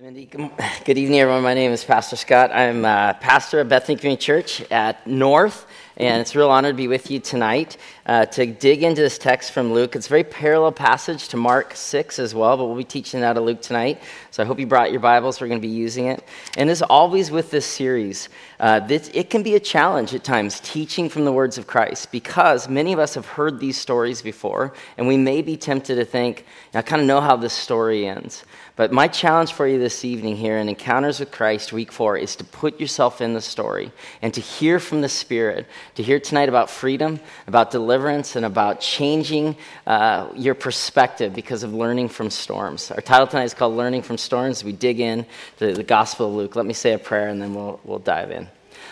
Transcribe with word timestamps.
Good 0.00 0.96
evening, 0.96 1.20
everyone. 1.20 1.42
My 1.42 1.52
name 1.52 1.72
is 1.72 1.84
Pastor 1.84 2.16
Scott. 2.16 2.50
I'm 2.52 2.86
a 2.86 3.14
pastor 3.20 3.60
at 3.60 3.68
Bethany 3.68 3.98
Community 3.98 4.24
Church 4.24 4.62
at 4.70 5.06
North, 5.06 5.66
and 6.00 6.22
it's 6.22 6.34
a 6.34 6.38
real 6.38 6.48
honor 6.48 6.70
to 6.70 6.76
be 6.76 6.88
with 6.88 7.10
you 7.10 7.20
tonight 7.20 7.76
uh, 8.06 8.24
to 8.24 8.46
dig 8.46 8.82
into 8.82 9.02
this 9.02 9.18
text 9.18 9.52
from 9.52 9.74
Luke. 9.74 9.94
It's 9.94 10.06
a 10.06 10.08
very 10.08 10.24
parallel 10.24 10.72
passage 10.72 11.28
to 11.28 11.36
Mark 11.36 11.76
6 11.76 12.18
as 12.18 12.34
well, 12.34 12.56
but 12.56 12.64
we'll 12.64 12.76
be 12.76 12.84
teaching 12.84 13.22
out 13.22 13.36
of 13.36 13.44
Luke 13.44 13.60
tonight. 13.60 14.00
So 14.30 14.42
I 14.42 14.46
hope 14.46 14.58
you 14.58 14.66
brought 14.66 14.92
your 14.92 15.00
Bibles. 15.00 15.42
We're 15.42 15.48
going 15.48 15.60
to 15.60 15.68
be 15.68 15.72
using 15.72 16.06
it. 16.06 16.24
And 16.56 16.70
as 16.70 16.80
always 16.80 17.30
with 17.30 17.50
this 17.50 17.66
series, 17.66 18.30
uh, 18.60 18.80
this, 18.80 19.10
it 19.12 19.28
can 19.28 19.42
be 19.42 19.56
a 19.56 19.60
challenge 19.60 20.14
at 20.14 20.24
times 20.24 20.60
teaching 20.60 21.10
from 21.10 21.26
the 21.26 21.32
words 21.32 21.58
of 21.58 21.66
Christ 21.66 22.10
because 22.10 22.66
many 22.66 22.94
of 22.94 22.98
us 22.98 23.14
have 23.14 23.26
heard 23.26 23.60
these 23.60 23.78
stories 23.78 24.22
before, 24.22 24.72
and 24.96 25.06
we 25.06 25.18
may 25.18 25.42
be 25.42 25.58
tempted 25.58 25.96
to 25.96 26.06
think, 26.06 26.46
I 26.72 26.80
kind 26.80 27.02
of 27.02 27.08
know 27.08 27.20
how 27.20 27.36
this 27.36 27.52
story 27.52 28.06
ends. 28.06 28.44
But 28.80 28.92
my 28.92 29.08
challenge 29.08 29.52
for 29.52 29.66
you 29.66 29.78
this 29.78 30.06
evening 30.06 30.36
here 30.36 30.56
in 30.56 30.70
Encounters 30.70 31.20
with 31.20 31.30
Christ, 31.30 31.70
week 31.70 31.92
four, 31.92 32.16
is 32.16 32.34
to 32.36 32.44
put 32.44 32.80
yourself 32.80 33.20
in 33.20 33.34
the 33.34 33.42
story 33.42 33.92
and 34.22 34.32
to 34.32 34.40
hear 34.40 34.78
from 34.78 35.02
the 35.02 35.08
Spirit, 35.08 35.66
to 35.94 36.02
hear 36.02 36.20
tonight 36.20 36.48
about 36.48 36.70
freedom, 36.70 37.20
about 37.46 37.70
deliverance, 37.70 38.36
and 38.36 38.44
about 38.44 38.80
changing 38.80 39.56
uh, 39.86 40.28
your 40.34 40.54
perspective 40.54 41.34
because 41.34 41.62
of 41.62 41.74
learning 41.74 42.08
from 42.08 42.30
storms. 42.30 42.90
Our 42.90 43.00
title 43.00 43.26
tonight 43.26 43.44
is 43.44 43.54
called 43.54 43.76
Learning 43.76 44.02
from 44.02 44.18
Storms. 44.18 44.62
We 44.64 44.72
dig 44.72 45.00
in 45.00 45.26
to 45.58 45.72
the 45.72 45.82
Gospel 45.82 46.28
of 46.28 46.34
Luke. 46.34 46.56
Let 46.56 46.66
me 46.66 46.74
say 46.74 46.92
a 46.92 46.98
prayer 46.98 47.28
and 47.28 47.40
then 47.40 47.54
we'll, 47.54 47.80
we'll 47.84 47.98
dive 47.98 48.30
in. 48.30 48.48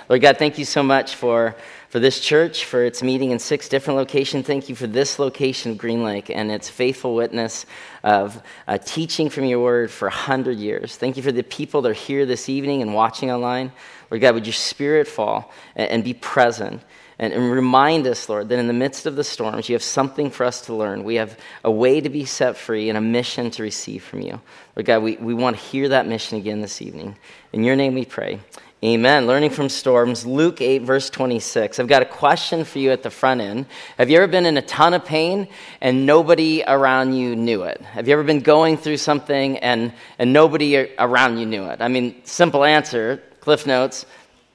Lord 0.08 0.22
God, 0.22 0.38
thank 0.38 0.58
you 0.58 0.64
so 0.64 0.82
much 0.82 1.14
for 1.14 1.54
for 1.88 2.00
this 2.00 2.20
church, 2.20 2.64
for 2.64 2.84
its 2.84 3.02
meeting 3.02 3.30
in 3.30 3.38
six 3.38 3.68
different 3.68 3.96
locations. 3.96 4.46
Thank 4.46 4.68
you 4.68 4.74
for 4.74 4.86
this 4.86 5.18
location 5.18 5.72
of 5.72 5.78
Green 5.78 6.04
Lake 6.04 6.30
and 6.30 6.50
its 6.50 6.68
faithful 6.68 7.14
witness 7.14 7.64
of 8.02 8.42
uh, 8.66 8.78
teaching 8.78 9.30
from 9.30 9.44
your 9.44 9.60
word 9.60 9.90
for 9.90 10.08
100 10.08 10.58
years. 10.58 10.96
Thank 10.96 11.16
you 11.16 11.22
for 11.22 11.32
the 11.32 11.42
people 11.42 11.80
that 11.82 11.90
are 11.90 11.94
here 11.94 12.26
this 12.26 12.48
evening 12.48 12.82
and 12.82 12.94
watching 12.94 13.30
online. 13.30 13.72
Lord 14.10 14.20
God, 14.20 14.34
would 14.34 14.46
your 14.46 14.52
spirit 14.52 15.08
fall 15.08 15.50
and, 15.76 15.90
and 15.90 16.04
be 16.04 16.14
present 16.14 16.82
and, 17.18 17.32
and, 17.32 17.50
remind 17.50 18.06
us, 18.06 18.28
Lord, 18.28 18.48
that 18.48 18.58
in 18.58 18.68
the 18.68 18.72
midst 18.72 19.04
of 19.04 19.16
the 19.16 19.24
storms, 19.24 19.68
you 19.68 19.74
have 19.74 19.82
something 19.82 20.30
for 20.30 20.44
us 20.44 20.60
to 20.62 20.74
learn. 20.74 21.02
We 21.02 21.16
have 21.16 21.36
a 21.64 21.70
way 21.70 22.00
to 22.00 22.08
be 22.08 22.24
set 22.24 22.56
free 22.56 22.88
and 22.88 22.96
a 22.96 23.00
mission 23.00 23.50
to 23.52 23.62
receive 23.62 24.04
from 24.04 24.20
you. 24.20 24.40
Lord 24.76 24.86
God, 24.86 25.02
we, 25.02 25.16
we 25.16 25.34
want 25.34 25.56
to 25.56 25.62
hear 25.62 25.88
that 25.88 26.06
mission 26.06 26.38
again 26.38 26.60
this 26.60 26.80
evening. 26.80 27.16
In 27.52 27.64
your 27.64 27.74
name 27.74 27.94
we 27.94 28.04
pray. 28.04 28.38
Amen. 28.84 29.26
Learning 29.26 29.50
from 29.50 29.68
storms. 29.68 30.24
Luke 30.24 30.60
8, 30.60 30.82
verse 30.82 31.10
26. 31.10 31.80
I've 31.80 31.88
got 31.88 32.02
a 32.02 32.04
question 32.04 32.62
for 32.62 32.78
you 32.78 32.92
at 32.92 33.02
the 33.02 33.10
front 33.10 33.40
end. 33.40 33.66
Have 33.96 34.08
you 34.08 34.18
ever 34.18 34.28
been 34.28 34.46
in 34.46 34.56
a 34.56 34.62
ton 34.62 34.94
of 34.94 35.04
pain 35.04 35.48
and 35.80 36.06
nobody 36.06 36.62
around 36.64 37.14
you 37.14 37.34
knew 37.34 37.64
it? 37.64 37.80
Have 37.80 38.06
you 38.06 38.12
ever 38.12 38.22
been 38.22 38.38
going 38.38 38.76
through 38.76 38.98
something 38.98 39.58
and, 39.58 39.92
and 40.20 40.32
nobody 40.32 40.94
around 40.96 41.38
you 41.38 41.46
knew 41.46 41.64
it? 41.64 41.80
I 41.80 41.88
mean, 41.88 42.22
simple 42.22 42.62
answer, 42.62 43.20
Cliff 43.40 43.66
Notes, 43.66 44.06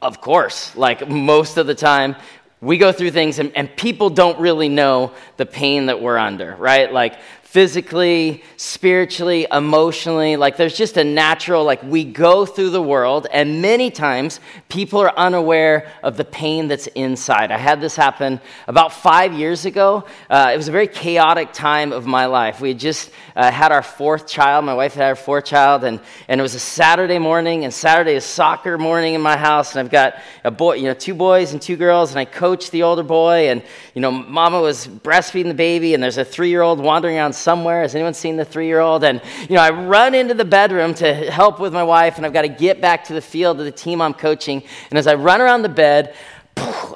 of 0.02 0.22
course. 0.22 0.74
Like 0.78 1.06
most 1.10 1.58
of 1.58 1.68
the 1.68 1.76
time, 1.76 2.16
we 2.64 2.78
go 2.78 2.92
through 2.92 3.12
things 3.12 3.40
and, 3.40 3.52
and 3.56 3.76
people 3.76 4.10
don't 4.10 4.40
really 4.40 4.70
know 4.70 5.12
the 5.38 5.46
pain 5.46 5.88
that 5.88 6.02
we're 6.02 6.18
under, 6.18 6.56
right? 6.56 6.92
Like 6.92 7.18
physically, 7.54 8.44
spiritually, 8.58 9.46
emotionally. 9.52 10.38
Like 10.38 10.58
there's 10.58 10.76
just 10.76 10.98
a 10.98 11.04
natural, 11.04 11.64
like 11.64 11.84
we 11.84 12.04
go 12.04 12.48
through 12.48 12.72
the 12.72 12.82
world, 12.82 13.28
and 13.32 13.62
many 13.62 13.92
times 13.92 14.40
people 14.70 15.00
are 15.02 15.16
unaware 15.16 15.88
of 16.02 16.18
the 16.18 16.26
pain 16.26 16.68
that's 16.68 16.88
inside. 16.88 17.52
I 17.52 17.60
had 17.60 17.80
this 17.80 17.96
happen 17.96 18.42
about 18.68 18.92
five 18.92 19.34
years 19.34 19.66
ago. 19.66 20.04
Uh, 20.32 20.50
it 20.52 20.58
was 20.58 20.68
a 20.68 20.72
very 20.72 20.88
chaotic 20.88 21.54
time 21.54 21.94
of 21.94 22.08
my 22.08 22.26
life. 22.26 22.60
We 22.60 22.70
had 22.70 22.80
just 22.80 23.12
uh, 23.36 23.52
had 23.52 23.72
our 23.72 23.84
fourth 23.84 24.28
child. 24.28 24.66
My 24.66 24.74
wife 24.74 24.96
had 24.96 25.10
our 25.10 25.16
fourth 25.16 25.46
child, 25.46 25.84
and, 25.84 26.00
and 26.28 26.40
it 26.40 26.42
was 26.42 26.56
a 26.56 26.60
Saturday 26.60 27.20
morning, 27.20 27.66
and 27.66 27.72
Saturday 27.72 28.16
is 28.16 28.26
soccer 28.26 28.80
morning 28.80 29.14
in 29.14 29.22
my 29.22 29.38
house, 29.38 29.76
and 29.76 29.86
I've 29.86 29.92
got 29.92 30.16
a 30.44 30.50
boy, 30.50 30.78
you 30.78 30.86
know, 30.86 30.96
two 30.96 31.14
boys 31.14 31.54
and 31.54 31.62
two 31.62 31.76
girls, 31.76 32.10
and 32.10 32.20
I 32.20 32.26
coach 32.26 32.72
the 32.72 32.82
older 32.82 33.04
boy, 33.04 33.50
and, 33.50 33.62
you 33.94 34.02
know, 34.02 34.10
mama 34.10 34.60
was 34.60 34.88
breastfeeding 34.88 35.50
the 35.50 35.54
baby, 35.54 35.94
and 35.94 36.02
there's 36.02 36.18
a 36.18 36.26
three 36.26 36.50
year 36.50 36.64
old 36.64 36.80
wandering 36.80 37.16
around 37.18 37.34
somewhere. 37.44 37.82
Has 37.82 37.94
anyone 37.94 38.14
seen 38.14 38.38
the 38.38 38.46
three 38.46 38.68
year 38.68 38.80
old? 38.80 39.04
And, 39.04 39.22
you 39.42 39.56
know, 39.56 39.62
I 39.62 39.70
run 39.70 40.16
into 40.16 40.34
the 40.34 40.46
bedroom 40.46 40.94
to 40.96 41.14
help 41.14 41.60
with 41.60 41.74
my 41.74 41.84
wife, 41.84 42.18
and 42.18 42.26
I've 42.26 42.34
got 42.34 42.44
to 42.44 42.48
get 42.48 42.82
back 42.82 43.04
to 43.06 43.14
the 43.14 43.22
field 43.22 43.60
of 43.60 43.66
the 43.66 43.72
team 43.72 44.02
I'm 44.02 44.14
coaching. 44.14 44.64
And 44.90 44.98
as 44.98 45.06
I 45.06 45.16
run 45.16 45.42
around 45.42 45.62
the 45.62 45.70
bed, 45.70 46.16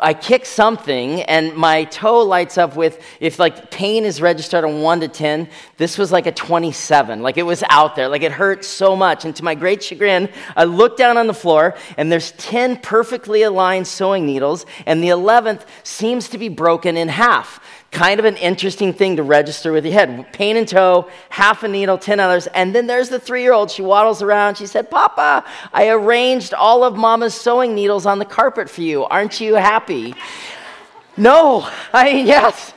I 0.01 0.13
kick 0.13 0.45
something 0.45 1.21
and 1.23 1.55
my 1.55 1.85
toe 1.85 2.21
lights 2.21 2.57
up 2.57 2.75
with, 2.75 3.01
if 3.19 3.39
like 3.39 3.71
pain 3.71 4.05
is 4.05 4.21
registered 4.21 4.63
on 4.63 4.81
1 4.81 4.99
to 5.01 5.07
10, 5.07 5.49
this 5.77 5.97
was 5.97 6.11
like 6.11 6.27
a 6.27 6.31
27. 6.31 7.21
Like 7.21 7.37
it 7.37 7.43
was 7.43 7.63
out 7.69 7.95
there. 7.95 8.07
Like 8.07 8.21
it 8.21 8.31
hurt 8.31 8.63
so 8.63 8.95
much. 8.95 9.25
And 9.25 9.35
to 9.35 9.43
my 9.43 9.55
great 9.55 9.83
chagrin, 9.83 10.29
I 10.55 10.65
look 10.65 10.97
down 10.97 11.17
on 11.17 11.27
the 11.27 11.33
floor 11.33 11.75
and 11.97 12.11
there's 12.11 12.31
10 12.33 12.77
perfectly 12.77 13.41
aligned 13.41 13.87
sewing 13.87 14.25
needles 14.25 14.65
and 14.85 15.03
the 15.03 15.09
11th 15.09 15.65
seems 15.83 16.29
to 16.29 16.37
be 16.37 16.49
broken 16.49 16.95
in 16.95 17.07
half 17.07 17.59
kind 17.97 18.19
of 18.19 18.25
an 18.25 18.37
interesting 18.37 18.93
thing 18.93 19.15
to 19.15 19.23
register 19.23 19.71
with 19.71 19.83
your 19.83 19.93
head. 19.93 20.31
Pain 20.31 20.55
in 20.55 20.67
toe, 20.67 21.09
half 21.29 21.63
a 21.63 21.67
needle, 21.67 21.97
10 21.97 22.19
others. 22.19 22.45
And 22.47 22.75
then 22.75 22.85
there's 22.85 23.09
the 23.09 23.19
three 23.19 23.41
year 23.41 23.53
old. 23.53 23.71
She 23.71 23.81
waddles 23.81 24.21
around. 24.21 24.55
She 24.55 24.67
said, 24.67 24.91
Papa, 24.91 25.43
I 25.73 25.89
arranged 25.89 26.53
all 26.53 26.83
of 26.83 26.95
mama's 26.95 27.33
sewing 27.33 27.73
needles 27.73 28.05
on 28.05 28.19
the 28.19 28.25
carpet 28.25 28.69
for 28.69 28.81
you. 28.81 29.05
Aren't 29.05 29.41
you 29.41 29.55
happy? 29.55 30.13
no, 31.17 31.67
I 31.91 32.13
mean, 32.13 32.27
yes. 32.27 32.75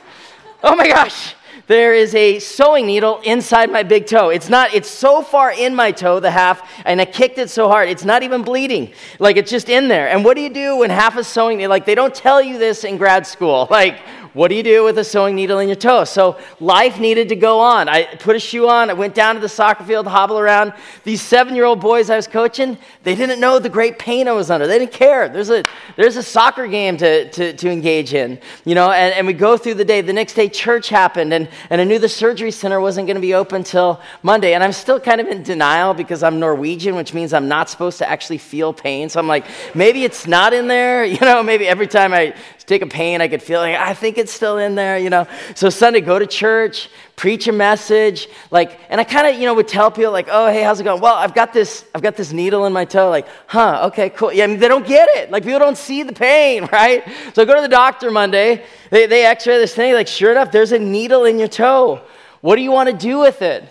Oh 0.63 0.75
my 0.75 0.87
gosh. 0.87 1.35
There 1.67 1.93
is 1.93 2.15
a 2.15 2.39
sewing 2.39 2.87
needle 2.87 3.21
inside 3.23 3.71
my 3.71 3.83
big 3.83 4.05
toe. 4.05 4.29
It's 4.29 4.49
not, 4.49 4.73
it's 4.73 4.89
so 4.89 5.21
far 5.21 5.51
in 5.51 5.73
my 5.73 5.91
toe, 5.91 6.19
the 6.19 6.31
half, 6.31 6.69
and 6.83 6.99
I 6.99 7.05
kicked 7.05 7.37
it 7.37 7.49
so 7.49 7.69
hard, 7.69 7.87
it's 7.87 8.03
not 8.03 8.23
even 8.23 8.41
bleeding. 8.41 8.91
Like 9.19 9.37
it's 9.37 9.49
just 9.49 9.69
in 9.69 9.87
there. 9.87 10.09
And 10.09 10.25
what 10.25 10.35
do 10.35 10.41
you 10.41 10.49
do 10.49 10.77
when 10.77 10.89
half 10.89 11.15
a 11.15 11.23
sewing, 11.23 11.65
like 11.69 11.85
they 11.85 11.95
don't 11.95 12.13
tell 12.13 12.41
you 12.41 12.57
this 12.57 12.83
in 12.83 12.97
grad 12.97 13.25
school. 13.25 13.67
Like, 13.69 13.99
what 14.33 14.47
do 14.47 14.55
you 14.55 14.63
do 14.63 14.83
with 14.83 14.97
a 14.97 15.03
sewing 15.03 15.35
needle 15.35 15.59
in 15.59 15.67
your 15.67 15.75
toe? 15.75 16.05
So 16.05 16.37
life 16.59 16.99
needed 16.99 17.29
to 17.29 17.35
go 17.35 17.59
on. 17.59 17.89
I 17.89 18.03
put 18.03 18.35
a 18.35 18.39
shoe 18.39 18.69
on. 18.69 18.89
I 18.89 18.93
went 18.93 19.13
down 19.13 19.35
to 19.35 19.41
the 19.41 19.49
soccer 19.49 19.83
field 19.83 20.07
hobble 20.07 20.39
around. 20.39 20.73
These 21.03 21.21
seven 21.21 21.55
year 21.55 21.65
old 21.65 21.81
boys 21.81 22.09
I 22.09 22.15
was 22.15 22.27
coaching, 22.27 22.77
they 23.03 23.15
didn't 23.15 23.39
know 23.39 23.59
the 23.59 23.69
great 23.69 23.99
pain 23.99 24.27
I 24.27 24.31
was 24.31 24.49
under. 24.49 24.67
They 24.67 24.79
didn't 24.79 24.93
care. 24.93 25.27
There's 25.27 25.49
a, 25.49 25.65
there's 25.97 26.15
a 26.15 26.23
soccer 26.23 26.67
game 26.67 26.95
to, 26.97 27.29
to, 27.31 27.53
to 27.53 27.69
engage 27.69 28.13
in, 28.13 28.39
you 28.63 28.75
know, 28.75 28.91
and, 28.91 29.13
and 29.15 29.27
we 29.27 29.33
go 29.33 29.57
through 29.57 29.75
the 29.75 29.85
day. 29.85 30.01
The 30.01 30.13
next 30.13 30.33
day, 30.33 30.47
church 30.47 30.89
happened, 30.89 31.33
and, 31.33 31.49
and 31.69 31.81
I 31.81 31.83
knew 31.83 31.99
the 31.99 32.09
surgery 32.09 32.51
center 32.51 32.79
wasn't 32.79 33.07
going 33.07 33.15
to 33.15 33.21
be 33.21 33.33
open 33.33 33.63
till 33.63 34.01
Monday. 34.23 34.53
And 34.53 34.63
I'm 34.63 34.71
still 34.71 34.99
kind 34.99 35.19
of 35.19 35.27
in 35.27 35.43
denial 35.43 35.93
because 35.93 36.23
I'm 36.23 36.39
Norwegian, 36.39 36.95
which 36.95 37.13
means 37.13 37.33
I'm 37.33 37.47
not 37.47 37.69
supposed 37.69 37.97
to 37.97 38.09
actually 38.09 38.37
feel 38.37 38.71
pain. 38.71 39.09
So 39.09 39.19
I'm 39.19 39.27
like, 39.27 39.45
maybe 39.75 40.05
it's 40.05 40.25
not 40.25 40.53
in 40.53 40.67
there, 40.67 41.03
you 41.11 41.19
know, 41.19 41.43
maybe 41.43 41.67
every 41.67 41.87
time 41.87 42.13
I 42.13 42.33
take 42.65 42.81
a 42.81 42.87
pain, 42.87 43.19
I 43.19 43.27
could 43.27 43.43
feel 43.43 43.59
like, 43.59 43.75
I 43.75 43.93
think 43.93 44.17
still 44.29 44.57
in 44.57 44.75
there, 44.75 44.97
you 44.97 45.09
know. 45.09 45.27
So 45.55 45.69
Sunday, 45.69 46.01
go 46.01 46.19
to 46.19 46.27
church, 46.27 46.89
preach 47.15 47.47
a 47.47 47.51
message, 47.51 48.27
like, 48.49 48.79
and 48.89 48.99
I 48.99 49.03
kind 49.03 49.27
of, 49.27 49.39
you 49.39 49.45
know, 49.45 49.53
would 49.53 49.67
tell 49.67 49.91
people 49.91 50.11
like, 50.11 50.27
oh, 50.29 50.47
hey, 50.51 50.63
how's 50.63 50.79
it 50.79 50.83
going? 50.83 51.01
Well, 51.01 51.15
I've 51.15 51.33
got 51.33 51.53
this, 51.53 51.85
I've 51.93 52.01
got 52.01 52.15
this 52.15 52.31
needle 52.31 52.65
in 52.65 52.73
my 52.73 52.85
toe, 52.85 53.09
like, 53.09 53.27
huh, 53.47 53.87
okay, 53.87 54.09
cool. 54.09 54.33
Yeah, 54.33 54.45
I 54.45 54.47
mean, 54.47 54.59
they 54.59 54.67
don't 54.67 54.85
get 54.85 55.07
it. 55.17 55.31
Like, 55.31 55.43
people 55.43 55.59
don't 55.59 55.77
see 55.77 56.03
the 56.03 56.13
pain, 56.13 56.65
right? 56.71 57.03
So 57.33 57.41
I 57.41 57.45
go 57.45 57.55
to 57.55 57.61
the 57.61 57.67
doctor 57.67 58.11
Monday, 58.11 58.65
they, 58.89 59.05
they 59.07 59.25
x-ray 59.25 59.57
this 59.57 59.75
thing, 59.75 59.93
like, 59.93 60.07
sure 60.07 60.31
enough, 60.31 60.51
there's 60.51 60.71
a 60.71 60.79
needle 60.79 61.25
in 61.25 61.39
your 61.39 61.47
toe. 61.47 62.01
What 62.41 62.55
do 62.55 62.63
you 62.63 62.71
want 62.71 62.89
to 62.89 62.95
do 62.95 63.19
with 63.19 63.41
it? 63.41 63.63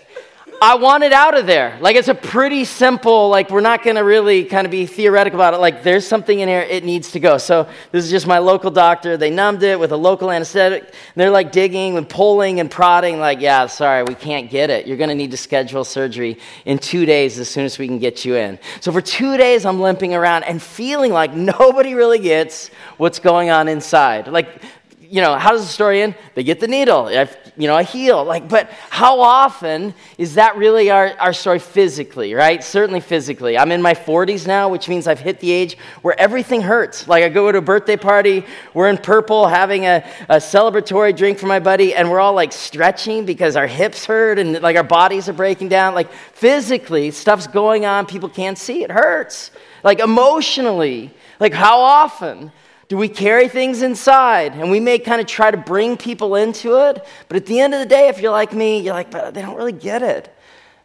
I 0.62 0.74
want 0.74 1.04
it 1.04 1.12
out 1.14 1.38
of 1.38 1.46
there. 1.46 1.78
Like 1.80 1.96
it's 1.96 2.08
a 2.08 2.14
pretty 2.14 2.66
simple, 2.66 3.30
like 3.30 3.48
we're 3.48 3.62
not 3.62 3.82
to 3.96 4.02
really 4.02 4.44
kind 4.44 4.66
of 4.66 4.70
be 4.70 4.84
theoretical 4.84 5.40
about 5.40 5.54
it. 5.54 5.56
Like 5.56 5.82
there's 5.82 6.06
something 6.06 6.38
in 6.38 6.48
here, 6.50 6.60
it 6.60 6.84
needs 6.84 7.12
to 7.12 7.20
go. 7.20 7.38
So 7.38 7.66
this 7.92 8.04
is 8.04 8.10
just 8.10 8.26
my 8.26 8.36
local 8.36 8.70
doctor. 8.70 9.16
They 9.16 9.30
numbed 9.30 9.62
it 9.62 9.80
with 9.80 9.90
a 9.92 9.96
local 9.96 10.30
anesthetic. 10.30 10.92
They're 11.16 11.30
like 11.30 11.50
digging 11.50 11.96
and 11.96 12.06
pulling 12.06 12.60
and 12.60 12.70
prodding, 12.70 13.18
like, 13.18 13.40
yeah, 13.40 13.68
sorry, 13.68 14.02
we 14.02 14.14
can't 14.14 14.50
get 14.50 14.68
it. 14.68 14.86
You're 14.86 14.98
to 15.08 15.14
need 15.14 15.30
to 15.30 15.38
schedule 15.38 15.82
surgery 15.82 16.36
in 16.66 16.78
two 16.78 17.06
days 17.06 17.38
as 17.38 17.48
soon 17.48 17.64
as 17.64 17.78
we 17.78 17.86
can 17.86 17.98
get 17.98 18.26
you 18.26 18.36
in. 18.36 18.58
So 18.80 18.92
for 18.92 19.00
two 19.00 19.38
days, 19.38 19.64
I'm 19.64 19.80
limping 19.80 20.14
around 20.14 20.42
and 20.42 20.60
feeling 20.60 21.10
like 21.10 21.32
nobody 21.32 21.94
really 21.94 22.18
gets 22.18 22.68
what's 22.98 23.18
going 23.18 23.48
on 23.48 23.66
inside. 23.66 24.28
Like 24.28 24.62
you 25.10 25.20
know, 25.20 25.36
how 25.36 25.50
does 25.50 25.62
the 25.62 25.72
story 25.72 26.02
end? 26.02 26.14
They 26.34 26.44
get 26.44 26.60
the 26.60 26.68
needle. 26.68 27.10
You 27.10 27.66
know, 27.66 27.74
I 27.74 27.82
heal. 27.82 28.22
Like, 28.24 28.48
but 28.48 28.70
how 28.90 29.20
often 29.20 29.92
is 30.18 30.36
that 30.36 30.56
really 30.56 30.88
our, 30.88 31.12
our 31.18 31.32
story 31.32 31.58
physically, 31.58 32.32
right? 32.32 32.62
Certainly 32.62 33.00
physically. 33.00 33.58
I'm 33.58 33.72
in 33.72 33.82
my 33.82 33.94
40s 33.94 34.46
now, 34.46 34.68
which 34.68 34.88
means 34.88 35.08
I've 35.08 35.18
hit 35.18 35.40
the 35.40 35.50
age 35.50 35.76
where 36.02 36.18
everything 36.18 36.60
hurts. 36.62 37.08
Like, 37.08 37.24
I 37.24 37.28
go 37.28 37.50
to 37.50 37.58
a 37.58 37.62
birthday 37.62 37.96
party, 37.96 38.46
we're 38.72 38.88
in 38.88 38.98
purple 38.98 39.48
having 39.48 39.84
a, 39.84 40.08
a 40.28 40.36
celebratory 40.36 41.16
drink 41.16 41.40
for 41.40 41.46
my 41.46 41.58
buddy, 41.58 41.92
and 41.92 42.08
we're 42.08 42.20
all 42.20 42.34
like 42.34 42.52
stretching 42.52 43.26
because 43.26 43.56
our 43.56 43.66
hips 43.66 44.06
hurt 44.06 44.38
and 44.38 44.62
like 44.62 44.76
our 44.76 44.84
bodies 44.84 45.28
are 45.28 45.32
breaking 45.32 45.70
down. 45.70 45.92
Like, 45.92 46.12
physically, 46.12 47.10
stuff's 47.10 47.48
going 47.48 47.84
on, 47.84 48.06
people 48.06 48.28
can't 48.28 48.56
see. 48.56 48.84
It 48.84 48.92
hurts. 48.92 49.50
Like, 49.82 49.98
emotionally, 49.98 51.12
like, 51.40 51.52
how 51.52 51.80
often? 51.80 52.52
Do 52.90 52.96
we 52.96 53.08
carry 53.08 53.46
things 53.46 53.82
inside? 53.82 54.54
And 54.54 54.68
we 54.68 54.80
may 54.80 54.98
kind 54.98 55.20
of 55.20 55.28
try 55.28 55.52
to 55.52 55.56
bring 55.56 55.96
people 55.96 56.34
into 56.34 56.74
it, 56.88 57.06
but 57.28 57.36
at 57.36 57.46
the 57.46 57.60
end 57.60 57.72
of 57.72 57.78
the 57.78 57.86
day, 57.86 58.08
if 58.08 58.20
you're 58.20 58.32
like 58.32 58.52
me, 58.52 58.80
you're 58.80 58.94
like, 58.94 59.12
but 59.12 59.32
they 59.32 59.42
don't 59.42 59.54
really 59.54 59.70
get 59.70 60.02
it. 60.02 60.34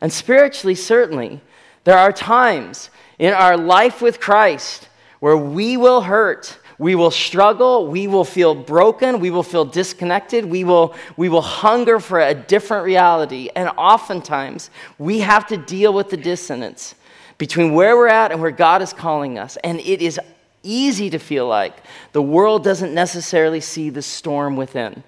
And 0.01 0.13
spiritually, 0.13 0.75
certainly, 0.75 1.41
There 1.85 1.97
are 1.97 2.11
times 2.11 2.89
in 3.19 3.33
our 3.33 3.55
life 3.55 4.01
with 4.01 4.19
Christ 4.19 4.89
where 5.19 5.37
we 5.37 5.77
will 5.77 6.01
hurt, 6.01 6.59
we 6.77 6.95
will 6.95 7.11
struggle, 7.11 7.87
we 7.87 8.07
will 8.07 8.25
feel 8.25 8.53
broken, 8.53 9.19
we 9.19 9.29
will 9.29 9.43
feel 9.43 9.65
disconnected, 9.65 10.45
we 10.45 10.63
will, 10.63 10.93
we 11.15 11.29
will 11.29 11.41
hunger 11.41 11.99
for 11.99 12.19
a 12.19 12.33
different 12.33 12.85
reality. 12.85 13.49
And 13.55 13.69
oftentimes, 13.77 14.71
we 14.97 15.19
have 15.19 15.47
to 15.47 15.57
deal 15.57 15.93
with 15.93 16.09
the 16.09 16.17
dissonance 16.17 16.95
between 17.37 17.73
where 17.73 17.95
we're 17.95 18.07
at 18.07 18.31
and 18.31 18.41
where 18.41 18.51
God 18.51 18.81
is 18.81 18.93
calling 18.93 19.37
us. 19.37 19.57
And 19.63 19.79
it 19.79 20.01
is 20.01 20.19
easy 20.65 21.09
to 21.11 21.19
feel 21.19 21.47
like 21.47 21.75
the 22.11 22.21
world 22.21 22.63
doesn't 22.63 22.93
necessarily 22.93 23.61
see 23.61 23.89
the 23.89 24.01
storm 24.01 24.55
within. 24.55 25.03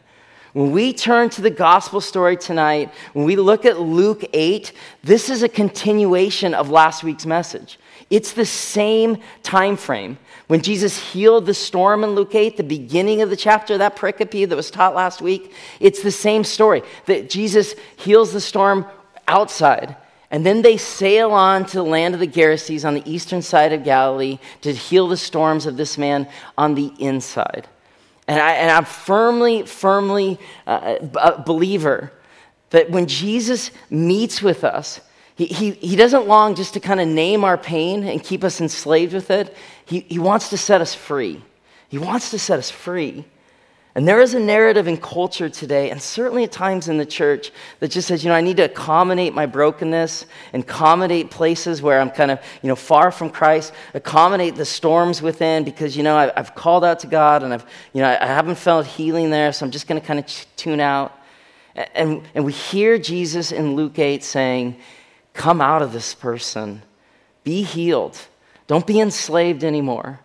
When 0.54 0.72
we 0.72 0.94
turn 0.94 1.30
to 1.32 1.42
the 1.42 1.50
gospel 1.50 2.02
story 2.02 2.38
tonight, 2.38 2.92
when 3.14 3.26
we 3.26 3.36
look 3.36 3.66
at 3.66 3.80
Luke 3.80 4.24
8, 4.34 4.72
this 5.04 5.30
is 5.30 5.44
a 5.44 5.50
continuation 5.50 6.54
of 6.54 6.70
last 6.70 7.04
week's 7.04 7.26
message. 7.26 7.78
It's 8.10 8.32
the 8.32 8.46
same 8.46 9.18
time 9.44 9.76
frame. 9.76 10.18
When 10.48 10.62
Jesus 10.62 10.98
healed 10.98 11.46
the 11.46 11.54
storm 11.54 12.04
in 12.04 12.12
Luke 12.12 12.34
8, 12.34 12.56
the 12.56 12.64
beginning 12.64 13.22
of 13.22 13.30
the 13.30 13.36
chapter, 13.36 13.78
that 13.78 13.98
pericope 13.98 14.48
that 14.48 14.56
was 14.56 14.72
taught 14.72 14.96
last 14.96 15.22
week, 15.22 15.54
it's 15.80 16.02
the 16.02 16.12
same 16.12 16.44
story. 16.44 16.82
That 17.06 17.30
Jesus 17.30 17.76
heals 17.98 18.32
the 18.32 18.42
storm 18.42 18.86
outside. 19.28 19.98
And 20.30 20.46
then 20.46 20.62
they 20.62 20.78
sail 20.78 21.32
on 21.32 21.66
to 21.68 21.78
the 21.78 21.84
land 21.84 22.14
of 22.14 22.20
the 22.20 22.28
Gerasenes 22.28 22.86
on 22.86 22.96
the 22.96 23.12
eastern 23.12 23.42
side 23.42 23.72
of 23.72 23.84
Galilee 23.84 24.40
to 24.62 24.74
heal 24.74 25.08
the 25.08 25.18
storms 25.18 25.66
of 25.66 25.78
this 25.78 25.98
man 25.98 26.28
on 26.58 26.76
the 26.76 26.92
inside. 27.00 27.68
And, 28.28 28.42
I, 28.42 28.68
I'm 28.68 28.84
firmly, 28.84 29.64
firmly 29.64 30.38
uh, 30.66 30.98
a 31.16 31.42
believer 31.42 32.12
that 32.72 32.90
when 32.90 33.08
Jesus 33.08 33.72
meets 33.90 34.42
with 34.42 34.66
us, 34.66 35.00
he, 35.36 35.46
he, 35.46 35.72
he 35.72 35.96
doesn't 35.96 36.28
long 36.28 36.56
just 36.56 36.74
to 36.74 36.80
kind 36.82 37.00
of 37.00 37.08
name 37.08 37.46
our 37.46 37.58
pain 37.58 38.04
and 38.04 38.22
keep 38.22 38.44
us 38.44 38.60
enslaved 38.60 39.14
with 39.14 39.32
it. 39.32 39.56
He, 39.86 40.02
he 40.02 40.20
wants 40.20 40.50
to 40.50 40.58
set 40.58 40.82
us 40.82 40.94
free. 40.94 41.42
He 41.88 41.98
wants 41.98 42.32
to 42.32 42.40
set 42.40 42.60
us 42.60 42.70
free. 42.70 43.24
And 43.98 44.08
there 44.08 44.22
is 44.22 44.36
a 44.36 44.40
narrative 44.40 44.88
in 44.88 44.98
culture 44.98 45.50
today, 45.50 45.90
and 45.90 46.00
certainly 46.00 46.44
at 46.44 46.52
times 46.52 46.88
in 46.88 47.00
the 47.00 47.06
church, 47.06 47.52
that 47.80 47.90
just 47.90 48.08
says, 48.08 48.24
you 48.24 48.30
know, 48.30 48.36
I 48.36 48.42
need 48.42 48.58
to 48.58 48.66
accommodate 48.66 49.34
my 49.34 49.48
brokenness, 49.48 50.28
and 50.54 50.62
accommodate 50.62 51.32
places 51.32 51.82
where 51.82 52.00
I'm 52.00 52.12
kind 52.12 52.30
of, 52.30 52.40
you 52.62 52.68
know, 52.68 52.76
far 52.76 53.10
from 53.10 53.32
Christ, 53.32 53.74
accommodate 53.96 54.56
the 54.56 54.66
storms 54.66 55.24
within 55.24 55.64
because, 55.64 55.98
you 55.98 56.04
know, 56.04 56.16
I've 56.16 56.54
called 56.54 56.86
out 56.86 57.00
to 57.00 57.08
God 57.08 57.42
and 57.42 57.52
I've, 57.52 57.66
you 57.92 58.04
know, 58.04 58.08
I 58.22 58.28
haven't 58.28 58.60
felt 58.60 58.86
healing 58.86 59.32
there, 59.32 59.52
so 59.52 59.66
I'm 59.66 59.72
just 59.72 59.88
going 59.88 60.00
to 60.00 60.06
kind 60.06 60.20
of 60.20 60.28
tune 60.56 60.80
out. 60.80 61.20
And, 61.96 62.22
and 62.36 62.46
we 62.46 62.54
hear 62.54 63.00
Jesus 63.00 63.52
in 63.52 63.76
Luke 63.76 63.98
8 63.98 64.24
saying, 64.24 64.78
Come 65.34 65.60
out 65.60 65.82
of 65.82 65.92
this 65.92 66.14
person. 66.14 66.84
Be 67.44 67.64
healed. 67.64 68.16
Don't 68.68 68.86
be 68.86 69.00
enslaved 69.00 69.64
anymore. 69.64 70.20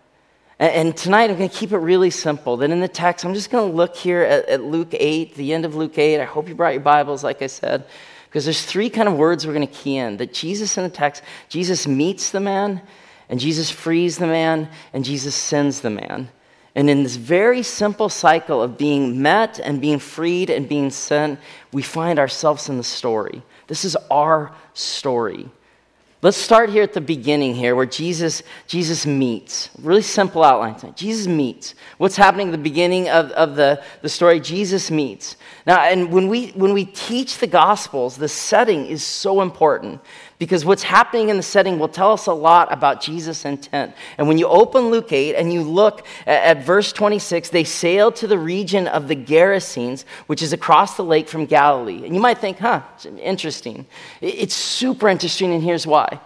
And, 0.62 0.97
tonight 0.97 1.29
I'm 1.29 1.37
going 1.37 1.49
to 1.49 1.56
keep 1.56 1.73
it 1.73 1.79
really 1.79 2.11
simple. 2.11 2.56
Then 2.56 2.70
in 2.70 2.79
the 2.79 2.87
text, 2.87 3.25
I'm 3.25 3.35
just 3.35 3.50
going 3.50 3.69
to 3.69 3.76
look 3.76 3.97
here 3.97 4.23
at, 4.23 4.49
at 4.49 4.62
Luke 4.62 4.91
8, 4.93 5.35
the 5.35 5.53
end 5.53 5.64
of 5.64 5.75
Luke 5.75 5.99
8. 5.99 6.20
I 6.20 6.25
hope 6.25 6.49
you 6.49 6.55
brought 6.55 6.73
your 6.73 6.82
Bibles, 6.82 7.25
like 7.25 7.43
I 7.43 7.49
said, 7.49 7.85
because 8.26 8.44
there's 8.44 8.64
three 8.64 8.88
kind 8.88 9.09
of 9.09 9.17
words 9.17 9.44
we're 9.44 9.55
going 9.55 9.67
to 9.67 9.75
key 9.75 9.97
in. 9.97 10.19
That 10.19 10.32
Jesus 10.32 10.79
in 10.79 10.85
the 10.85 10.88
text, 10.88 11.25
Jesus 11.49 11.88
meets 11.88 12.31
the 12.31 12.38
man, 12.38 12.81
and 13.29 13.41
Jesus 13.41 13.73
frees 13.73 14.19
the 14.19 14.29
man, 14.29 14.69
and 14.93 15.05
Jesus 15.05 15.35
sends 15.35 15.81
the 15.81 15.91
man. 15.91 16.29
And 16.76 16.88
in 16.88 17.03
this 17.03 17.17
very 17.17 17.64
simple 17.64 18.09
cycle 18.09 18.62
of 18.62 18.79
being 18.79 19.20
met 19.20 19.59
and 19.59 19.81
being 19.81 19.99
freed 19.99 20.49
and 20.49 20.69
being 20.69 20.91
sent, 20.91 21.41
we 21.73 21.82
find 21.82 22.20
ourselves 22.20 22.69
in 22.69 22.76
the 22.76 22.85
story. 22.85 23.43
This 23.67 23.85
is 23.85 23.97
our 24.12 24.55
story. 24.75 25.50
Let's 26.24 26.36
start 26.36 26.70
here 26.70 26.84
at 26.84 26.92
the 26.92 27.00
beginning 27.00 27.56
here 27.56 27.74
where 27.74 27.84
Jesus, 27.84 28.44
Jesus 28.69 29.04
meets. 29.04 29.70
Really 29.80 30.02
simple 30.02 30.44
outline. 30.44 30.94
Jesus 30.94 31.26
meets. 31.26 31.74
What's 31.98 32.14
happening 32.14 32.46
at 32.46 32.52
the 32.52 32.58
beginning 32.58 33.08
of, 33.08 33.32
of 33.32 33.56
the, 33.56 33.82
the 34.02 34.08
story? 34.08 34.38
Jesus 34.38 34.88
meets. 34.88 35.34
Now, 35.66 35.80
and 35.80 36.12
when 36.12 36.28
we, 36.28 36.50
when 36.50 36.74
we 36.74 36.84
teach 36.84 37.38
the 37.38 37.48
Gospels, 37.48 38.16
the 38.16 38.28
setting 38.28 38.86
is 38.86 39.04
so 39.04 39.40
important 39.40 40.00
because 40.42 40.64
what's 40.64 40.82
happening 40.82 41.28
in 41.28 41.36
the 41.36 41.42
setting 41.42 41.78
will 41.78 41.86
tell 41.86 42.10
us 42.10 42.26
a 42.26 42.32
lot 42.32 42.72
about 42.72 43.00
Jesus' 43.00 43.44
intent. 43.44 43.94
And 44.18 44.26
when 44.26 44.38
you 44.38 44.48
open 44.48 44.90
Luke 44.90 45.12
8 45.12 45.36
and 45.36 45.52
you 45.52 45.62
look 45.62 46.04
at, 46.26 46.58
at 46.58 46.66
verse 46.66 46.92
26, 46.92 47.50
they 47.50 47.62
sailed 47.62 48.16
to 48.16 48.26
the 48.26 48.36
region 48.36 48.88
of 48.88 49.06
the 49.06 49.14
Gerasenes, 49.14 50.04
which 50.26 50.42
is 50.42 50.52
across 50.52 50.96
the 50.96 51.04
lake 51.04 51.28
from 51.28 51.46
Galilee. 51.46 52.04
And 52.04 52.12
you 52.12 52.20
might 52.20 52.38
think, 52.38 52.58
huh, 52.58 52.82
interesting. 53.20 53.86
It's 54.20 54.56
super 54.56 55.08
interesting, 55.08 55.54
and 55.54 55.62
here's 55.62 55.86
why. 55.86 56.18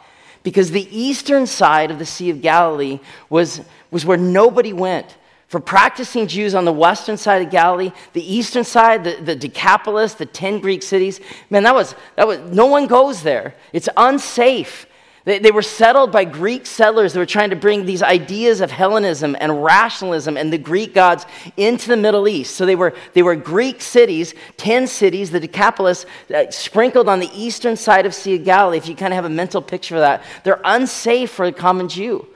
Because 0.43 0.71
the 0.71 0.89
eastern 0.99 1.47
side 1.47 1.91
of 1.91 1.99
the 1.99 2.07
Sea 2.07 2.31
of 2.31 2.41
Galilee 2.41 3.01
was, 3.29 3.61
was 3.91 4.07
where 4.07 4.17
nobody 4.17 4.73
went. 4.73 5.15
For 5.49 5.61
practicing 5.61 6.27
Jews 6.27 6.55
on 6.55 6.65
the 6.65 6.73
western 6.73 7.17
side 7.17 7.43
of 7.43 7.51
Galilee, 7.51 7.93
the 8.15 8.35
eastern 8.35 8.65
side, 8.65 9.05
the, 9.05 9.17
the 9.23 9.37
Decapolis, 9.37 10.15
the 10.15 10.27
10 10.27 10.59
Greek 10.61 10.83
cities, 10.83 11.21
man, 11.51 11.63
that 11.63 11.75
was, 11.75 11.95
that 12.17 12.27
was, 12.27 12.41
no 12.51 12.67
one 12.67 12.89
goes 12.89 13.23
there. 13.23 13.55
It's 13.73 13.89
unsafe. 13.97 14.87
They, 15.25 15.39
they 15.39 15.53
were 15.53 15.63
settled 15.63 16.11
by 16.11 16.25
Greek 16.25 16.67
settlers 16.67 17.13
that 17.13 17.21
were 17.21 17.27
trying 17.27 17.51
to 17.51 17.57
bring 17.57 17.87
these 17.87 18.03
ideas 18.03 18.61
of 18.61 18.73
Hellenism 18.73 19.37
and 19.39 19.63
rationalism 19.63 20.37
and 20.37 20.53
the 20.53 20.59
Greek 20.59 20.95
gods 20.95 21.27
into 21.57 21.89
the 21.89 21.97
Middle 21.97 22.27
East. 22.27 22.57
So 22.57 22.67
they 22.67 22.77
were, 22.77 22.93
they 23.13 23.23
were 23.23 23.37
Greek 23.37 23.83
cities, 23.83 24.35
10 24.57 24.89
cities, 24.89 25.31
the 25.31 25.41
Decapolis, 25.41 26.07
uh, 26.35 26.51
sprinkled 26.51 27.09
on 27.09 27.21
the 27.21 27.31
eastern 27.33 27.77
side 27.77 28.05
of 28.05 28.15
Sea 28.15 28.35
of 28.35 28.45
Galilee. 28.45 28.79
If 28.79 28.89
you 28.89 28.97
kind 28.97 29.13
of 29.13 29.17
have 29.17 29.25
a 29.25 29.31
mental 29.31 29.63
picture 29.63 29.95
of 29.95 30.01
that, 30.01 30.25
they're 30.43 30.61
unsafe 30.65 31.31
for 31.31 31.45
a 31.45 31.53
common 31.53 31.89
Jew. 31.89 32.27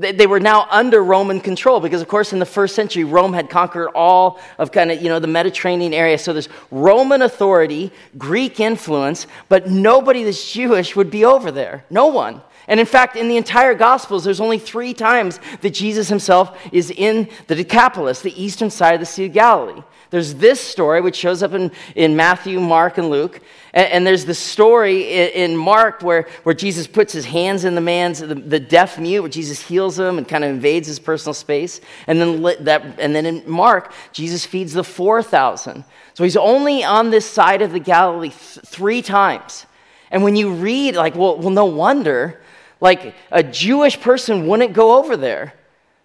They 0.00 0.26
were 0.26 0.40
now 0.40 0.66
under 0.70 1.04
Roman 1.04 1.40
control 1.40 1.78
because, 1.78 2.00
of 2.00 2.08
course, 2.08 2.32
in 2.32 2.38
the 2.38 2.46
first 2.46 2.74
century, 2.74 3.04
Rome 3.04 3.34
had 3.34 3.50
conquered 3.50 3.90
all 3.94 4.40
of 4.56 4.72
kind 4.72 4.90
of, 4.90 5.02
you 5.02 5.10
know, 5.10 5.18
the 5.18 5.26
Mediterranean 5.26 5.92
area. 5.92 6.16
So 6.16 6.32
there's 6.32 6.48
Roman 6.70 7.20
authority, 7.20 7.92
Greek 8.16 8.60
influence, 8.60 9.26
but 9.50 9.68
nobody 9.68 10.24
that's 10.24 10.50
Jewish 10.50 10.96
would 10.96 11.10
be 11.10 11.26
over 11.26 11.50
there. 11.50 11.84
No 11.90 12.06
one. 12.06 12.40
And 12.66 12.80
in 12.80 12.86
fact, 12.86 13.14
in 13.14 13.28
the 13.28 13.36
entire 13.36 13.74
Gospels, 13.74 14.24
there's 14.24 14.40
only 14.40 14.58
three 14.58 14.94
times 14.94 15.38
that 15.60 15.74
Jesus 15.74 16.08
himself 16.08 16.58
is 16.72 16.90
in 16.90 17.28
the 17.48 17.54
Decapolis, 17.54 18.22
the 18.22 18.42
eastern 18.42 18.70
side 18.70 18.94
of 18.94 19.00
the 19.00 19.06
Sea 19.06 19.26
of 19.26 19.34
Galilee. 19.34 19.82
There's 20.10 20.34
this 20.34 20.60
story, 20.60 21.00
which 21.00 21.16
shows 21.16 21.42
up 21.42 21.52
in, 21.52 21.70
in 21.94 22.16
Matthew, 22.16 22.60
Mark, 22.60 22.98
and 22.98 23.10
Luke. 23.10 23.40
And, 23.72 23.86
and 23.88 24.06
there's 24.06 24.24
the 24.24 24.34
story 24.34 25.02
in, 25.12 25.50
in, 25.50 25.56
Mark 25.56 26.02
where, 26.02 26.28
where 26.42 26.54
Jesus 26.54 26.88
puts 26.88 27.12
his 27.12 27.24
hands 27.24 27.64
in 27.64 27.76
the 27.76 27.80
man's, 27.80 28.18
the, 28.18 28.34
the 28.34 28.58
deaf 28.58 28.98
mute, 28.98 29.22
where 29.22 29.30
Jesus 29.30 29.60
heals 29.60 29.98
him 29.98 30.18
and 30.18 30.26
kind 30.26 30.42
of 30.42 30.50
invades 30.50 30.88
his 30.88 30.98
personal 30.98 31.32
space. 31.32 31.80
And 32.08 32.20
then, 32.20 32.42
that, 32.64 32.98
and 32.98 33.14
then 33.14 33.24
in 33.24 33.48
Mark, 33.48 33.92
Jesus 34.12 34.44
feeds 34.44 34.72
the 34.72 34.84
4,000. 34.84 35.84
So 36.14 36.24
he's 36.24 36.36
only 36.36 36.82
on 36.82 37.10
this 37.10 37.24
side 37.24 37.62
of 37.62 37.70
the 37.70 37.78
Galilee 37.78 38.30
th- 38.30 38.66
three 38.66 39.02
times. 39.02 39.64
And 40.10 40.24
when 40.24 40.34
you 40.34 40.52
read, 40.52 40.96
like, 40.96 41.14
well, 41.14 41.38
well, 41.38 41.50
no 41.50 41.66
wonder, 41.66 42.40
like, 42.80 43.14
a 43.30 43.44
Jewish 43.44 44.00
person 44.00 44.48
wouldn't 44.48 44.72
go 44.72 44.98
over 44.98 45.16
there. 45.16 45.54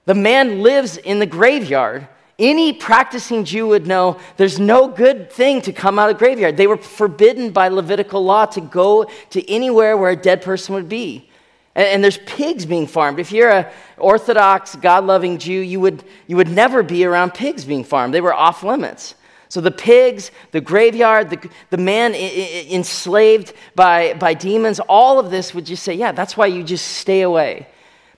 The 0.05 0.13
man 0.13 0.61
lives 0.61 0.97
in 0.97 1.17
the 1.17 1.25
graveyard. 1.25 2.07
Any 2.37 2.73
practicing 2.73 3.45
Jew 3.45 3.67
would 3.67 3.87
know 3.87 4.19
there's 4.35 4.59
no 4.59 4.89
good 4.89 5.31
thing 5.31 5.61
to 5.61 5.71
come 5.71 5.97
out 5.97 6.09
of 6.09 6.17
graveyard. 6.17 6.57
They 6.57 6.67
were 6.67 6.77
forbidden 6.77 7.51
by 7.51 7.69
Levitical 7.69 8.23
law 8.25 8.45
to 8.47 8.61
go 8.61 9.09
to 9.29 9.49
anywhere 9.49 9.95
where 9.95 10.11
a 10.11 10.17
dead 10.17 10.41
person 10.41 10.75
would 10.75 10.89
be. 10.89 11.29
And, 11.75 11.87
and 11.87 12.03
there's 12.03 12.17
pigs 12.25 12.65
being 12.65 12.87
farmed. 12.87 13.19
If 13.19 13.31
you're 13.31 13.51
an 13.51 13.67
Orthodox, 13.97 14.75
God 14.75 15.05
loving 15.05 15.37
Jew, 15.37 15.61
you 15.61 15.79
would, 15.79 16.03
you 16.27 16.35
would 16.35 16.49
never 16.49 16.83
be 16.83 17.05
around 17.05 17.33
pigs 17.33 17.63
being 17.63 17.85
farmed. 17.85 18.13
They 18.13 18.21
were 18.21 18.33
off 18.33 18.63
limits. 18.63 19.15
So 19.47 19.61
the 19.61 19.71
pigs, 19.71 20.31
the 20.51 20.59
graveyard, 20.59 21.29
the, 21.29 21.49
the 21.69 21.77
man 21.77 22.13
I- 22.13 22.17
I- 22.17 22.67
enslaved 22.69 23.53
by, 23.75 24.13
by 24.15 24.33
demons, 24.33 24.81
all 24.89 25.19
of 25.19 25.31
this 25.31 25.53
would 25.53 25.65
just 25.65 25.83
say, 25.83 25.93
yeah, 25.93 26.11
that's 26.11 26.35
why 26.35 26.47
you 26.47 26.63
just 26.63 26.85
stay 26.85 27.21
away. 27.21 27.67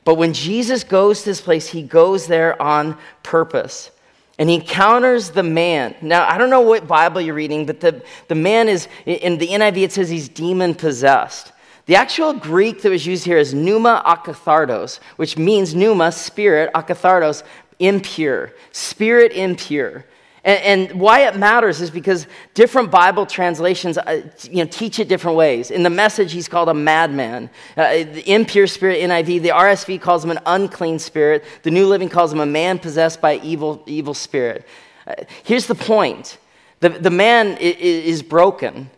But 0.06 0.16
when 0.16 0.34
Jesus 0.34 0.84
goes 0.84 1.20
to 1.20 1.26
this 1.26 1.42
place, 1.42 1.68
he 1.70 1.84
goes 1.84 2.26
there 2.26 2.60
on 2.60 2.98
purpose 3.22 3.92
and 4.38 4.50
he 4.50 4.56
encounters 4.56 5.32
the 5.32 5.44
man. 5.44 5.96
Now, 6.02 6.28
I 6.28 6.38
don't 6.38 6.50
know 6.50 6.62
what 6.62 6.88
Bible 6.88 7.22
you're 7.22 7.34
reading, 7.34 7.66
but 7.66 7.80
the, 7.80 8.04
the 8.28 8.36
man 8.36 8.70
is, 8.70 8.88
in 9.06 9.38
the 9.38 9.48
NIV, 9.48 9.78
it 9.78 9.92
says 9.92 10.10
he's 10.10 10.30
demon 10.30 10.76
possessed. 10.76 11.52
The 11.88 11.96
actual 11.96 12.34
Greek 12.34 12.82
that 12.82 12.90
was 12.90 13.08
used 13.08 13.24
here 13.26 13.38
is 13.38 13.54
pneuma 13.54 14.04
akathartos, 14.06 15.00
which 15.16 15.38
means 15.38 15.74
pneuma, 15.74 16.12
spirit, 16.12 16.70
akathartos, 16.74 17.44
impure, 17.80 18.54
spirit 18.72 19.32
impure. 19.32 20.06
And, 20.44 20.90
and, 20.92 21.00
why 21.00 21.28
it 21.28 21.36
matters 21.36 21.82
is 21.82 21.90
because 21.90 22.28
different 22.54 22.92
Bible 22.92 23.26
translations 23.26 23.98
uh, 23.98 24.22
you 24.44 24.64
know, 24.64 24.70
teach 24.70 25.00
it 25.00 25.08
different 25.08 25.36
ways. 25.36 25.72
In 25.72 25.84
the 25.84 25.90
message, 25.90 26.32
he's 26.32 26.48
called 26.48 26.70
a 26.70 26.74
madman. 26.74 27.50
Uh, 27.76 28.04
the 28.04 28.24
impure 28.32 28.68
spirit, 28.68 29.02
NIV, 29.02 29.42
the 29.42 29.50
RSV 29.50 30.00
calls 30.00 30.24
him 30.24 30.32
an 30.32 30.40
unclean 30.46 31.00
spirit. 31.00 31.44
The 31.64 31.72
New 31.72 31.88
Living 31.88 32.08
calls 32.08 32.32
him 32.32 32.40
a 32.40 32.46
man 32.46 32.80
possessed 32.80 33.20
by 33.20 33.38
evil, 33.40 33.84
evil 33.88 34.14
spirit. 34.14 34.66
Uh, 35.06 35.16
here's 35.44 35.68
the 35.68 35.76
point 35.76 36.38
the, 36.80 36.90
the 36.90 37.10
man 37.10 37.58
is, 37.58 37.76
is 37.78 38.24
broken, 38.24 38.90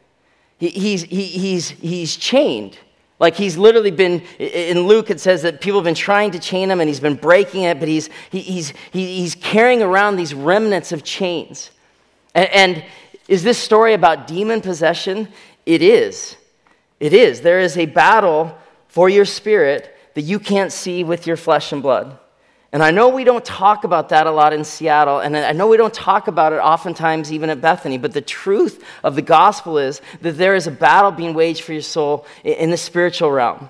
he, 0.57 0.69
he's, 0.69 1.03
he, 1.03 1.23
he's, 1.23 1.69
he's 1.69 2.15
chained. 2.17 2.77
Like 3.19 3.35
he's 3.35 3.57
literally 3.57 3.91
been, 3.91 4.21
in 4.39 4.87
Luke, 4.87 5.09
it 5.09 5.19
says 5.19 5.41
that 5.41 5.59
people 5.59 5.79
have 5.79 5.85
been 5.85 5.93
trying 5.93 6.31
to 6.31 6.39
chain 6.39 6.71
him 6.71 6.79
and 6.79 6.87
he's 6.87 7.01
been 7.01 7.15
breaking 7.15 7.63
it, 7.63 7.77
but 7.77 7.89
he's, 7.89 8.09
he, 8.31 8.39
he's, 8.39 8.73
he, 8.91 9.19
he's 9.19 9.35
carrying 9.35 9.81
around 9.81 10.15
these 10.15 10.33
remnants 10.33 10.93
of 10.93 11.03
chains. 11.03 11.71
And 12.33 12.83
is 13.27 13.43
this 13.43 13.57
story 13.57 13.93
about 13.93 14.25
demon 14.25 14.61
possession? 14.61 15.27
It 15.65 15.81
is. 15.81 16.37
It 16.99 17.13
is. 17.13 17.41
There 17.41 17.59
is 17.59 17.77
a 17.77 17.85
battle 17.85 18.57
for 18.87 19.09
your 19.09 19.25
spirit 19.25 19.95
that 20.15 20.21
you 20.21 20.39
can't 20.39 20.71
see 20.71 21.03
with 21.03 21.27
your 21.27 21.37
flesh 21.37 21.71
and 21.73 21.81
blood. 21.81 22.17
And 22.71 22.83
I 22.83 22.91
know 22.91 23.09
we 23.09 23.23
don't 23.23 23.43
talk 23.43 23.83
about 23.83 24.09
that 24.09 24.27
a 24.27 24.31
lot 24.31 24.53
in 24.53 24.63
Seattle, 24.63 25.19
and 25.19 25.35
I 25.35 25.53
know 25.53 25.67
we 25.67 25.77
don't 25.77 25.93
talk 25.93 26.27
about 26.27 26.53
it 26.53 26.57
oftentimes 26.57 27.31
even 27.31 27.49
at 27.49 27.61
Bethany, 27.61 27.97
but 27.97 28.13
the 28.13 28.21
truth 28.21 28.83
of 29.03 29.15
the 29.15 29.23
gospel 29.23 29.79
is 29.79 30.01
that 30.21 30.37
there 30.37 30.53
is 30.53 30.67
a 30.67 30.71
battle 30.71 31.09
being 31.11 31.33
waged 31.33 31.63
for 31.63 31.73
your 31.73 31.81
soul 31.81 32.27
in 32.43 32.69
the 32.69 32.77
spiritual 32.77 33.31
realm. 33.31 33.69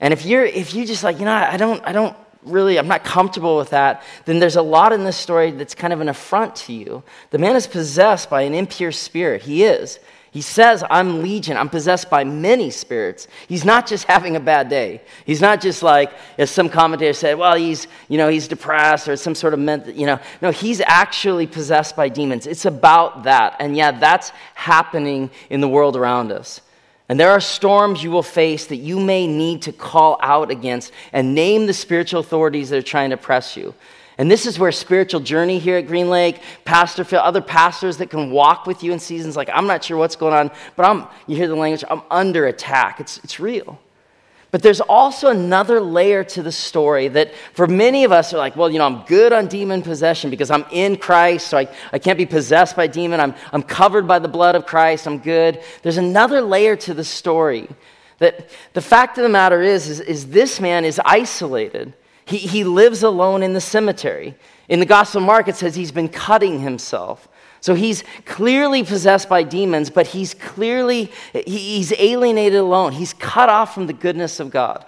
And 0.00 0.14
if 0.14 0.24
you're 0.24 0.46
if 0.46 0.74
you 0.74 0.86
just 0.86 1.04
like, 1.04 1.18
you 1.18 1.26
know, 1.26 1.32
I 1.32 1.58
don't 1.58 1.86
I 1.86 1.92
don't 1.92 2.16
really 2.42 2.78
I'm 2.78 2.88
not 2.88 3.04
comfortable 3.04 3.58
with 3.58 3.70
that, 3.70 4.02
then 4.24 4.38
there's 4.38 4.56
a 4.56 4.62
lot 4.62 4.94
in 4.94 5.04
this 5.04 5.18
story 5.18 5.50
that's 5.50 5.74
kind 5.74 5.92
of 5.92 6.00
an 6.00 6.08
affront 6.08 6.56
to 6.56 6.72
you. 6.72 7.02
The 7.30 7.38
man 7.38 7.56
is 7.56 7.66
possessed 7.66 8.30
by 8.30 8.42
an 8.42 8.54
impure 8.54 8.92
spirit. 8.92 9.42
He 9.42 9.64
is. 9.64 9.98
He 10.32 10.42
says, 10.42 10.84
I'm 10.88 11.22
legion. 11.22 11.56
I'm 11.56 11.68
possessed 11.68 12.08
by 12.08 12.22
many 12.22 12.70
spirits. 12.70 13.26
He's 13.48 13.64
not 13.64 13.88
just 13.88 14.04
having 14.04 14.36
a 14.36 14.40
bad 14.40 14.68
day. 14.68 15.00
He's 15.26 15.40
not 15.40 15.60
just 15.60 15.82
like, 15.82 16.12
as 16.38 16.52
some 16.52 16.68
commentator 16.68 17.12
said, 17.12 17.36
well, 17.36 17.56
he's, 17.56 17.88
you 18.08 18.16
know, 18.16 18.28
he's 18.28 18.46
depressed 18.46 19.08
or 19.08 19.16
some 19.16 19.34
sort 19.34 19.54
of 19.54 19.60
mental, 19.60 19.92
you 19.92 20.06
know. 20.06 20.20
No, 20.40 20.52
he's 20.52 20.80
actually 20.82 21.48
possessed 21.48 21.96
by 21.96 22.08
demons. 22.08 22.46
It's 22.46 22.64
about 22.64 23.24
that. 23.24 23.56
And 23.58 23.76
yeah, 23.76 23.90
that's 23.90 24.30
happening 24.54 25.30
in 25.48 25.60
the 25.60 25.68
world 25.68 25.96
around 25.96 26.30
us. 26.30 26.60
And 27.08 27.18
there 27.18 27.30
are 27.32 27.40
storms 27.40 28.04
you 28.04 28.12
will 28.12 28.22
face 28.22 28.66
that 28.66 28.76
you 28.76 29.00
may 29.00 29.26
need 29.26 29.62
to 29.62 29.72
call 29.72 30.16
out 30.22 30.52
against 30.52 30.92
and 31.12 31.34
name 31.34 31.66
the 31.66 31.74
spiritual 31.74 32.20
authorities 32.20 32.70
that 32.70 32.78
are 32.78 32.82
trying 32.82 33.10
to 33.10 33.16
press 33.16 33.56
you. 33.56 33.74
And 34.20 34.30
this 34.30 34.44
is 34.44 34.58
where 34.58 34.70
spiritual 34.70 35.20
journey 35.20 35.58
here 35.58 35.78
at 35.78 35.86
Green 35.86 36.10
Lake, 36.10 36.42
Pastor 36.66 37.04
Phil, 37.04 37.20
other 37.20 37.40
pastors 37.40 37.96
that 37.96 38.10
can 38.10 38.30
walk 38.30 38.66
with 38.66 38.82
you 38.82 38.92
in 38.92 38.98
seasons 38.98 39.34
like, 39.34 39.48
I'm 39.50 39.66
not 39.66 39.82
sure 39.82 39.96
what's 39.96 40.14
going 40.14 40.34
on, 40.34 40.50
but 40.76 40.84
I'm, 40.84 41.06
you 41.26 41.36
hear 41.36 41.48
the 41.48 41.54
language, 41.54 41.84
I'm 41.88 42.02
under 42.10 42.44
attack. 42.44 43.00
It's, 43.00 43.16
it's 43.24 43.40
real. 43.40 43.80
But 44.50 44.62
there's 44.62 44.82
also 44.82 45.28
another 45.28 45.80
layer 45.80 46.22
to 46.22 46.42
the 46.42 46.52
story 46.52 47.08
that 47.08 47.32
for 47.54 47.66
many 47.66 48.04
of 48.04 48.12
us 48.12 48.34
are 48.34 48.36
like, 48.36 48.56
well, 48.56 48.70
you 48.70 48.78
know, 48.78 48.84
I'm 48.84 49.06
good 49.06 49.32
on 49.32 49.46
demon 49.46 49.80
possession 49.80 50.28
because 50.28 50.50
I'm 50.50 50.66
in 50.70 50.98
Christ, 50.98 51.48
so 51.48 51.56
I, 51.56 51.68
I 51.90 51.98
can't 51.98 52.18
be 52.18 52.26
possessed 52.26 52.76
by 52.76 52.88
demon. 52.88 53.20
I'm, 53.20 53.34
I'm 53.54 53.62
covered 53.62 54.06
by 54.06 54.18
the 54.18 54.28
blood 54.28 54.54
of 54.54 54.66
Christ. 54.66 55.06
I'm 55.06 55.20
good. 55.20 55.62
There's 55.82 55.96
another 55.96 56.42
layer 56.42 56.76
to 56.76 56.92
the 56.92 57.04
story 57.04 57.70
that 58.18 58.50
the 58.74 58.82
fact 58.82 59.16
of 59.16 59.22
the 59.22 59.30
matter 59.30 59.62
is, 59.62 59.88
is, 59.88 60.00
is 60.00 60.26
this 60.26 60.60
man 60.60 60.84
is 60.84 61.00
isolated. 61.06 61.94
He, 62.30 62.38
he 62.38 62.62
lives 62.62 63.02
alone 63.02 63.42
in 63.42 63.54
the 63.54 63.60
cemetery. 63.60 64.36
In 64.68 64.78
the 64.78 64.86
Gospel 64.86 65.20
of 65.20 65.26
Mark, 65.26 65.48
it 65.48 65.56
says 65.56 65.74
he's 65.74 65.90
been 65.90 66.08
cutting 66.08 66.60
himself. 66.60 67.26
So 67.60 67.74
he's 67.74 68.04
clearly 68.24 68.84
possessed 68.84 69.28
by 69.28 69.42
demons, 69.42 69.90
but 69.90 70.06
he's 70.06 70.32
clearly, 70.32 71.10
he's 71.44 71.92
alienated 71.98 72.60
alone. 72.60 72.92
He's 72.92 73.12
cut 73.14 73.48
off 73.48 73.74
from 73.74 73.88
the 73.88 73.92
goodness 73.92 74.38
of 74.38 74.52
God. 74.52 74.86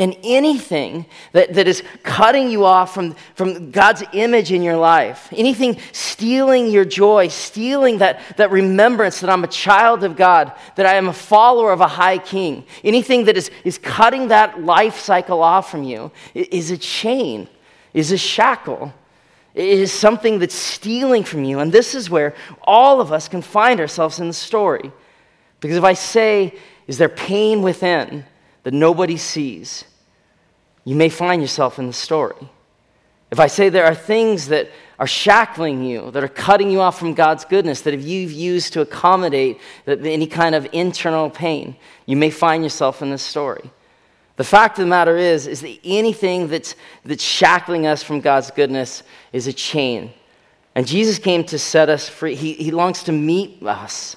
And 0.00 0.16
anything 0.22 1.06
that, 1.32 1.54
that 1.54 1.66
is 1.66 1.82
cutting 2.04 2.50
you 2.50 2.64
off 2.64 2.94
from, 2.94 3.16
from 3.34 3.72
God's 3.72 4.04
image 4.12 4.52
in 4.52 4.62
your 4.62 4.76
life, 4.76 5.28
anything 5.32 5.76
stealing 5.90 6.68
your 6.68 6.84
joy, 6.84 7.26
stealing 7.26 7.98
that, 7.98 8.20
that 8.36 8.52
remembrance 8.52 9.20
that 9.20 9.28
I'm 9.28 9.42
a 9.42 9.48
child 9.48 10.04
of 10.04 10.14
God, 10.14 10.52
that 10.76 10.86
I 10.86 10.94
am 10.94 11.08
a 11.08 11.12
follower 11.12 11.72
of 11.72 11.80
a 11.80 11.88
high 11.88 12.18
king, 12.18 12.64
anything 12.84 13.24
that 13.24 13.36
is, 13.36 13.50
is 13.64 13.76
cutting 13.76 14.28
that 14.28 14.62
life 14.62 15.00
cycle 15.00 15.42
off 15.42 15.68
from 15.68 15.82
you 15.82 16.12
is 16.32 16.70
a 16.70 16.78
chain, 16.78 17.48
is 17.92 18.12
a 18.12 18.18
shackle. 18.18 18.94
Is 19.54 19.90
something 19.90 20.38
that's 20.38 20.54
stealing 20.54 21.24
from 21.24 21.42
you. 21.42 21.58
And 21.58 21.72
this 21.72 21.96
is 21.96 22.08
where 22.08 22.36
all 22.62 23.00
of 23.00 23.10
us 23.10 23.26
can 23.26 23.42
find 23.42 23.80
ourselves 23.80 24.20
in 24.20 24.28
the 24.28 24.34
story. 24.34 24.92
Because 25.58 25.76
if 25.76 25.82
I 25.82 25.94
say, 25.94 26.54
Is 26.86 26.98
there 26.98 27.08
pain 27.08 27.62
within? 27.62 28.24
that 28.68 28.74
nobody 28.74 29.16
sees, 29.16 29.84
you 30.88 30.94
may 30.94 31.10
find 31.10 31.42
yourself 31.42 31.78
in 31.78 31.86
the 31.86 31.92
story. 31.92 32.48
If 33.30 33.38
I 33.38 33.46
say 33.46 33.68
there 33.68 33.84
are 33.84 33.94
things 33.94 34.48
that 34.48 34.70
are 34.98 35.06
shackling 35.06 35.84
you, 35.84 36.10
that 36.12 36.24
are 36.24 36.28
cutting 36.28 36.70
you 36.70 36.80
off 36.80 36.98
from 36.98 37.12
God's 37.12 37.44
goodness, 37.44 37.82
that 37.82 37.92
if 37.92 38.02
you've 38.02 38.32
used 38.32 38.72
to 38.72 38.80
accommodate 38.80 39.60
any 39.86 40.26
kind 40.26 40.54
of 40.54 40.66
internal 40.72 41.28
pain, 41.28 41.76
you 42.06 42.16
may 42.16 42.30
find 42.30 42.62
yourself 42.62 43.02
in 43.02 43.10
this 43.10 43.20
story. 43.22 43.70
The 44.36 44.44
fact 44.44 44.78
of 44.78 44.86
the 44.86 44.88
matter 44.88 45.18
is, 45.18 45.46
is 45.46 45.60
that 45.60 45.78
anything 45.84 46.48
that's, 46.48 46.74
that's 47.04 47.22
shackling 47.22 47.86
us 47.86 48.02
from 48.02 48.22
God's 48.22 48.50
goodness 48.50 49.02
is 49.30 49.46
a 49.46 49.52
chain. 49.52 50.10
And 50.74 50.86
Jesus 50.86 51.18
came 51.18 51.44
to 51.44 51.58
set 51.58 51.90
us 51.90 52.08
free. 52.08 52.34
He, 52.34 52.54
he 52.54 52.70
longs 52.70 53.02
to 53.02 53.12
meet 53.12 53.62
us 53.62 54.16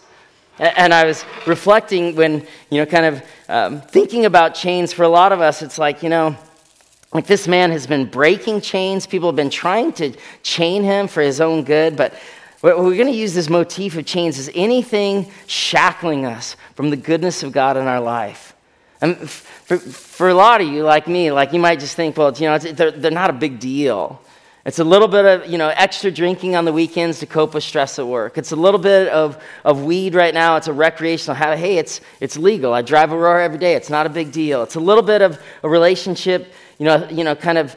and 0.62 0.94
I 0.94 1.06
was 1.06 1.26
reflecting 1.48 2.16
when, 2.16 2.46
you 2.70 2.80
know, 2.80 2.86
kind 2.86 3.06
of 3.06 3.24
um, 3.50 3.82
thinking 3.82 4.26
about 4.26 4.54
chains 4.54 4.94
for 4.94 5.04
a 5.04 5.10
lot 5.10 5.32
of 5.32 5.42
us, 5.42 5.64
it's 5.64 5.80
like, 5.80 6.04
you 6.04 6.10
know, 6.10 6.38
like 7.14 7.28
this 7.28 7.48
man 7.48 7.72
has 7.72 7.88
been 7.88 8.06
breaking 8.06 8.62
chains. 8.62 9.06
People 9.06 9.30
have 9.30 9.36
been 9.36 9.50
trying 9.50 9.92
to 9.94 10.14
chain 10.44 10.84
him 10.84 11.08
for 11.08 11.22
his 11.22 11.42
own 11.42 11.64
good, 11.64 11.96
but 11.96 12.14
we're 12.62 12.74
going 12.74 13.08
to 13.08 13.12
use 13.12 13.34
this 13.34 13.50
motif 13.50 13.98
of 13.98 14.06
chains 14.06 14.38
as 14.38 14.50
anything 14.54 15.32
shackling 15.48 16.26
us 16.26 16.56
from 16.76 16.90
the 16.90 16.98
goodness 16.98 17.44
of 17.44 17.52
God 17.52 17.76
in 17.76 17.88
our 17.88 18.00
life. 18.00 18.56
And 19.02 19.18
for, 19.30 19.78
for 19.78 20.30
a 20.30 20.34
lot 20.36 20.62
of 20.62 20.68
you, 20.68 20.84
like 20.84 21.08
me, 21.08 21.32
like 21.32 21.54
you 21.54 21.60
might 21.60 21.80
just 21.80 21.96
think, 21.96 22.18
well, 22.18 22.32
you 22.34 22.46
know, 22.46 22.60
they're, 22.60 22.92
they're 22.92 23.10
not 23.12 23.32
a 23.32 23.34
big 23.34 23.60
deal. 23.60 24.22
It's 24.64 24.78
a 24.78 24.84
little 24.84 25.08
bit 25.08 25.26
of, 25.26 25.48
you 25.48 25.58
know, 25.58 25.70
extra 25.70 26.12
drinking 26.12 26.56
on 26.56 26.66
the 26.66 26.74
weekends 26.74 27.18
to 27.20 27.26
cope 27.26 27.56
with 27.56 27.64
stress 27.64 27.98
at 27.98 28.06
work. 28.06 28.38
It's 28.38 28.52
a 28.52 28.56
little 28.56 28.80
bit 28.80 29.08
of, 29.08 29.44
of 29.66 29.84
weed 29.84 30.14
right 30.14 30.36
now. 30.36 30.56
It's 30.56 30.68
a 30.68 30.74
recreational 30.74 31.36
habit. 31.36 31.58
Hey, 31.58 31.80
it's, 31.80 32.00
it's 32.20 32.38
legal. 32.38 32.72
I 32.72 32.84
drive 32.84 33.12
Aurora 33.12 33.44
every 33.44 33.58
day. 33.58 33.74
It's 33.74 33.90
not 33.90 34.06
a 34.06 34.10
big 34.10 34.32
deal. 34.32 34.62
It's 34.62 34.76
a 34.76 34.80
little 34.80 35.02
bit 35.02 35.24
of 35.24 35.42
a 35.64 35.70
relationship, 35.70 36.54
you 36.82 36.86
know, 36.86 37.08
you 37.10 37.24
know 37.24 37.36
kind 37.36 37.60
of 37.60 37.76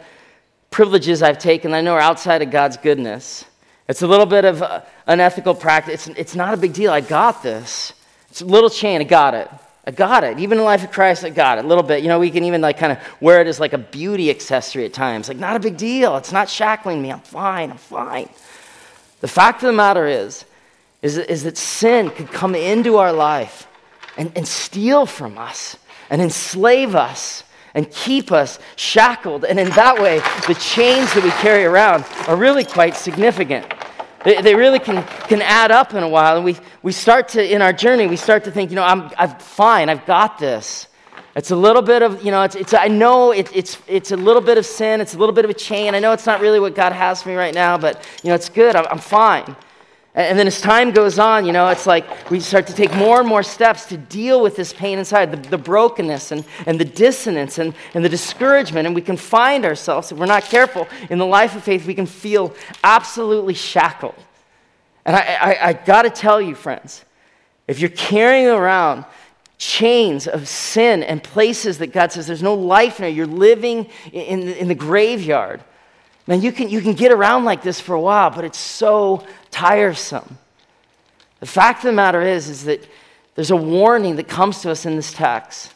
privileges 0.71 1.23
I've 1.23 1.39
taken 1.39 1.75
I 1.75 1.83
know 1.83 1.93
are 1.93 2.01
outside 2.01 2.41
of 2.41 2.51
God's 2.51 2.79
goodness. 2.79 3.45
It's 3.87 4.01
a 4.01 4.07
little 4.07 4.25
bit 4.25 4.47
of 4.47 4.63
uh, 4.63 4.81
unethical 5.07 5.55
practice. 5.55 6.09
It's, 6.09 6.19
it's 6.19 6.35
not 6.35 6.55
a 6.55 6.57
big 6.57 6.73
deal. 6.73 6.91
I 6.91 7.03
got 7.03 7.43
this. 7.43 7.93
It's 8.31 8.41
a 8.41 8.47
little 8.47 8.71
chain. 8.71 9.03
I 9.03 9.05
got 9.05 9.35
it. 9.35 9.51
I 9.87 9.91
got 9.91 10.25
it. 10.25 10.39
Even 10.39 10.53
in 10.53 10.59
the 10.61 10.65
life 10.65 10.83
of 10.83 10.91
Christ, 10.91 11.23
I 11.23 11.29
got 11.29 11.59
it. 11.59 11.67
A 11.67 11.69
little 11.69 11.83
bit. 11.83 12.03
You 12.03 12.09
know, 12.09 12.19
we 12.19 12.31
can 12.31 12.45
even 12.45 12.63
like 12.63 12.79
kind 12.79 12.93
of 12.93 12.99
wear 13.21 13.43
it 13.43 13.47
as 13.47 13.61
like 13.61 13.75
a 13.75 13.79
beauty 13.79 14.31
accessory 14.31 14.87
at 14.87 14.95
times. 14.95 15.29
Like, 15.29 15.37
not 15.37 15.55
a 15.55 15.61
big 15.61 15.77
deal. 15.77 16.17
It's 16.17 16.33
not 16.33 16.49
shackling 16.49 17.03
me. 17.03 17.13
I'm 17.13 17.21
fine. 17.21 17.73
I'm 17.73 17.77
fine. 17.77 18.31
The 19.21 19.29
fact 19.29 19.63
of 19.63 19.67
the 19.67 19.75
matter 19.75 20.07
is, 20.07 20.47
is, 21.03 21.19
is 21.19 21.43
that 21.43 21.59
sin 21.59 22.09
could 22.09 22.31
come 22.31 22.55
into 22.55 22.97
our 22.97 23.13
life 23.13 23.69
and, 24.17 24.33
and 24.35 24.49
steal 24.49 25.05
from 25.05 25.37
us 25.37 25.77
and 26.09 26.23
enslave 26.23 26.95
us 26.95 27.44
and 27.75 27.91
keep 27.91 28.33
us 28.33 28.59
shackled. 28.77 29.45
And 29.45 29.59
in 29.59 29.69
that 29.71 30.01
way, 30.01 30.19
the 30.47 30.55
chains 30.55 31.13
that 31.15 31.25
we 31.25 31.31
carry 31.31 31.65
around 31.65 32.05
are 32.29 32.37
really 32.37 32.65
quite 32.65 32.95
significant. 32.97 33.67
They, 34.25 34.41
they 34.41 34.55
really 34.55 34.79
can, 34.79 35.05
can 35.29 35.43
add 35.43 35.71
up 35.71 35.93
in 35.93 36.03
a 36.03 36.09
while. 36.09 36.37
And 36.37 36.45
we, 36.45 36.57
we 36.83 36.93
start 36.93 37.29
to, 37.31 37.55
in 37.55 37.61
our 37.61 37.73
journey, 37.73 38.07
we 38.07 38.17
start 38.17 38.45
to 38.45 38.51
think, 38.51 38.71
you 38.71 38.77
know, 38.77 38.85
I'm, 38.85 39.11
I'm 39.19 39.37
fine, 39.39 39.89
I've 39.89 40.07
got 40.07 40.39
this. 40.39 40.89
It's 41.37 41.51
a 41.51 41.57
little 41.57 41.83
bit 41.83 42.03
of, 42.03 42.25
you 42.25 42.31
know, 42.31 42.43
it's, 42.43 42.55
it's, 42.55 42.73
I 42.75 42.87
know 42.87 43.33
it, 43.33 43.55
it's, 43.55 43.77
it's 43.89 44.13
a 44.13 44.17
little 44.17 44.41
bit 44.41 44.57
of 44.57 44.65
sin, 44.65 45.01
it's 45.01 45.15
a 45.15 45.19
little 45.19 45.35
bit 45.35 45.45
of 45.45 45.51
a 45.51 45.55
chain. 45.55 45.95
I 45.95 45.99
know 45.99 46.13
it's 46.13 46.27
not 46.27 46.41
really 46.41 46.61
what 46.61 46.75
God 46.75 46.93
has 46.93 47.23
for 47.23 47.29
me 47.29 47.35
right 47.35 47.55
now, 47.55 47.77
but, 47.77 48.09
you 48.23 48.29
know, 48.29 48.35
it's 48.35 48.49
good, 48.49 48.77
I'm, 48.77 48.87
I'm 48.87 48.99
fine. 48.99 49.57
And 50.17 50.39
then 50.39 50.47
as 50.47 50.61
time 50.61 50.93
goes 50.93 51.19
on, 51.19 51.45
you 51.45 51.53
know, 51.53 51.69
it's 51.69 51.87
like 51.87 52.31
we 52.31 52.39
start 52.39 52.69
to 52.69 52.75
take 52.75 52.95
more 52.95 53.19
and 53.19 53.29
more 53.29 53.43
steps 53.43 53.87
to 53.87 53.97
deal 53.97 54.41
with 54.41 54.55
this 54.55 54.73
pain 54.73 55.01
inside, 55.01 55.33
the, 55.33 55.49
the 55.49 55.59
brokenness 55.59 56.31
and, 56.31 56.45
and 56.67 56.79
the 56.79 56.85
dissonance 56.85 57.59
and, 57.59 57.75
and 57.95 58.05
the 58.05 58.09
discouragement. 58.09 58.87
And 58.87 58.95
we 58.95 59.03
can 59.03 59.17
find 59.17 59.65
ourselves, 59.65 60.13
if 60.13 60.19
we're 60.19 60.27
not 60.27 60.45
careful, 60.45 60.87
in 61.11 61.19
the 61.19 61.27
life 61.27 61.57
of 61.57 61.65
faith, 61.65 61.85
we 61.85 61.95
can 61.95 62.07
feel 62.07 62.55
absolutely 62.85 63.55
shackled. 63.55 64.15
And 65.05 65.17
I, 65.17 65.21
I, 65.21 65.69
I 65.69 65.73
got 65.73 66.03
to 66.03 66.11
tell 66.11 66.41
you, 66.41 66.55
friends, 66.55 67.05
if 67.67 67.81
you're 67.81 67.91
carrying 67.91 68.47
around 68.47 69.05
chains 69.59 70.29
of 70.29 70.47
sin 70.47 71.03
and 71.03 71.25
places 71.25 71.79
that 71.79 71.89
God 71.89 72.13
says 72.13 72.29
there's 72.29 72.43
no 72.43 72.55
life 72.55 73.01
in 73.01 73.07
it, 73.07 73.11
you're 73.11 73.27
living 73.27 73.91
in, 74.13 74.43
in, 74.43 74.49
in 74.49 74.69
the 74.69 74.75
graveyard 74.77 75.61
Man, 76.27 76.41
you 76.41 76.53
can, 76.53 76.71
you 76.71 76.81
can 76.81 76.95
get 76.95 77.13
around 77.13 77.45
like 77.45 77.63
this 77.63 77.81
for 77.81 77.95
a 77.95 78.01
while, 78.01 78.31
but 78.31 78.45
it's 78.45 78.59
so 78.59 79.27
tiresome. 79.55 80.39
The 81.39 81.47
fact 81.47 81.79
of 81.79 81.85
the 81.85 81.93
matter 81.93 82.21
is, 82.21 82.49
is 82.49 82.65
that 82.65 82.87
there's 83.37 83.53
a 83.53 83.57
warning 83.57 84.17
that 84.17 84.29
comes 84.29 84.61
to 84.63 84.71
us 84.71 84.85
in 84.85 84.97
this 84.97 85.13
text 85.13 85.73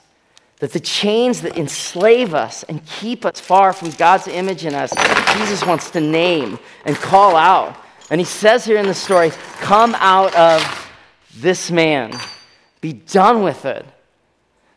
that 0.59 0.73
the 0.73 0.81
chains 0.81 1.43
that 1.43 1.57
enslave 1.57 2.35
us 2.35 2.65
and 2.65 2.85
keep 2.85 3.25
us 3.25 3.39
far 3.39 3.73
from 3.73 3.91
God's 3.93 4.27
image 4.27 4.65
in 4.65 4.75
us, 4.75 4.93
Jesus 5.37 5.65
wants 5.65 5.91
to 5.93 6.01
name 6.01 6.59
and 6.85 6.97
call 6.97 7.37
out. 7.37 7.77
And 8.11 8.21
he 8.21 8.25
says 8.25 8.65
here 8.65 8.79
in 8.79 8.87
the 8.87 8.95
story, 8.95 9.31
Come 9.61 9.95
out 9.99 10.35
of 10.35 10.91
this 11.37 11.71
man, 11.71 12.13
be 12.81 12.93
done 12.93 13.45
with 13.45 13.65
it. 13.65 13.87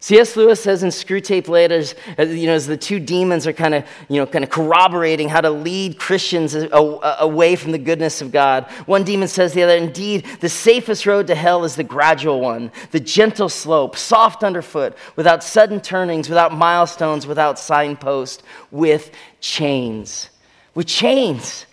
C.S. 0.04 0.36
Lewis 0.36 0.60
says 0.62 0.82
in 0.82 0.90
Screwtape 0.90 1.48
Letters, 1.48 1.94
you 2.18 2.48
know, 2.48 2.54
as 2.54 2.66
the 2.66 2.76
two 2.76 3.00
demons 3.00 3.46
are 3.46 3.54
kind 3.54 3.76
of, 3.76 3.86
you 4.10 4.18
know, 4.18 4.26
kind 4.26 4.44
of 4.44 4.50
corroborating 4.50 5.30
how 5.30 5.42
to 5.42 5.52
lead 5.52 6.00
Christians 6.00 6.56
away 6.72 7.56
from 7.56 7.72
the 7.72 7.78
goodness 7.78 8.20
of 8.20 8.32
God. 8.32 8.66
One 8.88 9.04
demon 9.04 9.28
says 9.28 9.54
the 9.54 9.62
other, 9.62 9.76
indeed, 9.76 10.26
the 10.40 10.50
safest 10.50 11.06
road 11.06 11.28
to 11.28 11.36
hell 11.36 11.64
is 11.66 11.76
the 11.76 11.84
gradual 11.84 12.42
one, 12.42 12.72
the 12.90 13.00
gentle 13.00 13.48
slope, 13.48 13.96
soft 13.96 14.44
underfoot, 14.44 14.98
without 15.16 15.44
sudden 15.44 15.80
turnings, 15.80 16.30
without 16.30 16.52
milestones, 16.52 17.28
without 17.28 17.60
signposts, 17.60 18.42
with 18.72 19.12
chains. 19.40 20.32
With 20.74 20.88
chains. 20.88 21.68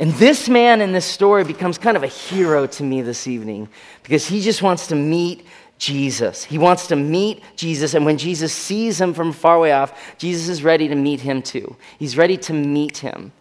And 0.00 0.10
this 0.14 0.48
man 0.48 0.80
in 0.80 0.90
this 0.90 1.04
story 1.04 1.44
becomes 1.44 1.78
kind 1.78 1.96
of 1.96 2.02
a 2.02 2.08
hero 2.08 2.66
to 2.66 2.82
me 2.82 3.00
this 3.00 3.28
evening 3.28 3.68
because 4.02 4.26
he 4.26 4.40
just 4.40 4.60
wants 4.60 4.88
to 4.88 4.96
meet 4.96 5.46
Jesus. 5.78 6.44
He 6.44 6.58
wants 6.58 6.86
to 6.88 6.96
meet 6.96 7.42
Jesus, 7.56 7.94
and 7.94 8.04
when 8.04 8.18
Jesus 8.18 8.52
sees 8.52 9.00
him 9.00 9.12
from 9.12 9.32
far 9.32 9.56
away 9.56 9.72
off, 9.72 10.16
Jesus 10.18 10.48
is 10.48 10.62
ready 10.62 10.88
to 10.88 10.94
meet 10.94 11.20
him 11.20 11.42
too. 11.42 11.76
He's 11.98 12.16
ready 12.16 12.36
to 12.38 12.52
meet 12.52 12.98
him. 12.98 13.32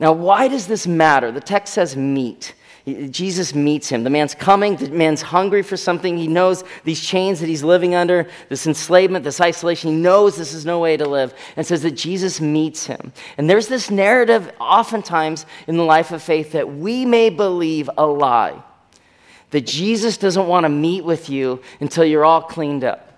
Now, 0.00 0.12
why 0.12 0.48
does 0.48 0.66
this 0.66 0.86
matter? 0.86 1.32
The 1.32 1.40
text 1.40 1.74
says 1.74 1.96
meet. 1.96 2.54
Jesus 3.10 3.54
meets 3.54 3.88
him. 3.88 4.02
The 4.04 4.10
man's 4.10 4.34
coming, 4.34 4.76
the 4.76 4.88
man's 4.90 5.20
hungry 5.20 5.62
for 5.62 5.76
something. 5.76 6.16
He 6.16 6.26
knows 6.26 6.64
these 6.84 7.04
chains 7.04 7.40
that 7.40 7.46
he's 7.48 7.62
living 7.62 7.94
under, 7.94 8.28
this 8.48 8.66
enslavement, 8.66 9.24
this 9.24 9.40
isolation. 9.40 9.90
He 9.90 9.96
knows 9.96 10.36
this 10.36 10.54
is 10.54 10.64
no 10.64 10.78
way 10.78 10.96
to 10.96 11.06
live, 11.06 11.34
and 11.56 11.66
says 11.66 11.82
that 11.82 11.92
Jesus 11.92 12.40
meets 12.40 12.86
him. 12.86 13.12
And 13.36 13.48
there's 13.48 13.68
this 13.68 13.90
narrative, 13.90 14.50
oftentimes 14.58 15.44
in 15.66 15.76
the 15.76 15.84
life 15.84 16.12
of 16.12 16.22
faith, 16.22 16.52
that 16.52 16.76
we 16.76 17.04
may 17.04 17.28
believe 17.28 17.90
a 17.98 18.06
lie 18.06 18.62
that 19.50 19.62
Jesus 19.62 20.16
doesn't 20.16 20.46
want 20.46 20.64
to 20.64 20.68
meet 20.68 21.04
with 21.04 21.28
you 21.28 21.62
until 21.80 22.04
you're 22.04 22.24
all 22.24 22.42
cleaned 22.42 22.84
up. 22.84 23.08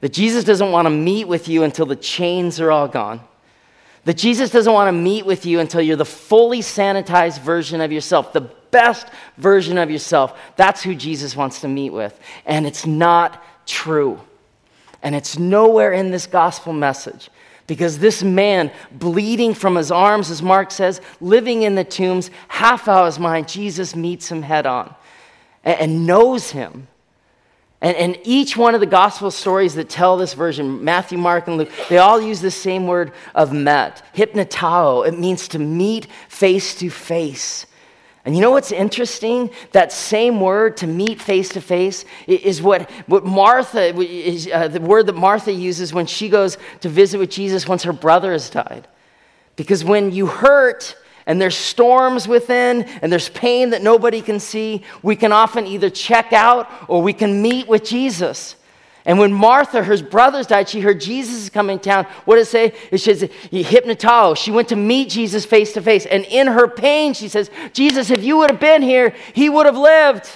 That 0.00 0.12
Jesus 0.12 0.44
doesn't 0.44 0.70
want 0.70 0.86
to 0.86 0.90
meet 0.90 1.26
with 1.26 1.48
you 1.48 1.64
until 1.64 1.86
the 1.86 1.96
chains 1.96 2.60
are 2.60 2.70
all 2.70 2.86
gone. 2.86 3.20
That 4.04 4.16
Jesus 4.16 4.50
doesn't 4.50 4.72
want 4.72 4.88
to 4.88 4.92
meet 4.92 5.26
with 5.26 5.44
you 5.44 5.58
until 5.58 5.80
you're 5.80 5.96
the 5.96 6.04
fully 6.04 6.60
sanitized 6.60 7.40
version 7.40 7.80
of 7.80 7.90
yourself, 7.90 8.32
the 8.32 8.42
best 8.70 9.08
version 9.36 9.76
of 9.76 9.90
yourself. 9.90 10.38
That's 10.56 10.82
who 10.82 10.94
Jesus 10.94 11.34
wants 11.34 11.60
to 11.62 11.68
meet 11.68 11.90
with. 11.90 12.18
And 12.46 12.66
it's 12.66 12.86
not 12.86 13.42
true. 13.66 14.20
And 15.02 15.14
it's 15.14 15.38
nowhere 15.38 15.92
in 15.92 16.10
this 16.10 16.26
gospel 16.26 16.72
message. 16.72 17.28
Because 17.66 17.98
this 17.98 18.22
man, 18.22 18.70
bleeding 18.92 19.52
from 19.52 19.74
his 19.74 19.90
arms, 19.90 20.30
as 20.30 20.42
Mark 20.42 20.70
says, 20.70 21.00
living 21.20 21.62
in 21.62 21.74
the 21.74 21.84
tombs, 21.84 22.30
half 22.46 22.88
out 22.88 23.00
of 23.00 23.06
his 23.06 23.18
mind, 23.18 23.48
Jesus 23.48 23.94
meets 23.94 24.30
him 24.30 24.42
head 24.42 24.64
on 24.64 24.94
and, 25.68 25.80
and 25.80 26.06
knows 26.06 26.50
him. 26.50 26.88
And, 27.80 27.96
and, 27.96 28.18
each 28.24 28.56
one 28.56 28.74
of 28.74 28.80
the 28.80 28.86
gospel 28.86 29.30
stories 29.30 29.74
that 29.74 29.88
tell 29.88 30.16
this 30.16 30.34
version, 30.34 30.82
Matthew, 30.82 31.16
Mark, 31.16 31.46
and 31.46 31.58
Luke, 31.58 31.70
they 31.88 31.98
all 31.98 32.20
use 32.20 32.40
the 32.40 32.50
same 32.50 32.88
word 32.88 33.12
of 33.36 33.52
met, 33.52 34.02
hypantao. 34.16 35.06
It 35.06 35.16
means 35.16 35.46
to 35.48 35.60
meet 35.60 36.08
face 36.28 36.74
to 36.76 36.90
face. 36.90 37.66
And 38.24 38.34
you 38.34 38.42
know 38.42 38.50
what's 38.50 38.72
interesting? 38.72 39.50
That 39.70 39.92
same 39.92 40.40
word, 40.40 40.76
to 40.78 40.88
meet 40.88 41.20
face 41.20 41.50
to 41.50 41.60
face, 41.60 42.04
is 42.26 42.60
what, 42.60 42.90
what 43.06 43.24
Martha, 43.24 43.96
is 43.96 44.48
uh, 44.52 44.66
the 44.68 44.80
word 44.80 45.06
that 45.06 45.16
Martha 45.16 45.52
uses 45.52 45.94
when 45.94 46.06
she 46.06 46.28
goes 46.28 46.58
to 46.80 46.88
visit 46.88 47.18
with 47.18 47.30
Jesus 47.30 47.68
once 47.68 47.84
her 47.84 47.92
brother 47.92 48.32
has 48.32 48.50
died. 48.50 48.88
Because 49.54 49.84
when 49.84 50.10
you 50.10 50.26
hurt, 50.26 50.96
and 51.28 51.40
there's 51.40 51.56
storms 51.56 52.26
within 52.26 52.84
and 53.02 53.12
there's 53.12 53.28
pain 53.28 53.70
that 53.70 53.82
nobody 53.82 54.22
can 54.22 54.40
see, 54.40 54.82
we 55.02 55.14
can 55.14 55.30
often 55.30 55.66
either 55.66 55.90
check 55.90 56.32
out 56.32 56.68
or 56.88 57.02
we 57.02 57.12
can 57.12 57.42
meet 57.42 57.68
with 57.68 57.84
Jesus. 57.84 58.56
And 59.04 59.18
when 59.18 59.32
Martha, 59.32 59.82
her 59.82 60.02
brothers 60.02 60.46
died, 60.46 60.70
she 60.70 60.80
heard 60.80 61.00
Jesus 61.00 61.42
is 61.42 61.50
coming 61.50 61.78
to 61.78 61.84
town. 61.84 62.04
What 62.24 62.36
does 62.36 62.48
it 62.48 62.50
say? 62.50 62.74
It 62.90 62.98
says, 62.98 63.22
hypantao. 63.22 64.36
She 64.36 64.50
went 64.50 64.68
to 64.68 64.76
meet 64.76 65.10
Jesus 65.10 65.44
face 65.44 65.74
to 65.74 65.82
face. 65.82 66.06
And 66.06 66.24
in 66.24 66.46
her 66.46 66.66
pain, 66.66 67.12
she 67.12 67.28
says, 67.28 67.50
Jesus, 67.74 68.10
if 68.10 68.24
you 68.24 68.38
would 68.38 68.50
have 68.50 68.60
been 68.60 68.82
here, 68.82 69.14
he 69.34 69.50
would 69.50 69.66
have 69.66 69.76
lived. 69.76 70.28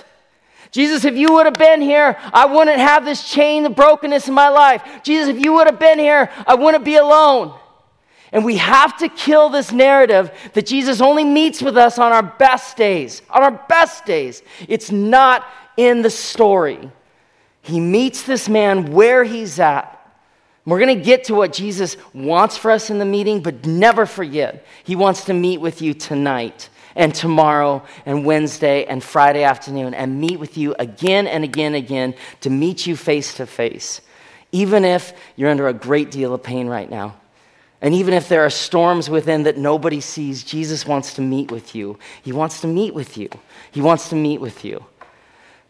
Jesus, 0.72 1.07
if 1.07 1.16
you 1.16 1.33
would 1.33 1.46
have 1.46 1.55
been 1.55 1.81
here, 1.81 2.18
I 2.33 2.46
wouldn't 2.46 2.78
have 2.78 3.05
this 3.05 3.31
chain 3.31 3.64
of 3.64 3.74
brokenness 3.74 4.28
in 4.28 4.35
my 4.35 4.48
life. 4.48 4.83
Jesus, 5.02 5.37
if 5.37 5.42
you 5.42 5.55
would 5.55 5.66
have 5.66 5.78
been 5.78 5.98
here, 5.98 6.31
I 6.46 6.55
wouldn't 6.55 6.85
be 6.85 6.96
alone. 6.96 7.59
And 8.33 8.45
we 8.45 8.57
have 8.57 8.97
to 8.99 9.09
kill 9.09 9.51
this 9.51 9.73
narrative 9.73 10.33
that 10.55 10.66
Jesus 10.66 11.01
only 11.03 11.25
meets 11.25 11.61
with 11.61 11.77
us 11.77 11.99
on 11.99 12.12
our 12.12 12.23
best 12.23 12.77
days. 12.77 13.21
On 13.31 13.42
our 13.42 13.64
best 13.68 14.07
days. 14.07 14.42
It's 14.68 14.90
not 14.90 15.47
in 15.77 16.03
the 16.03 16.11
story. 16.11 16.90
He 17.61 17.79
meets 17.79 18.23
this 18.23 18.49
man 18.49 18.92
where 18.92 19.23
he's 19.23 19.61
at. 19.61 19.99
We're 20.64 20.79
going 20.79 20.97
to 20.97 21.05
get 21.05 21.25
to 21.25 21.35
what 21.35 21.53
Jesus 21.53 21.97
wants 22.14 22.57
for 22.57 22.71
us 22.71 22.88
in 22.88 22.99
the 22.99 23.05
meeting, 23.05 23.42
but 23.42 23.66
never 23.66 24.07
forget, 24.07 24.64
he 24.85 24.95
wants 24.95 25.25
to 25.25 25.35
meet 25.35 25.61
with 25.61 25.83
you 25.83 25.92
tonight 25.92 26.68
and 26.95 27.12
tomorrow 27.14 27.85
and 28.07 28.25
Wednesday 28.25 28.85
and 28.85 29.03
Friday 29.03 29.42
afternoon 29.42 29.92
and 29.92 30.21
meet 30.21 30.38
with 30.38 30.57
you 30.57 30.75
again 30.79 31.27
and 31.27 31.42
again 31.42 31.75
and 31.75 31.85
again 31.85 32.14
to 32.42 32.51
meet 32.51 32.87
you 32.87 32.97
face 32.97 33.35
to 33.35 33.47
face, 33.47 34.01
even 34.53 34.85
if 34.85 35.12
you're 35.35 35.51
under 35.51 35.66
a 35.66 35.73
great 35.73 36.11
deal 36.11 36.33
of 36.33 36.42
pain 36.42 36.68
right 36.68 36.88
now. 36.88 37.16
And 37.83 37.92
even 37.95 38.14
if 38.14 38.29
there 38.29 38.47
are 38.47 38.51
storms 38.51 39.11
within 39.11 39.42
that 39.42 39.59
nobody 39.59 40.01
sees, 40.01 40.45
Jesus 40.45 40.87
wants 40.87 41.14
to 41.14 41.21
meet 41.21 41.51
with 41.51 41.75
you. 41.75 41.99
He 42.23 42.33
wants 42.33 42.61
to 42.61 42.68
meet 42.68 42.95
with 42.95 43.18
you. 43.18 43.29
He 43.73 43.81
wants 43.81 44.09
to 44.11 44.14
meet 44.14 44.40
with 44.40 44.64
you. 44.64 44.85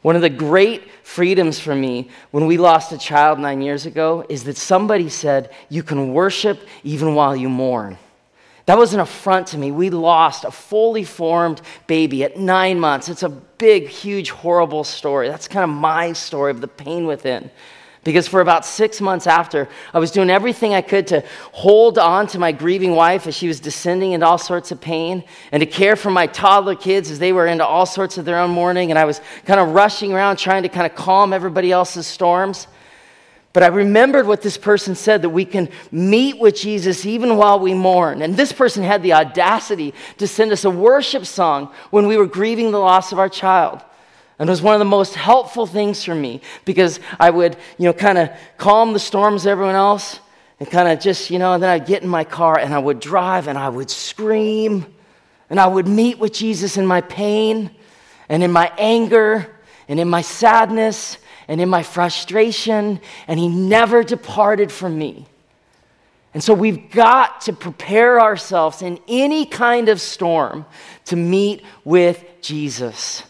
One 0.03 0.15
of 0.15 0.21
the 0.21 0.29
great 0.29 0.83
freedoms 1.05 1.59
for 1.59 1.75
me 1.75 2.11
when 2.31 2.47
we 2.47 2.59
lost 2.59 2.93
a 2.93 2.99
child 2.99 3.39
nine 3.39 3.63
years 3.63 3.87
ago 3.87 4.27
is 4.29 4.45
that 4.45 4.59
somebody 4.59 5.09
said, 5.09 5.51
You 5.71 5.83
can 5.83 6.13
worship 6.13 6.61
even 6.85 7.15
while 7.15 7.35
you 7.35 7.49
mourn. 7.49 7.97
That 8.67 8.79
was 8.79 8.95
an 8.95 9.01
affront 9.01 9.49
to 9.49 9.59
me. 9.59 9.71
We 9.71 9.91
lost 9.91 10.45
a 10.45 10.51
fully 10.51 11.05
formed 11.05 11.63
baby 11.87 12.25
at 12.25 12.37
nine 12.37 12.79
months. 12.79 13.09
It's 13.09 13.23
a 13.23 13.29
big, 13.29 13.89
huge, 13.89 14.31
horrible 14.31 14.85
story. 14.85 15.29
That's 15.29 15.49
kind 15.49 15.65
of 15.65 15.71
my 15.71 16.13
story 16.13 16.51
of 16.51 16.61
the 16.61 16.69
pain 16.69 17.07
within. 17.07 17.51
Because 18.05 18.27
for 18.27 18.41
about 18.41 18.65
six 18.65 19.01
months 19.01 19.29
after, 19.29 19.69
I 19.95 20.01
was 20.01 20.11
doing 20.11 20.29
everything 20.29 20.75
I 20.75 20.83
could 20.83 21.07
to 21.09 21.25
hold 21.53 21.99
on 21.99 22.27
to 22.29 22.39
my 22.39 22.51
grieving 22.51 22.97
wife 22.97 23.29
as 23.29 23.37
she 23.37 23.47
was 23.47 23.61
descending 23.61 24.11
into 24.11 24.27
all 24.27 24.39
sorts 24.39 24.73
of 24.73 24.81
pain, 24.81 25.23
and 25.53 25.61
to 25.61 25.67
care 25.67 25.95
for 25.95 26.11
my 26.11 26.27
toddler 26.27 26.75
kids 26.75 27.13
as 27.13 27.21
they 27.21 27.33
were 27.33 27.47
into 27.47 27.65
all 27.65 27.87
sorts 27.87 28.19
of 28.19 28.25
their 28.25 28.39
own 28.39 28.51
mourning. 28.51 28.91
And 28.91 28.99
I 28.99 29.05
was 29.05 29.21
kind 29.45 29.61
of 29.61 29.69
rushing 29.69 30.13
around 30.13 30.39
trying 30.39 30.65
to 30.65 30.69
kind 30.69 30.85
of 30.85 30.97
calm 30.97 31.33
everybody 31.33 31.71
else's 31.71 32.07
storms. 32.07 32.67
But 33.53 33.63
I 33.63 33.67
remembered 33.67 34.27
what 34.27 34.43
this 34.43 34.57
person 34.57 34.95
said 34.95 35.23
that 35.23 35.31
we 35.31 35.45
can 35.45 35.69
meet 35.93 36.41
with 36.41 36.57
Jesus 36.57 37.05
even 37.05 37.37
while 37.37 37.61
we 37.61 37.75
mourn. 37.75 38.23
And 38.23 38.35
this 38.35 38.53
person 38.53 38.83
had 38.83 39.03
the 39.03 39.13
audacity 39.13 39.95
to 40.17 40.27
send 40.27 40.53
us 40.53 40.65
a 40.65 40.71
worship 40.71 41.27
song 41.27 41.71
when 41.91 42.07
we 42.07 42.17
were 42.17 42.27
grieving 42.27 42.73
the 42.73 42.81
loss 42.81 43.13
of 43.13 43.19
our 43.19 43.29
child. 43.29 43.85
And 44.39 44.49
it 44.49 44.53
was 44.53 44.63
one 44.63 44.75
of 44.75 44.79
the 44.79 44.85
most 44.85 45.15
helpful 45.15 45.67
things 45.67 46.05
for 46.05 46.15
me 46.15 46.41
because 46.65 47.01
I 47.21 47.31
would, 47.31 47.57
you 47.79 47.87
know, 47.87 47.93
kind 47.93 48.19
of 48.19 48.31
calm 48.59 48.93
the 48.93 48.99
storms 48.99 49.47
everyone 49.47 49.75
else 49.75 50.21
and 50.59 50.71
kind 50.71 50.89
of 50.89 51.01
just, 51.01 51.31
you 51.31 51.39
know, 51.39 51.53
and 51.55 51.63
then 51.63 51.71
I'd 51.71 51.87
get 51.87 52.03
in 52.03 52.09
my 52.09 52.25
car 52.25 52.59
and 52.59 52.75
I 52.75 52.79
would 52.79 52.99
drive 52.99 53.49
and 53.49 53.59
I 53.59 53.69
would 53.69 53.91
scream 53.91 54.87
and 55.51 55.61
I 55.61 55.67
would 55.67 55.87
meet 55.87 56.19
with 56.19 56.33
Jesus 56.33 56.77
in 56.77 56.87
my 56.87 57.03
pain 57.03 57.71
and 58.29 58.43
in 58.43 58.51
my 58.51 58.73
anger 58.79 59.55
and 59.89 60.01
in 60.01 60.09
my 60.09 60.23
sadness 60.23 61.19
and 61.49 61.61
in 61.61 61.69
my 61.69 61.83
frustration, 61.83 63.01
and 63.27 63.39
He 63.39 63.49
never 63.49 64.03
departed 64.03 64.73
from 64.73 64.97
me. 64.97 65.27
And 66.33 66.43
so 66.43 66.55
we've 66.55 66.91
got 66.91 67.43
to 67.43 67.53
prepare 67.53 68.21
ourselves 68.21 68.81
in 68.81 68.99
any 69.07 69.45
kind 69.45 69.89
of 69.91 70.01
storm 70.01 70.65
to 71.07 71.17
meet 71.17 71.63
with 71.85 72.25
Jesus. 72.41 73.23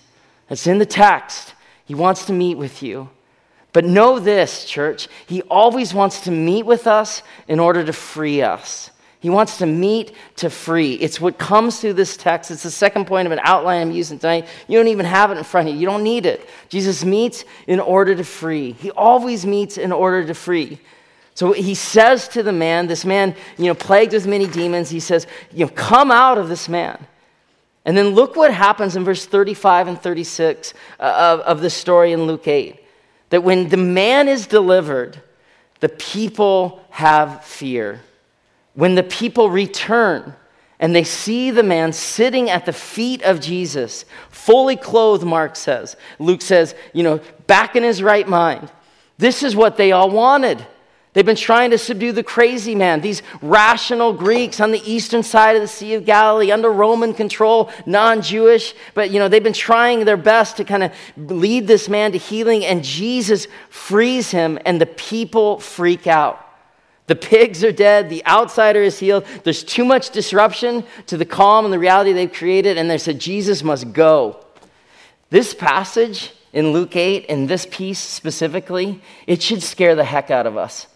It's 0.52 0.66
in 0.66 0.78
the 0.78 0.86
text. 0.86 1.54
He 1.86 1.94
wants 1.94 2.26
to 2.26 2.32
meet 2.32 2.56
with 2.56 2.82
you. 2.82 3.08
But 3.72 3.86
know 3.86 4.18
this, 4.18 4.66
church, 4.66 5.08
he 5.26 5.40
always 5.42 5.94
wants 5.94 6.20
to 6.22 6.30
meet 6.30 6.66
with 6.66 6.86
us 6.86 7.22
in 7.48 7.58
order 7.58 7.82
to 7.82 7.92
free 7.92 8.42
us. 8.42 8.90
He 9.18 9.30
wants 9.30 9.58
to 9.58 9.66
meet 9.66 10.12
to 10.36 10.50
free. 10.50 10.94
It's 10.94 11.20
what 11.20 11.38
comes 11.38 11.80
through 11.80 11.94
this 11.94 12.16
text. 12.16 12.50
It's 12.50 12.64
the 12.64 12.70
second 12.70 13.06
point 13.06 13.26
of 13.26 13.32
an 13.32 13.40
outline 13.42 13.80
I'm 13.80 13.92
using 13.92 14.18
tonight. 14.18 14.46
You 14.68 14.78
don't 14.78 14.88
even 14.88 15.06
have 15.06 15.30
it 15.30 15.38
in 15.38 15.44
front 15.44 15.68
of 15.68 15.74
you. 15.74 15.80
You 15.80 15.86
don't 15.86 16.02
need 16.02 16.26
it. 16.26 16.46
Jesus 16.68 17.04
meets 17.04 17.44
in 17.66 17.80
order 17.80 18.14
to 18.14 18.24
free. 18.24 18.72
He 18.72 18.90
always 18.90 19.46
meets 19.46 19.78
in 19.78 19.90
order 19.90 20.26
to 20.26 20.34
free. 20.34 20.80
So 21.34 21.52
he 21.52 21.74
says 21.74 22.28
to 22.28 22.42
the 22.42 22.52
man, 22.52 22.88
this 22.88 23.04
man, 23.06 23.34
you 23.56 23.66
know, 23.66 23.74
plagued 23.74 24.12
with 24.12 24.26
many 24.26 24.46
demons, 24.46 24.90
he 24.90 25.00
says, 25.00 25.26
you 25.52 25.64
know, 25.64 25.72
come 25.72 26.10
out 26.10 26.36
of 26.36 26.48
this 26.48 26.68
man. 26.68 27.06
And 27.84 27.96
then 27.96 28.10
look 28.10 28.36
what 28.36 28.52
happens 28.54 28.94
in 28.96 29.04
verse 29.04 29.26
35 29.26 29.88
and 29.88 30.00
36 30.00 30.74
uh, 31.00 31.02
of, 31.02 31.40
of 31.40 31.60
the 31.60 31.70
story 31.70 32.12
in 32.12 32.24
Luke 32.24 32.46
8. 32.46 32.78
That 33.30 33.42
when 33.42 33.68
the 33.68 33.76
man 33.76 34.28
is 34.28 34.46
delivered, 34.46 35.20
the 35.80 35.88
people 35.88 36.84
have 36.90 37.44
fear. 37.44 38.00
When 38.74 38.94
the 38.94 39.02
people 39.02 39.50
return 39.50 40.34
and 40.78 40.94
they 40.94 41.04
see 41.04 41.50
the 41.50 41.62
man 41.62 41.92
sitting 41.92 42.50
at 42.50 42.66
the 42.66 42.72
feet 42.72 43.22
of 43.22 43.40
Jesus, 43.40 44.04
fully 44.30 44.76
clothed, 44.76 45.24
Mark 45.24 45.56
says. 45.56 45.96
Luke 46.18 46.42
says, 46.42 46.74
you 46.92 47.02
know, 47.02 47.20
back 47.46 47.74
in 47.74 47.82
his 47.82 48.02
right 48.02 48.28
mind. 48.28 48.70
This 49.18 49.42
is 49.42 49.56
what 49.56 49.76
they 49.76 49.92
all 49.92 50.10
wanted. 50.10 50.64
They've 51.12 51.26
been 51.26 51.36
trying 51.36 51.72
to 51.72 51.78
subdue 51.78 52.12
the 52.12 52.22
crazy 52.22 52.74
man, 52.74 53.02
these 53.02 53.22
rational 53.42 54.14
Greeks 54.14 54.60
on 54.60 54.70
the 54.70 54.82
eastern 54.90 55.22
side 55.22 55.56
of 55.56 55.62
the 55.62 55.68
Sea 55.68 55.92
of 55.94 56.06
Galilee 56.06 56.50
under 56.50 56.70
Roman 56.70 57.12
control, 57.12 57.70
non-Jewish, 57.84 58.74
but 58.94 59.10
you 59.10 59.18
know, 59.18 59.28
they've 59.28 59.42
been 59.42 59.52
trying 59.52 60.06
their 60.06 60.16
best 60.16 60.56
to 60.56 60.64
kind 60.64 60.82
of 60.82 60.92
lead 61.18 61.66
this 61.66 61.90
man 61.90 62.12
to 62.12 62.18
healing 62.18 62.64
and 62.64 62.82
Jesus 62.82 63.46
frees 63.68 64.30
him 64.30 64.58
and 64.64 64.80
the 64.80 64.86
people 64.86 65.60
freak 65.60 66.06
out. 66.06 66.38
The 67.08 67.16
pigs 67.16 67.62
are 67.62 67.72
dead, 67.72 68.08
the 68.08 68.24
outsider 68.24 68.82
is 68.82 68.98
healed. 68.98 69.26
There's 69.44 69.64
too 69.64 69.84
much 69.84 70.10
disruption 70.10 70.82
to 71.08 71.18
the 71.18 71.26
calm 71.26 71.66
and 71.66 71.74
the 71.74 71.78
reality 71.78 72.12
they've 72.12 72.32
created 72.32 72.78
and 72.78 72.88
they 72.88 72.96
said 72.96 73.18
Jesus 73.18 73.62
must 73.62 73.92
go. 73.92 74.42
This 75.28 75.52
passage 75.52 76.32
in 76.54 76.72
Luke 76.72 76.96
8 76.96 77.26
and 77.28 77.50
this 77.50 77.66
piece 77.70 77.98
specifically, 77.98 79.02
it 79.26 79.42
should 79.42 79.62
scare 79.62 79.94
the 79.94 80.04
heck 80.04 80.30
out 80.30 80.46
of 80.46 80.56
us 80.56 80.86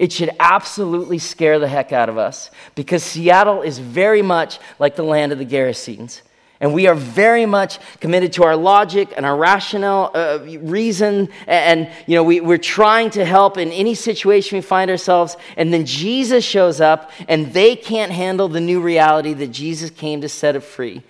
it 0.00 0.12
should 0.12 0.30
absolutely 0.40 1.18
scare 1.18 1.58
the 1.58 1.68
heck 1.68 1.92
out 1.92 2.08
of 2.08 2.16
us 2.16 2.50
because 2.74 3.02
Seattle 3.02 3.60
is 3.60 3.78
very 3.78 4.22
much 4.22 4.58
like 4.78 4.96
the 4.96 5.02
land 5.02 5.30
of 5.30 5.38
the 5.38 5.44
Gerasenes. 5.44 6.22
And 6.58 6.72
we 6.72 6.86
are 6.86 6.94
very 6.94 7.44
much 7.44 7.78
committed 8.00 8.32
to 8.34 8.44
our 8.44 8.56
logic 8.56 9.12
and 9.14 9.26
our 9.26 9.36
rational 9.36 10.10
uh, 10.14 10.38
reason. 10.62 11.28
And, 11.46 11.90
you 12.06 12.14
know, 12.14 12.22
we, 12.22 12.40
we're 12.40 12.56
trying 12.56 13.10
to 13.10 13.26
help 13.26 13.58
in 13.58 13.70
any 13.72 13.94
situation 13.94 14.56
we 14.56 14.62
find 14.62 14.90
ourselves. 14.90 15.36
And 15.58 15.70
then 15.70 15.84
Jesus 15.84 16.46
shows 16.46 16.80
up 16.80 17.10
and 17.28 17.52
they 17.52 17.76
can't 17.76 18.10
handle 18.10 18.48
the 18.48 18.60
new 18.60 18.80
reality 18.80 19.34
that 19.34 19.48
Jesus 19.48 19.90
came 19.90 20.22
to 20.22 20.30
set 20.30 20.56
it 20.56 20.60
free. 20.60 21.02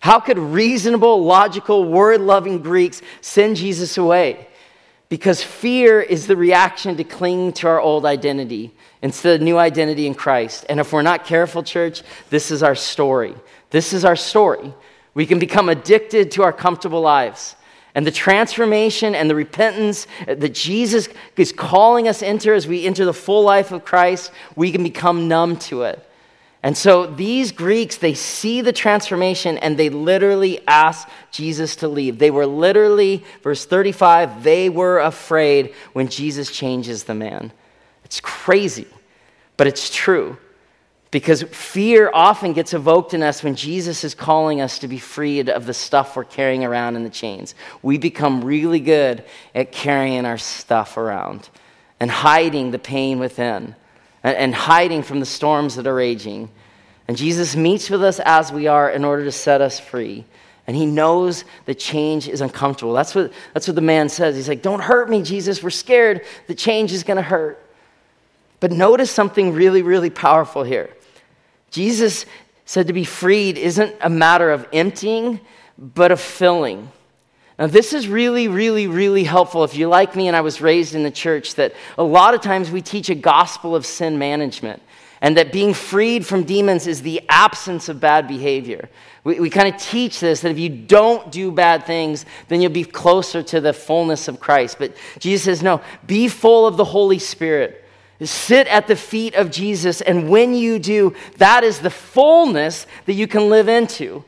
How 0.00 0.20
could 0.20 0.38
reasonable, 0.38 1.24
logical, 1.24 1.84
word 1.84 2.20
loving 2.20 2.58
Greeks 2.58 3.00
send 3.22 3.56
Jesus 3.56 3.96
away? 3.96 4.46
Because 5.08 5.42
fear 5.42 6.00
is 6.00 6.26
the 6.26 6.36
reaction 6.36 6.96
to 6.96 7.04
cling 7.04 7.52
to 7.54 7.68
our 7.68 7.80
old 7.80 8.04
identity 8.04 8.72
instead 9.02 9.36
of 9.36 9.44
new 9.44 9.56
identity 9.56 10.06
in 10.06 10.14
Christ. 10.14 10.66
And 10.68 10.80
if 10.80 10.92
we're 10.92 11.02
not 11.02 11.24
careful, 11.24 11.62
church, 11.62 12.02
this 12.30 12.50
is 12.50 12.62
our 12.62 12.74
story. 12.74 13.34
This 13.70 13.92
is 13.92 14.04
our 14.04 14.16
story. 14.16 14.74
We 15.14 15.26
can 15.26 15.38
become 15.38 15.68
addicted 15.68 16.32
to 16.32 16.42
our 16.42 16.52
comfortable 16.52 17.00
lives. 17.00 17.54
And 17.94 18.06
the 18.06 18.10
transformation 18.10 19.14
and 19.14 19.30
the 19.30 19.34
repentance 19.34 20.06
that 20.26 20.52
Jesus 20.52 21.08
is 21.36 21.52
calling 21.52 22.08
us 22.08 22.20
into 22.20 22.52
as 22.52 22.66
we 22.66 22.84
enter 22.84 23.04
the 23.04 23.14
full 23.14 23.42
life 23.42 23.72
of 23.72 23.84
Christ, 23.84 24.32
we 24.54 24.70
can 24.70 24.82
become 24.82 25.28
numb 25.28 25.56
to 25.60 25.82
it. 25.82 26.06
And 26.66 26.76
so 26.76 27.06
these 27.06 27.52
Greeks, 27.52 27.96
they 27.96 28.14
see 28.14 28.60
the 28.60 28.72
transformation 28.72 29.56
and 29.58 29.78
they 29.78 29.88
literally 29.88 30.66
ask 30.66 31.08
Jesus 31.30 31.76
to 31.76 31.86
leave. 31.86 32.18
They 32.18 32.32
were 32.32 32.44
literally, 32.44 33.22
verse 33.44 33.64
35, 33.64 34.42
they 34.42 34.68
were 34.68 34.98
afraid 34.98 35.72
when 35.92 36.08
Jesus 36.08 36.50
changes 36.50 37.04
the 37.04 37.14
man. 37.14 37.52
It's 38.04 38.18
crazy, 38.18 38.88
but 39.56 39.68
it's 39.68 39.94
true. 39.94 40.38
Because 41.12 41.44
fear 41.44 42.10
often 42.12 42.52
gets 42.52 42.74
evoked 42.74 43.14
in 43.14 43.22
us 43.22 43.44
when 43.44 43.54
Jesus 43.54 44.02
is 44.02 44.16
calling 44.16 44.60
us 44.60 44.80
to 44.80 44.88
be 44.88 44.98
freed 44.98 45.48
of 45.48 45.66
the 45.66 45.72
stuff 45.72 46.16
we're 46.16 46.24
carrying 46.24 46.64
around 46.64 46.96
in 46.96 47.04
the 47.04 47.10
chains. 47.10 47.54
We 47.80 47.96
become 47.96 48.42
really 48.42 48.80
good 48.80 49.22
at 49.54 49.70
carrying 49.70 50.26
our 50.26 50.36
stuff 50.36 50.96
around 50.96 51.48
and 52.00 52.10
hiding 52.10 52.72
the 52.72 52.80
pain 52.80 53.20
within 53.20 53.76
and 54.34 54.54
hiding 54.54 55.02
from 55.02 55.20
the 55.20 55.26
storms 55.26 55.76
that 55.76 55.86
are 55.86 55.94
raging. 55.94 56.48
And 57.08 57.16
Jesus 57.16 57.54
meets 57.54 57.88
with 57.88 58.02
us 58.02 58.20
as 58.24 58.52
we 58.52 58.66
are 58.66 58.90
in 58.90 59.04
order 59.04 59.24
to 59.24 59.32
set 59.32 59.60
us 59.60 59.78
free. 59.78 60.24
And 60.66 60.76
he 60.76 60.86
knows 60.86 61.44
the 61.64 61.74
change 61.74 62.28
is 62.28 62.40
uncomfortable. 62.40 62.92
That's 62.92 63.14
what, 63.14 63.32
that's 63.54 63.68
what 63.68 63.76
the 63.76 63.80
man 63.80 64.08
says. 64.08 64.34
He's 64.34 64.48
like, 64.48 64.62
Don't 64.62 64.80
hurt 64.80 65.08
me, 65.08 65.22
Jesus. 65.22 65.62
We're 65.62 65.70
scared. 65.70 66.22
The 66.48 66.54
change 66.54 66.92
is 66.92 67.04
going 67.04 67.18
to 67.18 67.22
hurt. 67.22 67.62
But 68.58 68.72
notice 68.72 69.10
something 69.10 69.52
really, 69.52 69.82
really 69.82 70.10
powerful 70.10 70.64
here. 70.64 70.90
Jesus 71.70 72.26
said 72.64 72.88
to 72.88 72.92
be 72.92 73.04
freed 73.04 73.58
isn't 73.58 73.94
a 74.00 74.10
matter 74.10 74.50
of 74.50 74.66
emptying, 74.72 75.40
but 75.78 76.10
of 76.10 76.20
filling. 76.20 76.90
Now, 77.58 77.66
this 77.66 77.92
is 77.94 78.06
really, 78.06 78.48
really, 78.48 78.86
really 78.86 79.24
helpful 79.24 79.64
if 79.64 79.74
you're 79.74 79.88
like 79.88 80.14
me 80.14 80.28
and 80.28 80.36
I 80.36 80.42
was 80.42 80.60
raised 80.60 80.94
in 80.94 81.02
the 81.04 81.10
church, 81.10 81.54
that 81.54 81.72
a 81.96 82.02
lot 82.02 82.34
of 82.34 82.42
times 82.42 82.70
we 82.70 82.82
teach 82.82 83.08
a 83.08 83.14
gospel 83.14 83.74
of 83.74 83.86
sin 83.86 84.18
management 84.18 84.82
and 85.22 85.36
that 85.38 85.52
being 85.52 85.72
freed 85.72 86.26
from 86.26 86.44
demons 86.44 86.86
is 86.86 87.02
the 87.02 87.22
absence 87.28 87.88
of 87.88 87.98
bad 88.00 88.28
behavior. 88.28 88.88
We, 89.24 89.40
we 89.40 89.50
kind 89.50 89.74
of 89.74 89.80
teach 89.80 90.20
this 90.20 90.40
that 90.40 90.50
if 90.50 90.58
you 90.58 90.68
don't 90.68 91.32
do 91.32 91.50
bad 91.50 91.86
things, 91.86 92.26
then 92.48 92.60
you'll 92.60 92.72
be 92.72 92.84
closer 92.84 93.42
to 93.44 93.60
the 93.60 93.72
fullness 93.72 94.28
of 94.28 94.38
Christ. 94.38 94.78
But 94.78 94.94
Jesus 95.18 95.44
says, 95.44 95.62
no, 95.62 95.80
be 96.06 96.28
full 96.28 96.66
of 96.66 96.76
the 96.76 96.84
Holy 96.84 97.18
Spirit. 97.18 97.82
Sit 98.20 98.66
at 98.68 98.86
the 98.86 98.96
feet 98.96 99.34
of 99.34 99.50
Jesus, 99.50 100.00
and 100.00 100.30
when 100.30 100.54
you 100.54 100.78
do, 100.78 101.14
that 101.36 101.64
is 101.64 101.80
the 101.80 101.90
fullness 101.90 102.86
that 103.04 103.12
you 103.12 103.26
can 103.26 103.50
live 103.50 103.68
into. 103.68 104.24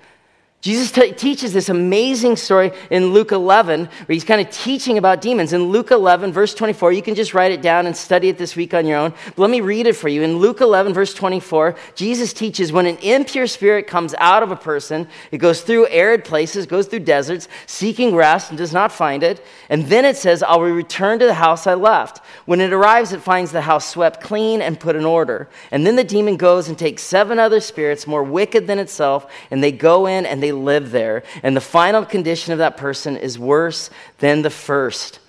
Jesus 0.61 0.91
t- 0.91 1.13
teaches 1.13 1.53
this 1.53 1.69
amazing 1.69 2.35
story 2.35 2.73
in 2.91 3.13
Luke 3.13 3.31
11, 3.31 3.85
where 3.85 3.91
he's 4.09 4.25
kind 4.25 4.41
of 4.41 4.51
teaching 4.53 4.99
about 4.99 5.21
demons. 5.21 5.53
In 5.53 5.67
Luke 5.67 5.93
11, 5.93 6.33
verse 6.33 6.53
24, 6.53 6.91
you 6.91 7.01
can 7.01 7.15
just 7.15 7.33
write 7.33 7.53
it 7.53 7.63
down 7.63 7.87
and 7.87 7.97
study 7.97 8.29
it 8.29 8.39
this 8.39 8.57
week 8.57 8.75
on 8.75 8.85
your 8.85 8.99
own. 8.99 9.15
But 9.27 9.39
let 9.39 9.51
me 9.51 9.61
read 9.61 9.87
it 9.87 9.95
for 9.95 10.09
you. 10.09 10.23
In 10.23 10.39
Luke 10.39 10.61
11, 10.61 10.95
verse 10.95 11.15
24, 11.15 11.77
Jesus 11.95 12.33
teaches 12.33 12.73
when 12.73 12.87
an 12.87 12.97
impure 12.97 13.47
spirit 13.47 13.87
comes 13.87 14.17
out 14.19 14.43
of 14.43 14.51
a 14.51 14.57
person, 14.57 15.07
it 15.31 15.39
goes 15.39 15.63
through 15.63 15.87
arid 15.87 16.25
places, 16.25 16.67
goes 16.67 16.89
through 16.89 17.01
deserts, 17.01 17.47
seeking 17.67 18.17
rest, 18.17 18.51
and 18.51 18.59
does 18.59 18.73
not 18.73 18.91
find 18.91 19.23
it. 19.23 19.45
And 19.69 19.87
then 19.87 20.05
it 20.05 20.17
says, 20.17 20.43
I 20.43 20.57
will 20.57 20.73
return 20.73 21.21
to 21.21 21.27
the 21.27 21.35
house 21.35 21.69
I 21.69 21.75
left. 21.75 22.19
When 22.47 22.61
it 22.61 22.73
arrives, 22.73 23.13
it 23.13 23.23
finds 23.23 23.53
the 23.53 23.61
house 23.61 23.89
swept 23.89 24.21
clean 24.21 24.61
and 24.61 24.81
put 24.81 24.97
in 24.97 25.05
order. 25.05 25.49
And 25.71 25.87
then 25.87 25.95
the 25.95 26.03
demon 26.03 26.37
goes 26.37 26.69
and 26.69 26.77
takes 26.77 27.03
seven 27.03 27.39
other 27.39 27.61
spirits 27.61 28.09
more 28.09 28.25
wicked 28.25 28.67
than 28.67 28.81
itself, 28.81 29.31
and 29.53 29.63
they 29.63 29.71
go 29.71 30.07
in 30.07 30.27
and 30.27 30.43
they 30.43 30.48
they 30.49 30.53
live 30.53 30.91
there. 30.91 31.23
And 31.43 31.57
the 31.57 31.61
final 31.61 32.05
condition 32.05 32.53
of 32.53 32.59
that 32.59 32.77
person 32.77 33.17
is 33.17 33.39
worse 33.39 33.91
than 34.19 34.43
the 34.43 34.51
first. 34.51 35.21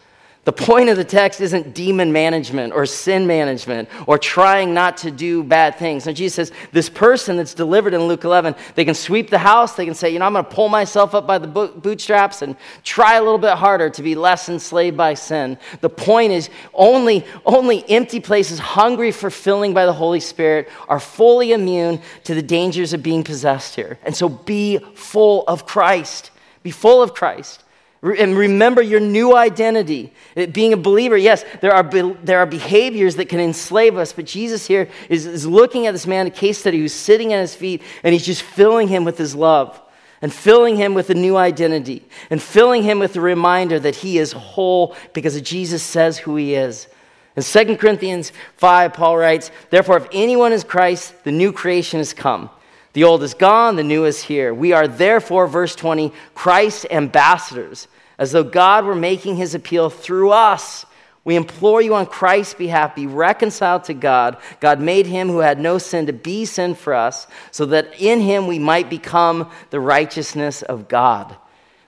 The 0.45 0.53
point 0.53 0.89
of 0.89 0.95
the 0.95 1.03
text 1.03 1.41
isn't 1.41 1.75
demon 1.75 2.13
management 2.13 2.71
or 2.73 2.85
sin 2.85 3.27
management 3.27 3.89
or 4.07 4.17
trying 4.17 4.73
not 4.73 4.95
to 4.97 5.11
do 5.11 5.43
bad 5.43 5.75
things. 5.75 6.05
Now, 6.05 6.13
Jesus 6.13 6.35
says 6.35 6.57
this 6.71 6.89
person 6.89 7.35
that's 7.35 7.53
delivered 7.53 7.93
in 7.93 8.03
Luke 8.03 8.23
11, 8.23 8.55
they 8.75 8.85
can 8.85 8.95
sweep 8.95 9.29
the 9.29 9.37
house. 9.37 9.75
They 9.75 9.85
can 9.85 9.93
say, 9.93 10.09
you 10.09 10.17
know, 10.17 10.25
I'm 10.25 10.33
going 10.33 10.45
to 10.45 10.51
pull 10.51 10.69
myself 10.69 11.13
up 11.13 11.27
by 11.27 11.39
the 11.39 11.47
bootstraps 11.47 12.41
and 12.41 12.55
try 12.83 13.15
a 13.15 13.21
little 13.21 13.37
bit 13.37 13.55
harder 13.55 13.89
to 13.89 14.01
be 14.01 14.15
less 14.15 14.47
enslaved 14.47 14.95
by 14.95 15.13
sin. 15.13 15.57
The 15.81 15.89
point 15.89 16.31
is 16.31 16.49
only, 16.73 17.25
only 17.45 17.87
empty 17.89 18.21
places 18.21 18.59
hungry 18.59 19.11
for 19.11 19.29
filling 19.29 19.73
by 19.73 19.85
the 19.85 19.93
Holy 19.93 20.21
Spirit 20.21 20.69
are 20.87 21.01
fully 21.01 21.51
immune 21.51 22.01
to 22.23 22.33
the 22.33 22.41
dangers 22.41 22.93
of 22.93 23.03
being 23.03 23.25
possessed 23.25 23.75
here. 23.75 23.99
And 24.03 24.15
so 24.15 24.29
be 24.29 24.79
full 24.95 25.43
of 25.47 25.65
Christ. 25.65 26.31
Be 26.63 26.71
full 26.71 27.03
of 27.03 27.13
Christ. 27.13 27.65
And 28.01 28.37
remember 28.37 28.81
your 28.81 29.01
new 29.01 29.35
identity. 29.35 30.13
Uh, 30.37 30.45
being 30.45 30.71
a 30.71 30.77
believer, 30.77 31.17
yes, 31.17 31.43
there 31.59 31.73
are, 31.73 31.83
be, 31.83 32.13
there 32.23 32.39
are 32.39 32.45
behaviors 32.45 33.17
that 33.17 33.27
can 33.27 33.41
enslave 33.41 33.97
us, 33.97 34.13
but 34.13 34.25
Jesus 34.25 34.65
here 34.65 34.89
is, 35.09 35.25
is 35.25 35.45
looking 35.45 35.85
at 35.85 35.91
this 35.91 36.07
man, 36.07 36.27
a 36.27 36.29
case 36.29 36.59
study, 36.59 36.79
who's 36.79 36.93
sitting 36.93 37.33
at 37.33 37.41
his 37.41 37.55
feet, 37.55 37.81
and 38.03 38.13
he's 38.13 38.25
just 38.25 38.41
filling 38.41 38.87
him 38.87 39.03
with 39.03 39.17
his 39.17 39.35
love, 39.35 39.81
and 40.21 40.33
filling 40.33 40.77
him 40.77 40.93
with 40.93 41.09
a 41.09 41.13
new 41.13 41.35
identity, 41.35 42.07
and 42.29 42.41
filling 42.41 42.83
him 42.83 42.99
with 42.99 43.17
a 43.17 43.21
reminder 43.21 43.77
that 43.81 43.97
he 43.97 44.17
is 44.17 44.31
whole 44.31 44.95
because 45.13 45.39
Jesus 45.41 45.83
says 45.83 46.17
who 46.17 46.37
he 46.37 46.55
is. 46.55 46.87
In 47.35 47.43
2 47.43 47.75
Corinthians 47.75 48.31
5, 48.55 48.93
Paul 48.93 49.17
writes, 49.17 49.51
Therefore, 49.69 49.97
if 49.97 50.07
anyone 50.13 50.53
is 50.53 50.63
Christ, 50.63 51.25
the 51.25 51.31
new 51.33 51.51
creation 51.51 51.99
has 51.99 52.13
come. 52.13 52.49
The 52.93 53.03
old 53.03 53.21
is 53.23 53.33
gone, 53.33 53.75
the 53.75 53.83
new 53.83 54.05
is 54.05 54.23
here. 54.23 54.53
We 54.53 54.73
are 54.73 54.87
therefore, 54.87 55.47
verse 55.47 55.75
20, 55.75 56.11
Christ's 56.33 56.85
ambassadors, 56.89 57.87
as 58.17 58.31
though 58.31 58.43
God 58.43 58.85
were 58.85 58.95
making 58.95 59.35
his 59.35 59.53
appeal 59.53 59.89
through 59.89 60.31
us. 60.31 60.85
We 61.23 61.35
implore 61.35 61.81
you 61.81 61.93
on 61.93 62.07
Christ's 62.07 62.55
behalf, 62.55 62.95
be 62.95 63.05
reconciled 63.05 63.83
to 63.85 63.93
God. 63.93 64.37
God 64.59 64.79
made 64.79 65.05
him 65.05 65.27
who 65.27 65.39
had 65.39 65.59
no 65.59 65.77
sin 65.77 66.07
to 66.07 66.13
be 66.13 66.45
sin 66.45 66.73
for 66.73 66.93
us, 66.93 67.27
so 67.51 67.65
that 67.67 67.99
in 67.99 68.21
him 68.21 68.47
we 68.47 68.57
might 68.57 68.89
become 68.89 69.51
the 69.69 69.79
righteousness 69.79 70.63
of 70.63 70.87
God. 70.87 71.35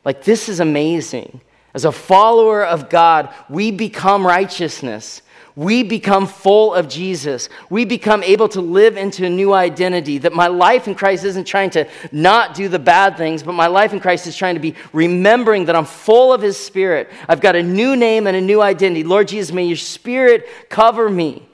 Like, 0.06 0.24
this 0.24 0.50
is 0.50 0.60
amazing. 0.60 1.42
As 1.74 1.86
a 1.86 1.92
follower 1.92 2.66
of 2.66 2.90
God, 2.90 3.34
we 3.50 3.72
become 3.72 4.28
righteousness 4.28 5.22
we 5.56 5.84
become 5.84 6.28
full 6.28 6.74
of 6.74 6.88
Jesus. 6.88 7.50
We 7.70 7.86
become 7.86 8.24
able 8.24 8.48
to 8.50 8.62
live 8.62 8.98
into 8.98 9.26
a 9.26 9.30
new 9.30 9.54
identity. 9.54 10.18
That 10.20 10.34
my 10.34 10.48
life 10.48 10.88
in 10.88 10.96
Christ 10.96 11.26
isn't 11.26 11.46
trying 11.46 11.72
to 11.72 11.88
not 12.12 12.56
do 12.56 12.70
the 12.70 12.80
bad 12.80 13.18
things, 13.18 13.44
but 13.44 13.54
my 13.54 13.68
life 13.68 13.94
in 13.94 14.00
Christ 14.00 14.28
is 14.28 14.38
trying 14.38 14.56
to 14.56 14.62
be 14.62 14.76
remembering 14.94 15.66
that 15.66 15.76
I'm 15.76 15.86
full 15.86 16.34
of 16.34 16.42
His 16.42 16.58
Spirit. 16.58 17.10
I've 17.28 17.42
got 17.42 17.56
a 17.56 17.64
new 17.64 17.96
name 17.96 18.28
and 18.28 18.38
a 18.38 18.42
new 18.42 18.62
identity. 18.62 19.04
Lord 19.04 19.28
Jesus, 19.28 19.54
may 19.54 19.66
your 19.66 19.78
Spirit 19.78 20.48
cover 20.70 21.10
me. 21.10 21.48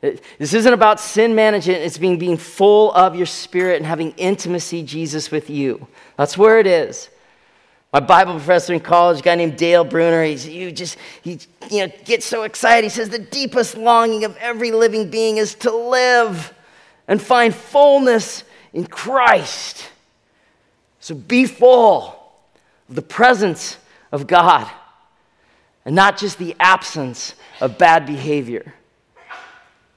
This 0.00 0.54
isn't 0.54 0.72
about 0.72 1.00
sin 1.00 1.34
management, 1.34 1.80
it's 1.80 1.98
being, 1.98 2.18
being 2.18 2.36
full 2.36 2.92
of 2.92 3.16
your 3.16 3.26
Spirit 3.26 3.78
and 3.78 3.86
having 3.86 4.12
intimacy, 4.12 4.82
Jesus, 4.82 5.30
with 5.30 5.50
you. 5.50 5.88
That's 6.16 6.38
where 6.38 6.60
it 6.60 6.66
is. 6.66 7.08
My 7.92 8.00
Bible 8.00 8.34
professor 8.34 8.74
in 8.74 8.80
college, 8.80 9.20
a 9.20 9.22
guy 9.22 9.34
named 9.34 9.56
Dale 9.56 9.84
Bruner, 9.84 10.22
he's, 10.22 10.44
just, 10.74 10.98
he 11.22 11.38
you 11.70 11.86
know, 11.86 11.92
gets 12.04 12.26
so 12.26 12.42
excited. 12.42 12.84
He 12.84 12.90
says, 12.90 13.08
The 13.08 13.18
deepest 13.18 13.76
longing 13.76 14.24
of 14.24 14.36
every 14.36 14.72
living 14.72 15.10
being 15.10 15.38
is 15.38 15.54
to 15.56 15.74
live 15.74 16.52
and 17.06 17.20
find 17.20 17.54
fullness 17.54 18.44
in 18.74 18.86
Christ. 18.86 19.88
So 21.00 21.14
be 21.14 21.46
full 21.46 22.14
of 22.88 22.94
the 22.94 23.02
presence 23.02 23.78
of 24.12 24.26
God 24.26 24.70
and 25.86 25.94
not 25.94 26.18
just 26.18 26.38
the 26.38 26.54
absence 26.60 27.34
of 27.62 27.78
bad 27.78 28.04
behavior. 28.04 28.74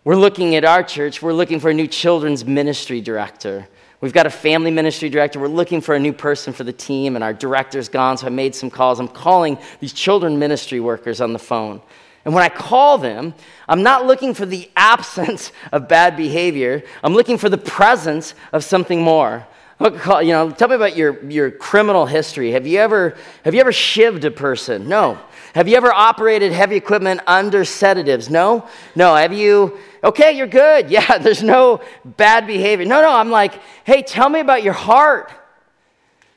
We're 0.06 0.16
looking 0.16 0.56
at 0.56 0.64
our 0.64 0.84
church, 0.84 1.22
we're 1.22 1.34
looking 1.34 1.60
for 1.60 1.70
a 1.70 1.74
new 1.74 1.88
children's 1.88 2.46
ministry 2.46 3.02
director. 3.02 3.68
We've 4.02 4.14
got 4.14 4.26
a 4.26 4.32
family 4.32 4.72
ministry 4.72 5.10
director. 5.10 5.40
We're 5.40 5.48
looking 5.48 5.80
for 5.80 5.94
a 5.94 6.00
new 6.00 6.12
person 6.12 6.54
for 6.54 6.64
the 6.64 6.74
team, 6.74 7.16
and 7.16 7.24
our 7.24 7.34
director's 7.34 7.88
gone, 7.88 8.18
so 8.18 8.26
I 8.26 8.32
made 8.32 8.56
some 8.56 8.72
calls. 8.72 9.00
I'm 9.00 9.08
calling 9.08 9.60
these 9.80 9.94
children 9.94 10.40
ministry 10.40 10.80
workers 10.80 11.22
on 11.22 11.34
the 11.34 11.40
phone. 11.40 11.82
And 12.26 12.34
when 12.34 12.44
I 12.44 12.50
call 12.50 12.98
them, 12.98 13.36
I'm 13.68 13.84
not 13.84 14.08
looking 14.08 14.34
for 14.34 14.48
the 14.48 14.70
absence 14.76 15.52
of 15.72 15.88
bad 15.88 16.18
behavior, 16.18 16.84
I'm 17.04 17.14
looking 17.14 17.38
for 17.38 17.48
the 17.48 17.60
presence 17.60 18.34
of 18.52 18.64
something 18.64 19.02
more. 19.02 19.46
You 19.80 20.28
know, 20.28 20.52
tell 20.52 20.68
me 20.68 20.76
about 20.76 20.96
your, 20.96 21.24
your 21.26 21.50
criminal 21.50 22.06
history. 22.06 22.52
Have 22.52 22.68
you, 22.68 22.80
ever, 22.80 23.16
have 23.44 23.56
you 23.56 23.62
ever 23.62 23.72
shivved 23.72 24.24
a 24.24 24.32
person? 24.32 24.88
No. 24.88 25.18
Have 25.54 25.68
you 25.68 25.76
ever 25.76 25.92
operated 25.92 26.52
heavy 26.52 26.76
equipment 26.76 27.22
under 27.28 27.66
sedatives? 27.66 28.30
No? 28.30 28.68
No. 28.96 29.16
Have 29.16 29.34
you, 29.34 29.78
okay, 30.04 30.32
you're 30.32 30.48
good. 30.48 30.90
Yeah, 30.92 31.18
there's 31.18 31.44
no 31.44 31.82
bad 32.06 32.48
behavior. 32.48 32.86
No, 32.86 33.02
no. 33.02 33.12
I'm 33.12 33.30
like, 33.30 33.60
hey, 33.84 34.02
tell 34.02 34.30
me 34.30 34.40
about 34.40 34.64
your 34.64 34.74
heart. 34.74 35.32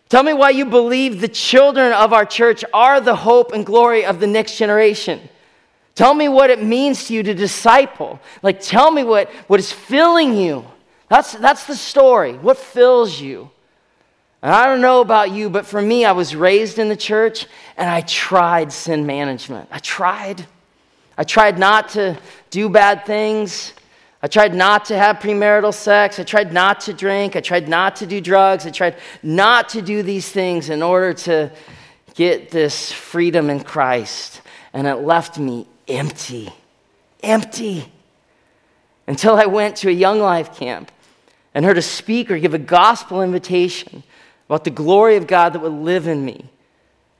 Tell 0.08 0.22
me 0.22 0.32
why 0.32 0.50
you 0.50 0.66
believe 0.66 1.20
the 1.20 1.28
children 1.28 1.92
of 1.92 2.12
our 2.12 2.24
church 2.24 2.64
are 2.72 3.00
the 3.00 3.16
hope 3.16 3.52
and 3.52 3.64
glory 3.64 4.04
of 4.04 4.20
the 4.20 4.26
next 4.26 4.58
generation. 4.58 5.28
Tell 5.94 6.14
me 6.14 6.28
what 6.28 6.50
it 6.50 6.62
means 6.62 7.06
to 7.06 7.14
you 7.14 7.22
to 7.22 7.34
disciple. 7.34 8.20
Like, 8.42 8.60
tell 8.60 8.90
me 8.90 9.04
what, 9.04 9.30
what 9.46 9.60
is 9.60 9.72
filling 9.72 10.36
you. 10.36 10.64
That's, 11.08 11.32
that's 11.34 11.66
the 11.66 11.76
story. 11.76 12.34
What 12.34 12.58
fills 12.58 13.20
you? 13.20 13.50
And 14.44 14.52
I 14.52 14.66
don't 14.66 14.82
know 14.82 15.00
about 15.00 15.30
you, 15.30 15.48
but 15.48 15.64
for 15.64 15.80
me, 15.80 16.04
I 16.04 16.12
was 16.12 16.36
raised 16.36 16.78
in 16.78 16.90
the 16.90 16.96
church 16.96 17.46
and 17.78 17.88
I 17.88 18.02
tried 18.02 18.74
sin 18.74 19.06
management. 19.06 19.70
I 19.72 19.78
tried. 19.78 20.44
I 21.16 21.24
tried 21.24 21.58
not 21.58 21.88
to 21.90 22.18
do 22.50 22.68
bad 22.68 23.06
things. 23.06 23.72
I 24.22 24.26
tried 24.26 24.54
not 24.54 24.84
to 24.86 24.98
have 24.98 25.16
premarital 25.16 25.72
sex. 25.72 26.18
I 26.18 26.24
tried 26.24 26.52
not 26.52 26.80
to 26.80 26.92
drink. 26.92 27.36
I 27.36 27.40
tried 27.40 27.70
not 27.70 27.96
to 27.96 28.06
do 28.06 28.20
drugs. 28.20 28.66
I 28.66 28.70
tried 28.70 28.96
not 29.22 29.70
to 29.70 29.80
do 29.80 30.02
these 30.02 30.28
things 30.28 30.68
in 30.68 30.82
order 30.82 31.14
to 31.14 31.50
get 32.12 32.50
this 32.50 32.92
freedom 32.92 33.48
in 33.48 33.60
Christ. 33.60 34.42
And 34.74 34.86
it 34.86 34.96
left 34.96 35.38
me 35.38 35.66
empty. 35.88 36.52
Empty. 37.22 37.90
Until 39.06 39.36
I 39.36 39.46
went 39.46 39.76
to 39.76 39.88
a 39.88 39.92
young 39.92 40.20
life 40.20 40.54
camp 40.54 40.92
and 41.54 41.64
heard 41.64 41.78
a 41.78 41.82
speaker 41.82 42.38
give 42.38 42.52
a 42.52 42.58
gospel 42.58 43.22
invitation 43.22 44.02
about 44.48 44.64
the 44.64 44.70
glory 44.70 45.16
of 45.16 45.26
God 45.26 45.52
that 45.52 45.60
would 45.60 45.72
live 45.72 46.06
in 46.06 46.24
me. 46.24 46.50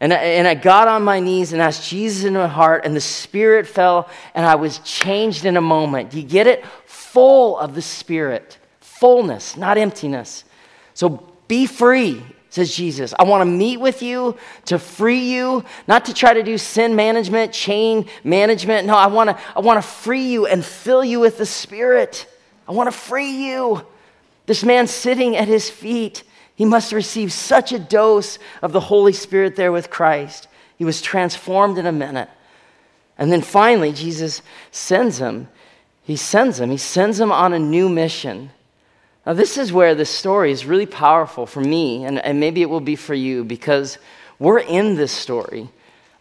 And 0.00 0.12
I, 0.12 0.16
and 0.16 0.46
I 0.46 0.54
got 0.54 0.88
on 0.88 1.02
my 1.02 1.20
knees 1.20 1.52
and 1.52 1.62
asked 1.62 1.88
Jesus 1.88 2.24
in 2.24 2.34
my 2.34 2.46
heart, 2.46 2.84
and 2.84 2.94
the 2.94 3.00
Spirit 3.00 3.66
fell, 3.66 4.08
and 4.34 4.44
I 4.44 4.56
was 4.56 4.78
changed 4.80 5.44
in 5.44 5.56
a 5.56 5.62
moment. 5.62 6.10
Do 6.10 6.20
you 6.20 6.26
get 6.26 6.46
it? 6.46 6.64
Full 6.84 7.58
of 7.58 7.74
the 7.74 7.82
Spirit. 7.82 8.58
Fullness, 8.80 9.56
not 9.56 9.78
emptiness. 9.78 10.44
So 10.92 11.32
be 11.48 11.66
free, 11.66 12.22
says 12.50 12.74
Jesus. 12.74 13.14
I 13.18 13.24
want 13.24 13.40
to 13.42 13.46
meet 13.46 13.78
with 13.78 14.02
you 14.02 14.36
to 14.66 14.78
free 14.78 15.32
you, 15.32 15.64
not 15.86 16.04
to 16.06 16.14
try 16.14 16.34
to 16.34 16.42
do 16.42 16.58
sin 16.58 16.94
management, 16.94 17.52
chain 17.52 18.06
management. 18.24 18.86
No, 18.86 18.94
I 18.94 19.06
want 19.06 19.30
to, 19.30 19.38
I 19.56 19.60
want 19.60 19.82
to 19.82 19.88
free 19.88 20.28
you 20.28 20.46
and 20.46 20.64
fill 20.64 21.04
you 21.04 21.20
with 21.20 21.38
the 21.38 21.46
Spirit. 21.46 22.26
I 22.68 22.72
want 22.72 22.88
to 22.88 22.96
free 22.96 23.46
you. 23.46 23.86
This 24.46 24.62
man 24.64 24.86
sitting 24.86 25.36
at 25.36 25.48
his 25.48 25.70
feet 25.70 26.24
he 26.54 26.64
must 26.64 26.90
have 26.90 26.96
received 26.96 27.32
such 27.32 27.72
a 27.72 27.78
dose 27.78 28.38
of 28.62 28.72
the 28.72 28.80
Holy 28.80 29.12
Spirit 29.12 29.56
there 29.56 29.72
with 29.72 29.90
Christ. 29.90 30.48
He 30.76 30.84
was 30.84 31.02
transformed 31.02 31.78
in 31.78 31.86
a 31.86 31.92
minute. 31.92 32.28
And 33.18 33.30
then 33.32 33.42
finally, 33.42 33.92
Jesus 33.92 34.42
sends 34.70 35.18
him. 35.18 35.48
He 36.02 36.16
sends 36.16 36.60
him. 36.60 36.70
He 36.70 36.76
sends 36.76 37.18
him 37.18 37.32
on 37.32 37.52
a 37.52 37.58
new 37.58 37.88
mission. 37.88 38.50
Now, 39.26 39.32
this 39.32 39.56
is 39.56 39.72
where 39.72 39.94
this 39.94 40.10
story 40.10 40.52
is 40.52 40.66
really 40.66 40.86
powerful 40.86 41.46
for 41.46 41.60
me, 41.60 42.04
and, 42.04 42.18
and 42.18 42.38
maybe 42.38 42.60
it 42.60 42.68
will 42.68 42.80
be 42.80 42.96
for 42.96 43.14
you, 43.14 43.42
because 43.42 43.98
we're 44.38 44.58
in 44.58 44.96
this 44.96 45.12
story. 45.12 45.70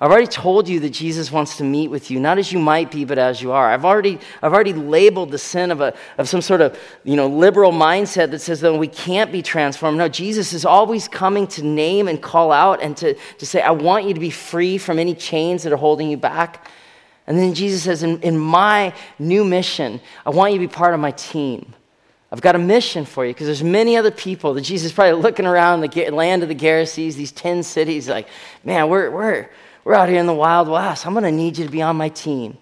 I've 0.04 0.12
already 0.12 0.28
told 0.28 0.68
you 0.68 0.82
that 0.82 0.90
Jesus 0.90 1.32
wants 1.32 1.56
to 1.60 1.64
meet 1.64 1.88
with 1.88 2.12
you, 2.12 2.20
not 2.20 2.38
as 2.38 2.52
you 2.52 2.60
might 2.60 2.92
be, 2.92 3.06
but 3.06 3.18
as 3.18 3.42
you 3.42 3.54
are. 3.54 3.72
I've 3.72 3.86
already, 3.86 4.20
I've 4.42 4.52
already 4.52 4.74
labeled 4.74 5.32
the 5.32 5.38
sin 5.38 5.72
of, 5.72 5.80
a, 5.80 5.94
of 6.18 6.28
some 6.28 6.42
sort 6.42 6.60
of 6.60 6.78
you 7.06 7.16
know, 7.16 7.28
liberal 7.28 7.72
mindset 7.72 8.30
that 8.32 8.40
says 8.40 8.60
that 8.60 8.74
we 8.74 8.90
can't 8.90 9.32
be 9.32 9.42
transformed. 9.42 9.98
No, 9.98 10.10
Jesus 10.10 10.52
is 10.52 10.66
always 10.66 11.08
coming 11.08 11.48
to 11.48 11.64
name 11.64 12.10
and 12.10 12.22
call 12.22 12.52
out 12.52 12.84
and 12.84 12.98
to, 12.98 13.14
to 13.14 13.46
say, 13.46 13.62
I 13.62 13.72
want 13.72 14.06
you 14.06 14.14
to 14.14 14.20
be 14.20 14.30
free 14.30 14.78
from 14.78 15.00
any 15.00 15.16
chains 15.16 15.64
that 15.64 15.72
are 15.72 15.78
holding 15.78 16.10
you 16.10 16.18
back. 16.18 16.68
And 17.26 17.38
then 17.38 17.54
Jesus 17.54 17.84
says, 17.84 18.04
in, 18.04 18.20
in 18.24 18.38
my 18.38 18.94
new 19.20 19.46
mission, 19.46 20.02
I 20.26 20.32
want 20.32 20.52
you 20.52 20.60
to 20.60 20.68
be 20.68 20.74
part 20.74 20.94
of 20.94 21.00
my 21.00 21.12
team. 21.12 21.74
I've 22.30 22.42
got 22.42 22.58
a 22.58 22.60
mission 22.60 23.06
for 23.06 23.26
you 23.26 23.34
because 23.34 23.48
there's 23.48 23.64
many 23.64 23.96
other 23.96 24.12
people 24.12 24.54
that 24.56 24.62
Jesus 24.64 24.88
is 24.88 24.92
probably 24.92 25.22
looking 25.22 25.46
around 25.46 25.80
the 25.80 26.10
land 26.10 26.44
of 26.44 26.50
the 26.50 26.56
Gerasenes, 26.56 27.16
these 27.16 27.32
10 27.32 27.64
cities, 27.64 28.10
like, 28.10 28.28
man, 28.66 28.90
we're, 28.90 29.10
we're, 29.10 29.50
we're 29.84 29.94
out 29.94 30.10
here 30.10 30.20
in 30.20 30.28
the 30.28 30.34
Wild 30.34 30.68
West. 30.68 31.06
I'm 31.06 31.14
going 31.14 31.24
to 31.24 31.32
need 31.32 31.58
you 31.58 31.66
to 31.66 31.72
be 31.72 31.82
on 31.82 31.96
my 31.96 32.10
team. 32.10 32.58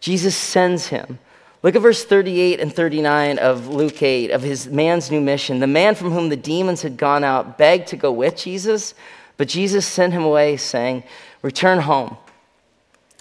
Jesus 0.00 0.36
sends 0.36 0.88
him. 0.88 1.18
Look 1.62 1.74
at 1.74 1.82
verse 1.82 2.04
38 2.04 2.60
and 2.60 2.72
39 2.72 3.38
of 3.38 3.68
Luke 3.68 4.02
8 4.02 4.30
of 4.30 4.42
his 4.42 4.68
man's 4.68 5.10
new 5.10 5.20
mission. 5.20 5.58
The 5.58 5.66
man 5.66 5.94
from 5.94 6.10
whom 6.10 6.28
the 6.28 6.36
demons 6.36 6.82
had 6.82 6.96
gone 6.96 7.24
out 7.24 7.58
begged 7.58 7.88
to 7.88 7.96
go 7.96 8.12
with 8.12 8.36
Jesus, 8.36 8.94
but 9.36 9.48
Jesus 9.48 9.86
sent 9.86 10.12
him 10.12 10.22
away, 10.22 10.56
saying, 10.56 11.02
Return 11.42 11.80
home. 11.80 12.16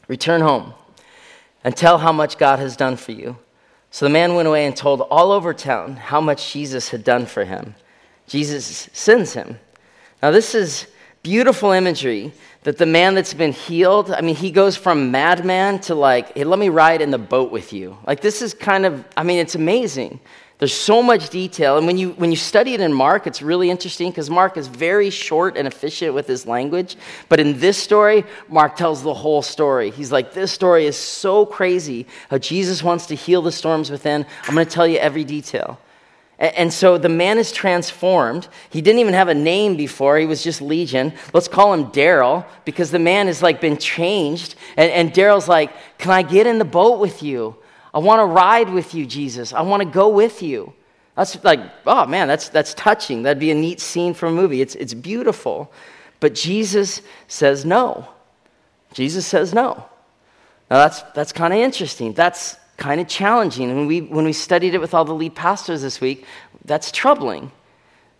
Return 0.08 0.42
home 0.42 0.74
and 1.64 1.76
tell 1.76 1.98
how 1.98 2.12
much 2.12 2.38
God 2.38 2.60
has 2.60 2.78
done 2.78 2.96
for 2.96 3.12
you. 3.12 3.38
So 3.90 4.06
the 4.06 4.12
man 4.12 4.36
went 4.36 4.48
away 4.48 4.66
and 4.68 4.78
told 4.78 5.02
all 5.02 5.32
over 5.32 5.54
town 5.54 5.96
how 5.96 6.22
much 6.22 6.54
Jesus 6.54 6.90
had 6.90 7.04
done 7.04 7.26
for 7.26 7.44
him. 7.44 7.74
Jesus 8.28 8.90
sends 8.94 9.34
him. 9.34 9.60
Now, 10.22 10.32
this 10.32 10.54
is 10.54 10.86
beautiful 11.26 11.72
imagery 11.72 12.32
that 12.66 12.78
the 12.78 12.86
man 12.86 13.16
that's 13.16 13.34
been 13.34 13.52
healed, 13.52 14.12
I 14.12 14.22
mean, 14.22 14.36
he 14.36 14.52
goes 14.52 14.78
from 14.78 15.10
madman 15.10 15.80
to 15.82 15.96
like, 15.96 16.38
hey, 16.38 16.44
let 16.44 16.60
me 16.60 16.70
ride 16.70 17.02
in 17.02 17.10
the 17.10 17.18
boat 17.18 17.52
with 17.52 17.74
you. 17.74 17.98
Like, 18.06 18.22
this 18.22 18.44
is 18.44 18.54
kind 18.54 18.86
of, 18.86 19.04
I 19.18 19.24
mean, 19.24 19.40
it's 19.40 19.56
amazing. 19.56 20.20
There's 20.60 20.72
so 20.72 21.02
much 21.02 21.30
detail. 21.30 21.80
And 21.80 21.88
when 21.88 21.98
you, 21.98 22.12
when 22.12 22.30
you 22.30 22.38
study 22.38 22.76
it 22.76 22.80
in 22.80 22.94
Mark, 22.94 23.26
it's 23.26 23.42
really 23.42 23.72
interesting 23.72 24.12
because 24.12 24.30
Mark 24.30 24.56
is 24.56 24.68
very 24.68 25.10
short 25.10 25.58
and 25.58 25.68
efficient 25.68 26.14
with 26.14 26.28
his 26.28 26.46
language. 26.46 26.96
But 27.28 27.40
in 27.40 27.60
this 27.60 27.76
story, 27.76 28.24
Mark 28.48 28.76
tells 28.76 29.02
the 29.02 29.16
whole 29.16 29.42
story. 29.42 29.90
He's 29.90 30.12
like, 30.12 30.34
this 30.34 30.52
story 30.52 30.86
is 30.86 30.96
so 30.96 31.44
crazy 31.44 32.06
how 32.30 32.38
Jesus 32.38 32.84
wants 32.84 33.08
to 33.08 33.16
heal 33.16 33.42
the 33.42 33.52
storms 33.52 33.90
within. 33.90 34.28
I'm 34.44 34.54
going 34.54 34.68
to 34.68 34.72
tell 34.72 34.88
you 34.88 35.00
every 35.00 35.24
detail. 35.24 35.80
And 36.38 36.74
so 36.74 36.98
the 36.98 37.10
man 37.10 37.38
is 37.38 37.52
transformed. 37.52 38.50
He 38.70 38.82
didn't 38.82 39.00
even 39.00 39.14
have 39.14 39.30
a 39.30 39.34
name 39.34 39.78
before, 39.78 40.18
he 40.18 40.26
was 40.26 40.44
just 40.44 40.62
Legion. 40.62 41.14
Let's 41.34 41.48
call 41.48 41.74
him 41.74 41.86
Daryl 41.88 42.46
because 42.66 42.92
the 42.92 43.00
man 43.00 43.28
has 43.28 43.42
like 43.42 43.62
been 43.62 43.78
changed. 43.78 44.56
And, 44.76 44.92
and 44.92 45.14
Daryl's 45.14 45.48
like, 45.48 45.72
Can 45.98 46.12
I 46.12 46.22
get 46.24 46.46
in 46.46 46.60
the 46.60 46.66
boat 46.66 47.00
with 47.00 47.24
you? 47.24 47.56
I 47.94 48.00
want 48.00 48.20
to 48.20 48.26
ride 48.26 48.70
with 48.70 48.94
you, 48.94 49.06
Jesus. 49.06 49.54
I 49.54 49.62
want 49.62 49.82
to 49.82 49.90
go 49.90 50.10
with 50.10 50.44
you. 50.44 50.74
That's 51.16 51.42
like, 51.46 51.62
oh 51.86 52.06
man, 52.06 52.28
that's, 52.28 52.50
that's 52.50 52.74
touching. 52.74 53.24
That'd 53.24 53.40
be 53.40 53.52
a 53.52 53.56
neat 53.56 53.80
scene 53.80 54.14
for 54.14 54.28
a 54.28 54.32
movie. 54.32 54.62
It's, 54.62 54.76
it's 54.76 54.94
beautiful. 54.94 55.72
But 56.20 56.36
Jesus 56.36 57.02
says 57.28 57.66
no. 57.66 58.10
Jesus 58.94 59.26
says 59.26 59.54
no. 59.54 59.86
Now 60.70 60.78
that's, 60.78 61.02
that's 61.14 61.32
kind 61.32 61.54
of 61.54 61.60
interesting. 61.60 62.14
That's 62.14 62.58
kind 62.78 63.00
of 63.00 63.08
challenging. 63.08 63.70
And 63.70 63.80
when 63.80 63.88
we, 63.88 64.02
when 64.02 64.26
we 64.26 64.34
studied 64.34 64.74
it 64.74 64.82
with 64.82 64.94
all 64.94 65.06
the 65.06 65.14
lead 65.14 65.36
pastors 65.36 65.82
this 65.82 66.02
week, 66.02 66.26
that's 66.66 66.92
troubling. 66.92 67.52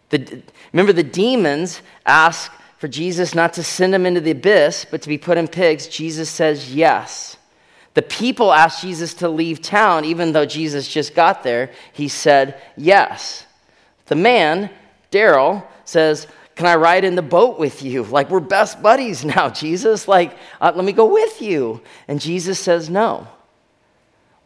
The, 0.10 0.42
remember, 0.72 0.94
the 0.94 1.04
demons 1.04 1.82
ask 2.06 2.52
for 2.78 2.88
Jesus 2.88 3.34
not 3.34 3.54
to 3.54 3.64
send 3.64 3.94
them 3.94 4.06
into 4.06 4.22
the 4.22 4.32
abyss, 4.32 4.86
but 4.90 5.02
to 5.02 5.10
be 5.10 5.18
put 5.18 5.38
in 5.38 5.48
pigs. 5.48 5.88
Jesus 5.88 6.30
says 6.30 6.74
yes. 6.74 7.38
The 7.96 8.02
people 8.02 8.52
asked 8.52 8.82
Jesus 8.82 9.14
to 9.16 9.30
leave 9.30 9.62
town, 9.62 10.06
even 10.06 10.34
though 10.34 10.46
Jesus 10.46 10.88
just 10.88 11.16
got 11.16 11.44
there. 11.44 11.72
He 11.94 12.08
said 12.08 12.62
yes. 12.76 13.46
The 14.08 14.16
man, 14.16 14.70
Daryl, 15.12 15.66
says, 15.86 16.28
Can 16.56 16.68
I 16.68 16.76
ride 16.76 17.06
in 17.06 17.16
the 17.16 17.22
boat 17.22 17.58
with 17.58 17.82
you? 17.82 18.04
Like, 18.12 18.30
we're 18.30 18.42
best 18.42 18.82
buddies 18.82 19.24
now, 19.36 19.50
Jesus. 19.50 20.08
Like, 20.08 20.38
uh, 20.60 20.74
let 20.76 20.86
me 20.86 20.92
go 20.92 21.12
with 21.12 21.42
you. 21.42 21.82
And 22.08 22.20
Jesus 22.20 22.60
says 22.60 22.90
no. 22.90 23.28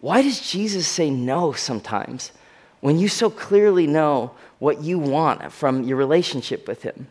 Why 0.02 0.22
does 0.22 0.50
Jesus 0.50 0.88
say 0.88 1.10
no 1.10 1.52
sometimes 1.52 2.32
when 2.80 2.98
you 2.98 3.08
so 3.08 3.30
clearly 3.30 3.88
know 3.88 4.32
what 4.60 4.82
you 4.82 5.00
want 5.00 5.52
from 5.52 5.84
your 5.84 5.98
relationship 5.98 6.68
with 6.68 6.84
Him? 6.84 7.08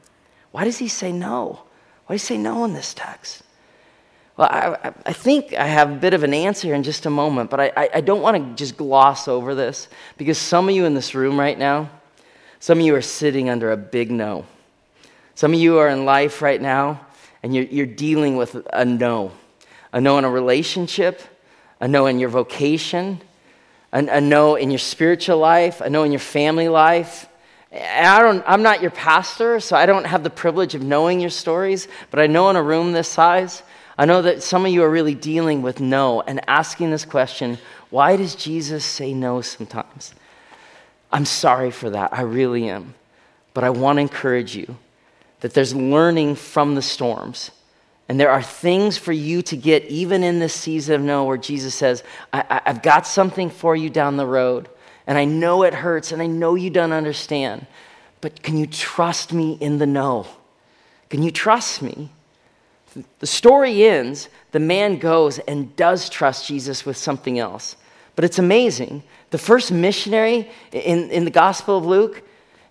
Why 0.53 0.65
does 0.65 0.79
He 0.79 0.89
say 0.89 1.13
no? 1.13 1.61
Why 2.07 2.15
do 2.15 2.15
you 2.15 2.19
say 2.19 2.39
no 2.39 2.65
in 2.65 2.73
this 2.73 2.95
text? 2.95 3.43
Well, 4.37 4.49
I, 4.51 4.93
I, 5.05 5.13
think 5.13 5.53
I 5.53 5.67
have 5.67 5.91
a 5.91 5.97
bit 5.97 6.15
of 6.15 6.23
an 6.23 6.33
answer 6.33 6.73
in 6.73 6.85
just 6.85 7.07
a 7.07 7.11
moment, 7.11 7.51
but 7.51 7.61
I, 7.77 7.91
I 7.95 8.01
don't 8.01 8.23
want 8.23 8.37
to 8.37 8.55
just 8.55 8.77
gloss 8.77 9.27
over 9.27 9.55
this 9.55 9.89
because 10.17 10.39
some 10.39 10.69
of 10.69 10.75
you 10.75 10.85
in 10.85 10.95
this 10.95 11.15
room 11.15 11.39
right 11.39 11.59
now, 11.59 11.91
some 12.61 12.79
of 12.79 12.87
you 12.87 12.95
are 12.95 13.03
sitting 13.03 13.51
under 13.51 13.73
a 13.73 13.77
big 13.77 14.13
no. 14.13 14.47
Some 15.35 15.55
of 15.55 15.59
you 15.59 15.79
are 15.79 15.89
in 15.89 16.05
life 16.05 16.41
right 16.41 16.63
now 16.63 17.05
and 17.43 17.55
you're, 17.55 17.65
you're 17.65 17.87
dealing 17.87 18.37
with 18.37 18.65
a 18.73 18.85
no 18.85 19.33
a 19.93 20.01
no 20.01 20.19
in 20.19 20.25
a 20.25 20.31
relationship, 20.31 21.23
a 21.81 21.89
no 21.89 22.07
in 22.07 22.19
your 22.19 22.29
vocation, 22.29 23.21
a, 23.93 24.05
a 24.07 24.21
no 24.21 24.57
in 24.57 24.71
your 24.71 24.79
spiritual 24.79 25.39
life, 25.39 25.81
a 25.81 25.91
no 25.91 26.03
in 26.03 26.13
your 26.13 26.19
family 26.19 26.69
life. 26.69 27.29
I 27.73 28.21
don't, 28.23 28.43
I'm 28.47 28.63
not 28.63 28.81
your 28.81 28.91
pastor, 28.91 29.61
so 29.61 29.77
I 29.77 29.87
don't 29.87 30.07
have 30.07 30.23
the 30.23 30.31
privilege 30.31 30.75
of 30.75 30.83
knowing 30.83 31.21
your 31.21 31.31
stories, 31.31 31.87
but 32.11 32.19
I 32.19 32.27
know 32.27 32.49
in 32.51 32.57
a 32.57 32.63
room 32.63 32.93
this 32.93 33.09
size, 33.09 33.63
I 33.99 34.07
know 34.07 34.23
that 34.23 34.43
some 34.43 34.65
of 34.65 34.73
you 34.73 34.83
are 34.85 34.91
really 34.91 35.15
dealing 35.15 35.61
with 35.61 35.81
no 35.81 36.23
and 36.23 36.41
asking 36.49 36.91
this 36.91 37.05
question 37.05 37.59
why 37.91 38.17
does 38.17 38.35
Jesus 38.35 38.85
say 38.85 39.15
no 39.15 39.41
sometimes? 39.41 40.15
I'm 41.11 41.25
sorry 41.25 41.71
for 41.71 41.91
that. 41.91 42.13
I 42.13 42.21
really 42.23 42.69
am. 42.69 42.95
But 43.55 43.65
I 43.65 43.71
want 43.71 43.97
to 43.97 44.03
encourage 44.03 44.55
you 44.55 44.77
that 45.41 45.55
there's 45.55 45.75
learning 45.75 46.35
from 46.35 46.75
the 46.75 46.83
storms. 46.83 47.51
And 48.09 48.19
there 48.19 48.31
are 48.31 48.43
things 48.43 48.97
for 48.97 49.13
you 49.13 49.43
to 49.43 49.57
get 49.57 49.85
even 49.85 50.25
in 50.25 50.39
this 50.39 50.55
season 50.55 50.95
of 50.95 51.03
no, 51.03 51.25
where 51.25 51.37
Jesus 51.37 51.75
says, 51.75 52.03
I, 52.33 52.63
have 52.65 52.83
got 52.83 53.07
something 53.07 53.51
for 53.51 53.77
you 53.77 53.91
down 53.91 54.17
the 54.17 54.27
road. 54.27 54.69
And 55.07 55.19
I 55.19 55.27
know 55.27 55.63
it 55.63 55.75
hurts, 55.75 56.11
and 56.13 56.23
I 56.23 56.27
know 56.27 56.55
you 56.55 56.71
don't 56.71 56.93
understand. 56.93 57.67
But 58.21 58.43
can 58.43 58.57
you 58.57 58.67
trust 58.67 59.33
me 59.33 59.59
in 59.61 59.79
the 59.79 59.87
no? 59.87 60.27
Can 61.11 61.23
you 61.23 61.31
trust 61.31 61.83
me? 61.83 62.11
The 63.19 63.27
story 63.27 63.85
ends, 63.87 64.29
the 64.53 64.61
man 64.61 64.99
goes 64.99 65.39
and 65.41 65.75
does 65.77 66.09
trust 66.09 66.47
Jesus 66.47 66.87
with 66.87 66.97
something 66.97 67.39
else. 67.39 67.77
But 68.17 68.25
it's 68.25 68.39
amazing. 68.39 69.03
The 69.31 69.39
first 69.39 69.71
missionary 69.71 70.51
in, 70.73 71.11
in 71.11 71.25
the 71.25 71.31
Gospel 71.31 71.77
of 71.77 71.87
Luke, 71.87 72.23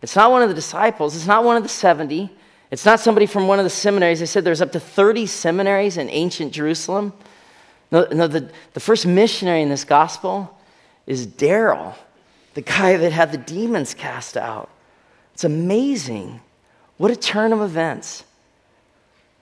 it's 0.02 0.16
not 0.16 0.32
one 0.32 0.42
of 0.42 0.50
the 0.50 0.56
disciples, 0.56 1.16
it's 1.16 1.28
not 1.28 1.44
one 1.44 1.58
of 1.58 1.64
the 1.64 1.70
70, 1.70 2.30
it's 2.70 2.86
not 2.86 3.00
somebody 3.00 3.26
from 3.26 3.48
one 3.48 3.60
of 3.60 3.64
the 3.64 3.70
seminaries. 3.70 4.20
They 4.20 4.26
said 4.26 4.44
there's 4.44 4.62
up 4.62 4.74
to 4.74 4.80
30 4.80 5.26
seminaries 5.26 5.98
in 5.98 6.10
ancient 6.10 6.52
Jerusalem. 6.52 7.14
No, 7.92 8.06
no 8.12 8.28
the, 8.28 8.52
the 8.74 8.80
first 8.80 9.06
missionary 9.06 9.62
in 9.62 9.70
this 9.70 9.86
gospel 9.86 10.58
is 11.06 11.26
Daryl, 11.26 11.96
the 12.54 12.62
guy 12.62 12.98
that 12.98 13.12
had 13.12 13.32
the 13.32 13.38
demons 13.38 13.94
cast 13.94 14.36
out. 14.36 14.70
It's 15.34 15.46
amazing. 15.46 16.42
What 16.98 17.12
a 17.12 17.16
turn 17.16 17.54
of 17.54 17.62
events. 17.62 18.26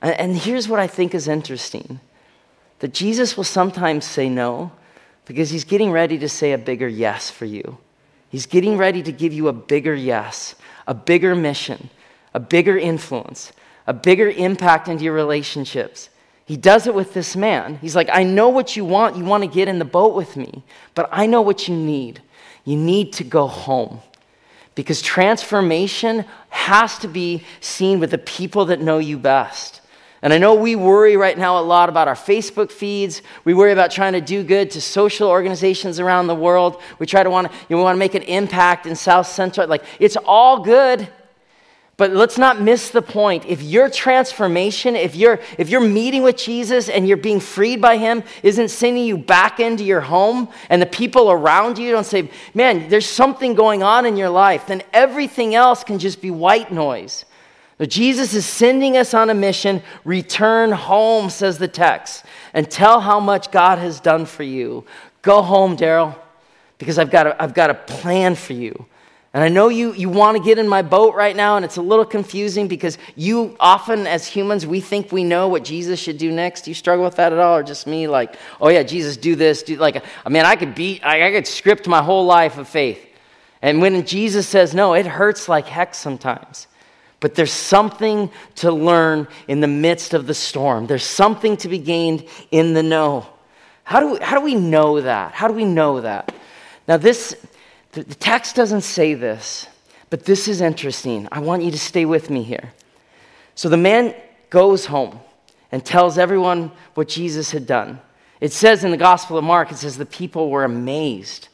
And 0.02 0.38
here's 0.38 0.68
what 0.68 0.80
I 0.80 0.88
think 0.88 1.16
is 1.16 1.28
interesting 1.28 2.00
that 2.80 2.94
Jesus 2.94 3.38
will 3.38 3.46
sometimes 3.46 4.06
say 4.06 4.28
no 4.28 4.72
because 5.26 5.50
he's 5.50 5.64
getting 5.64 5.92
ready 5.92 6.20
to 6.20 6.30
say 6.30 6.52
a 6.52 6.58
bigger 6.58 6.88
yes 6.88 7.32
for 7.32 7.46
you. 7.46 7.78
He's 8.30 8.46
getting 8.46 8.78
ready 8.78 9.02
to 9.02 9.12
give 9.12 9.34
you 9.34 9.48
a 9.48 9.54
bigger 9.54 9.96
yes, 9.96 10.56
a 10.86 10.94
bigger 10.94 11.36
mission, 11.36 11.90
a 12.36 12.40
bigger 12.40 12.78
influence, 12.78 13.54
a 13.88 13.94
bigger 13.94 14.30
impact 14.30 14.90
into 14.90 15.06
your 15.06 15.14
relationships. 15.14 16.10
He 16.46 16.58
does 16.58 16.86
it 16.86 16.94
with 16.94 17.14
this 17.14 17.34
man. 17.34 17.80
He's 17.82 17.96
like, 17.96 18.10
I 18.12 18.24
know 18.24 18.50
what 18.50 18.76
you 18.76 18.84
want. 18.84 19.16
You 19.16 19.24
want 19.24 19.44
to 19.44 19.50
get 19.50 19.70
in 19.70 19.80
the 19.80 19.86
boat 19.86 20.14
with 20.14 20.36
me, 20.36 20.62
but 20.96 21.08
I 21.14 21.28
know 21.28 21.42
what 21.42 21.70
you 21.70 21.76
need. 21.76 22.22
You 22.66 22.76
need 22.76 23.14
to 23.14 23.24
go 23.24 23.48
home 23.48 24.02
because 24.76 25.02
transformation 25.02 26.26
has 26.50 27.00
to 27.00 27.08
be 27.08 27.46
seen 27.62 28.02
with 28.02 28.12
the 28.12 28.18
people 28.18 28.66
that 28.66 28.82
know 28.82 28.98
you 28.98 29.18
best. 29.18 29.80
And 30.22 30.34
I 30.34 30.38
know 30.38 30.56
we 30.56 30.76
worry 30.76 31.16
right 31.16 31.38
now 31.38 31.58
a 31.58 31.64
lot 31.64 31.88
about 31.88 32.10
our 32.10 32.16
Facebook 32.16 32.70
feeds. 32.70 33.22
We 33.46 33.54
worry 33.54 33.72
about 33.72 33.92
trying 33.92 34.14
to 34.14 34.22
do 34.22 34.44
good 34.44 34.72
to 34.72 34.82
social 34.82 35.30
organizations 35.30 36.02
around 36.02 36.28
the 36.28 36.36
world. 36.36 36.82
We 37.00 37.06
try 37.06 37.24
to 37.24 37.30
want 37.30 37.50
to, 37.50 37.54
you 37.54 37.76
know, 37.76 37.78
we 37.78 37.84
want 37.84 37.96
to 37.96 38.00
make 38.00 38.16
an 38.16 38.24
impact 38.24 38.88
in 38.88 38.96
South 38.98 39.28
Central. 39.28 39.68
Like, 39.68 39.86
it's 40.00 40.18
all 40.26 40.64
good. 40.64 41.08
But 41.98 42.12
let's 42.12 42.38
not 42.38 42.60
miss 42.60 42.90
the 42.90 43.02
point. 43.02 43.46
If 43.46 43.62
your 43.62 43.90
transformation, 43.90 44.98
if 44.98 45.16
you're, 45.16 45.40
if 45.58 45.70
you're 45.70 45.80
meeting 45.80 46.24
with 46.24 46.36
Jesus 46.36 46.90
and 46.90 47.08
you're 47.08 47.16
being 47.16 47.40
freed 47.40 47.80
by 47.80 47.96
him, 47.96 48.22
isn't 48.44 48.68
sending 48.68 49.06
you 49.06 49.18
back 49.18 49.62
into 49.62 49.86
your 49.86 50.02
home 50.02 50.50
and 50.70 50.82
the 50.82 50.88
people 50.88 51.32
around 51.32 51.78
you 51.78 51.92
don't 51.92 52.06
say, 52.06 52.30
man, 52.54 52.90
there's 52.90 53.06
something 53.06 53.54
going 53.54 53.82
on 53.82 54.06
in 54.06 54.18
your 54.18 54.30
life, 54.30 54.68
then 54.68 54.84
everything 54.92 55.56
else 55.56 55.86
can 55.86 55.98
just 55.98 56.22
be 56.22 56.32
white 56.32 56.70
noise. 56.70 57.24
But 57.78 57.90
Jesus 57.90 58.34
is 58.34 58.46
sending 58.46 58.98
us 58.98 59.14
on 59.14 59.30
a 59.30 59.34
mission. 59.34 59.82
Return 60.06 60.72
home, 60.72 61.30
says 61.30 61.58
the 61.58 61.68
text, 61.68 62.26
and 62.54 62.70
tell 62.70 63.02
how 63.02 63.20
much 63.20 63.52
God 63.52 63.80
has 63.80 64.00
done 64.00 64.26
for 64.26 64.44
you. 64.44 64.86
Go 65.22 65.42
home, 65.42 65.76
Daryl, 65.76 66.16
because 66.78 66.98
I've 66.98 67.12
got, 67.12 67.28
a, 67.28 67.42
I've 67.42 67.54
got 67.54 67.70
a 67.70 67.74
plan 67.74 68.36
for 68.36 68.54
you. 68.54 68.86
And 69.36 69.44
I 69.44 69.50
know 69.50 69.68
you, 69.68 69.92
you 69.92 70.08
want 70.08 70.38
to 70.38 70.42
get 70.42 70.58
in 70.60 70.66
my 70.66 70.82
boat 70.82 71.14
right 71.14 71.36
now, 71.36 71.58
and 71.58 71.66
it's 71.66 71.76
a 71.76 71.82
little 71.82 72.06
confusing 72.06 72.70
because 72.70 72.98
you 73.18 73.58
often, 73.60 74.08
as 74.08 74.26
humans, 74.26 74.66
we 74.66 74.80
think 74.80 75.12
we 75.12 75.26
know 75.26 75.50
what 75.50 75.66
Jesus 75.66 76.00
should 76.00 76.18
do 76.18 76.32
next. 76.32 76.62
Do 76.62 76.72
you 76.72 76.74
struggle 76.74 77.04
with 77.04 77.18
that 77.18 77.34
at 77.34 77.40
all, 77.40 77.58
or 77.58 77.62
just 77.62 77.86
me? 77.86 78.08
Like, 78.08 78.38
oh 78.62 78.70
yeah, 78.70 78.84
Jesus, 78.84 79.18
do 79.18 79.36
this. 79.36 79.62
Do 79.64 79.76
like, 79.76 80.02
I 80.26 80.30
mean, 80.30 80.46
I 80.46 80.56
could 80.56 80.74
beat, 80.74 81.06
I, 81.06 81.28
I 81.28 81.32
could 81.32 81.48
script 81.48 81.86
my 81.86 82.02
whole 82.02 82.26
life 82.26 82.58
of 82.58 82.70
faith. 82.70 83.06
And 83.62 83.82
when 83.82 84.06
Jesus 84.06 84.48
says 84.48 84.74
no, 84.74 84.94
it 84.94 85.06
hurts 85.06 85.50
like 85.50 85.66
heck 85.66 85.96
sometimes. 85.96 86.68
But 87.20 87.36
there's 87.36 87.52
something 87.52 88.32
to 88.56 88.72
learn 88.72 89.28
in 89.50 89.60
the 89.60 89.68
midst 89.68 90.14
of 90.14 90.28
the 90.28 90.34
storm. 90.34 90.88
There's 90.88 91.04
something 91.04 91.58
to 91.58 91.68
be 91.68 91.80
gained 91.80 92.26
in 92.52 92.74
the 92.74 92.84
no. 92.84 93.28
How 93.84 94.00
do 94.00 94.14
we, 94.14 94.20
how 94.20 94.40
do 94.40 94.46
we 94.46 94.56
know 94.56 95.02
that? 95.02 95.34
How 95.34 95.50
do 95.50 95.54
we 95.54 95.66
know 95.66 96.00
that? 96.00 96.34
Now, 96.88 96.96
this, 96.96 97.36
the, 97.96 98.04
the 98.04 98.16
text 98.16 98.56
doesn't 98.56 98.82
say 98.82 99.14
this, 99.14 99.68
but 100.10 100.26
this 100.26 100.48
is 100.48 100.62
interesting. 100.62 101.28
I 101.32 101.40
want 101.40 101.64
you 101.64 101.72
to 101.72 101.80
stay 101.80 102.06
with 102.06 102.30
me 102.30 102.44
here. 102.44 102.74
So 103.56 103.70
the 103.70 103.78
man 103.78 104.14
goes 104.50 104.86
home 104.86 105.20
and 105.72 105.84
tells 105.84 106.18
everyone 106.18 106.72
what 106.94 107.08
Jesus 107.08 107.52
had 107.52 107.66
done. 107.66 108.02
It 108.42 108.52
says 108.52 108.84
in 108.84 108.92
the 108.92 108.98
Gospel 108.98 109.38
of 109.38 109.46
Mark, 109.46 109.72
it 109.72 109.78
says 109.78 109.98
the 109.98 110.06
people 110.06 110.50
were 110.50 110.66
amazed. 110.66 111.48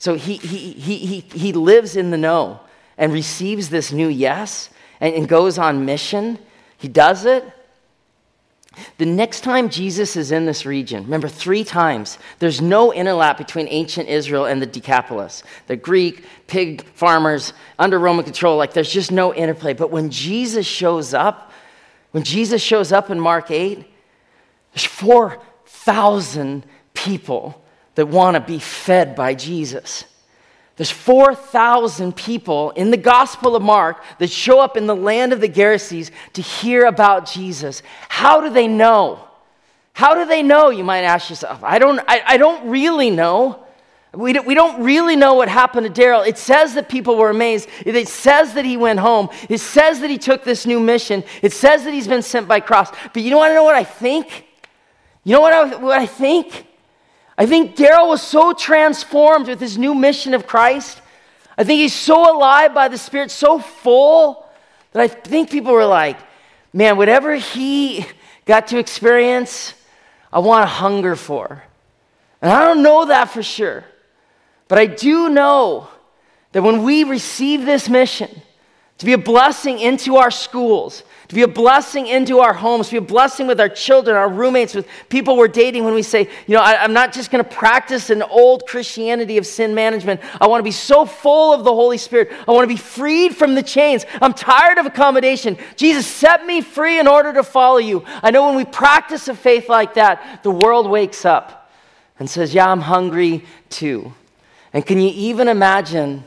So 0.00 0.14
he, 0.14 0.36
he, 0.36 0.72
he, 0.72 0.98
he, 0.98 1.20
he 1.20 1.52
lives 1.52 1.96
in 1.96 2.10
the 2.10 2.18
no 2.18 2.60
and 2.98 3.12
receives 3.12 3.68
this 3.68 3.92
new 3.92 4.08
yes 4.08 4.70
and, 5.00 5.14
and 5.14 5.28
goes 5.28 5.58
on 5.58 5.84
mission. 5.84 6.38
He 6.76 6.88
does 6.88 7.24
it. 7.24 7.44
The 8.98 9.06
next 9.06 9.40
time 9.40 9.68
Jesus 9.68 10.16
is 10.16 10.32
in 10.32 10.46
this 10.46 10.64
region, 10.66 11.04
remember 11.04 11.28
three 11.28 11.64
times, 11.64 12.18
there's 12.38 12.60
no 12.60 12.90
interlap 12.90 13.38
between 13.38 13.68
ancient 13.68 14.08
Israel 14.08 14.46
and 14.46 14.60
the 14.60 14.66
Decapolis. 14.66 15.42
The 15.66 15.76
Greek, 15.76 16.24
pig 16.46 16.84
farmers, 16.94 17.52
under 17.78 17.98
Roman 17.98 18.24
control, 18.24 18.56
like 18.56 18.72
there's 18.72 18.92
just 18.92 19.12
no 19.12 19.34
interplay. 19.34 19.74
But 19.74 19.90
when 19.90 20.10
Jesus 20.10 20.66
shows 20.66 21.14
up, 21.14 21.52
when 22.12 22.22
Jesus 22.22 22.62
shows 22.62 22.92
up 22.92 23.10
in 23.10 23.18
Mark 23.18 23.50
8, 23.50 23.84
there's 24.72 24.84
4,000 24.84 26.64
people 26.94 27.62
that 27.94 28.06
want 28.06 28.34
to 28.34 28.40
be 28.40 28.58
fed 28.58 29.14
by 29.14 29.34
Jesus. 29.34 30.04
There's 30.76 30.90
4,000 30.90 32.16
people 32.16 32.70
in 32.70 32.90
the 32.90 32.96
Gospel 32.96 33.54
of 33.54 33.62
Mark 33.62 34.02
that 34.18 34.30
show 34.30 34.58
up 34.60 34.76
in 34.76 34.86
the 34.86 34.96
land 34.96 35.32
of 35.32 35.40
the 35.40 35.48
Gerasenes 35.48 36.10
to 36.32 36.42
hear 36.42 36.86
about 36.86 37.26
Jesus. 37.26 37.82
How 38.08 38.40
do 38.40 38.50
they 38.50 38.66
know? 38.66 39.20
How 39.92 40.14
do 40.14 40.26
they 40.26 40.42
know? 40.42 40.70
You 40.70 40.82
might 40.82 41.02
ask 41.02 41.30
yourself. 41.30 41.62
I 41.62 41.78
don't, 41.78 42.00
I, 42.08 42.22
I 42.26 42.36
don't 42.38 42.68
really 42.68 43.10
know. 43.10 43.64
We 44.12 44.32
don't, 44.32 44.46
we 44.46 44.54
don't 44.54 44.82
really 44.82 45.14
know 45.14 45.34
what 45.34 45.48
happened 45.48 45.92
to 45.92 46.02
Daryl. 46.02 46.26
It 46.26 46.38
says 46.38 46.74
that 46.74 46.88
people 46.88 47.16
were 47.16 47.30
amazed. 47.30 47.68
It 47.84 48.08
says 48.08 48.54
that 48.54 48.64
he 48.64 48.76
went 48.76 48.98
home. 48.98 49.28
It 49.48 49.58
says 49.58 50.00
that 50.00 50.10
he 50.10 50.18
took 50.18 50.42
this 50.42 50.66
new 50.66 50.80
mission. 50.80 51.22
It 51.42 51.52
says 51.52 51.84
that 51.84 51.94
he's 51.94 52.08
been 52.08 52.22
sent 52.22 52.48
by 52.48 52.58
cross. 52.58 52.90
But 53.12 53.22
you 53.22 53.30
don't 53.30 53.38
want 53.38 53.50
to 53.50 53.54
know 53.54 53.64
what 53.64 53.76
I 53.76 53.84
think? 53.84 54.46
You 55.22 55.34
know 55.34 55.40
what 55.40 55.52
I, 55.52 55.76
what 55.76 55.98
I 55.98 56.06
think? 56.06 56.66
I 57.36 57.46
think 57.46 57.76
Daryl 57.76 58.08
was 58.08 58.22
so 58.22 58.52
transformed 58.52 59.48
with 59.48 59.60
his 59.60 59.76
new 59.76 59.94
mission 59.94 60.34
of 60.34 60.46
Christ. 60.46 61.00
I 61.58 61.64
think 61.64 61.80
he's 61.80 61.92
so 61.92 62.36
alive 62.36 62.74
by 62.74 62.88
the 62.88 62.98
Spirit, 62.98 63.30
so 63.30 63.58
full, 63.58 64.46
that 64.92 65.02
I 65.02 65.08
think 65.08 65.50
people 65.50 65.72
were 65.72 65.86
like, 65.86 66.18
man, 66.72 66.96
whatever 66.96 67.34
he 67.34 68.06
got 68.44 68.68
to 68.68 68.78
experience, 68.78 69.74
I 70.32 70.38
want 70.38 70.62
to 70.62 70.66
hunger 70.66 71.16
for. 71.16 71.62
And 72.40 72.52
I 72.52 72.60
don't 72.66 72.82
know 72.82 73.06
that 73.06 73.30
for 73.30 73.42
sure. 73.42 73.84
But 74.68 74.78
I 74.78 74.86
do 74.86 75.28
know 75.28 75.88
that 76.52 76.62
when 76.62 76.82
we 76.82 77.04
receive 77.04 77.64
this 77.64 77.88
mission, 77.88 78.42
to 78.98 79.06
be 79.06 79.12
a 79.12 79.18
blessing 79.18 79.80
into 79.80 80.16
our 80.16 80.30
schools, 80.30 81.02
to 81.28 81.34
be 81.34 81.42
a 81.42 81.48
blessing 81.48 82.06
into 82.06 82.40
our 82.40 82.52
homes, 82.52 82.88
to 82.88 82.92
be 82.92 82.98
a 82.98 83.00
blessing 83.00 83.46
with 83.46 83.60
our 83.60 83.68
children, 83.68 84.16
our 84.16 84.28
roommates, 84.28 84.74
with 84.74 84.86
people 85.08 85.36
we're 85.36 85.48
dating 85.48 85.84
when 85.84 85.94
we 85.94 86.02
say, 86.02 86.28
you 86.46 86.54
know, 86.54 86.60
I, 86.60 86.84
am 86.84 86.92
not 86.92 87.12
just 87.12 87.30
going 87.30 87.42
to 87.42 87.50
practice 87.50 88.10
an 88.10 88.22
old 88.22 88.66
Christianity 88.66 89.38
of 89.38 89.46
sin 89.46 89.74
management. 89.74 90.20
I 90.40 90.46
want 90.46 90.60
to 90.60 90.64
be 90.64 90.70
so 90.70 91.06
full 91.06 91.52
of 91.54 91.64
the 91.64 91.72
Holy 91.72 91.98
Spirit. 91.98 92.30
I 92.46 92.52
want 92.52 92.68
to 92.68 92.74
be 92.74 92.80
freed 92.80 93.34
from 93.34 93.54
the 93.54 93.62
chains. 93.62 94.04
I'm 94.20 94.34
tired 94.34 94.78
of 94.78 94.86
accommodation. 94.86 95.56
Jesus, 95.76 96.06
set 96.06 96.44
me 96.44 96.60
free 96.60 96.98
in 96.98 97.08
order 97.08 97.32
to 97.32 97.42
follow 97.42 97.78
you. 97.78 98.04
I 98.06 98.30
know 98.30 98.46
when 98.46 98.56
we 98.56 98.64
practice 98.64 99.28
a 99.28 99.34
faith 99.34 99.68
like 99.68 99.94
that, 99.94 100.42
the 100.42 100.50
world 100.50 100.88
wakes 100.88 101.24
up 101.24 101.70
and 102.18 102.28
says, 102.28 102.54
yeah, 102.54 102.70
I'm 102.70 102.82
hungry 102.82 103.44
too. 103.70 104.12
And 104.72 104.84
can 104.84 105.00
you 105.00 105.10
even 105.14 105.48
imagine 105.48 106.24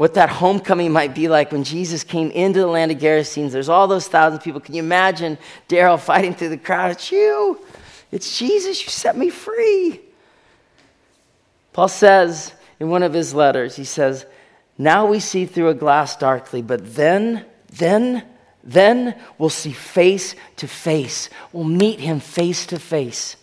what 0.00 0.14
that 0.14 0.30
homecoming 0.30 0.90
might 0.90 1.14
be 1.14 1.28
like 1.28 1.52
when 1.52 1.62
Jesus 1.62 2.04
came 2.04 2.30
into 2.30 2.58
the 2.58 2.66
land 2.66 2.90
of 2.90 2.96
Gerasenes. 2.96 3.50
There's 3.50 3.68
all 3.68 3.86
those 3.86 4.08
thousand 4.08 4.38
people. 4.38 4.58
Can 4.58 4.74
you 4.74 4.82
imagine 4.82 5.36
Daryl 5.68 6.00
fighting 6.00 6.32
through 6.32 6.48
the 6.48 6.56
crowd? 6.56 6.92
It's 6.92 7.12
you. 7.12 7.60
It's 8.10 8.38
Jesus. 8.38 8.82
You 8.82 8.88
set 8.88 9.14
me 9.14 9.28
free. 9.28 10.00
Paul 11.74 11.88
says 11.88 12.54
in 12.80 12.88
one 12.88 13.02
of 13.02 13.12
his 13.12 13.34
letters, 13.34 13.76
he 13.76 13.84
says, 13.84 14.24
Now 14.78 15.04
we 15.04 15.20
see 15.20 15.44
through 15.44 15.68
a 15.68 15.74
glass 15.74 16.16
darkly, 16.16 16.62
but 16.62 16.94
then, 16.94 17.44
then, 17.70 18.24
then 18.64 19.20
we'll 19.36 19.50
see 19.50 19.72
face 19.72 20.34
to 20.56 20.66
face. 20.66 21.28
We'll 21.52 21.64
meet 21.64 22.00
him 22.00 22.20
face 22.20 22.64
to 22.68 22.78
face. 22.78 23.36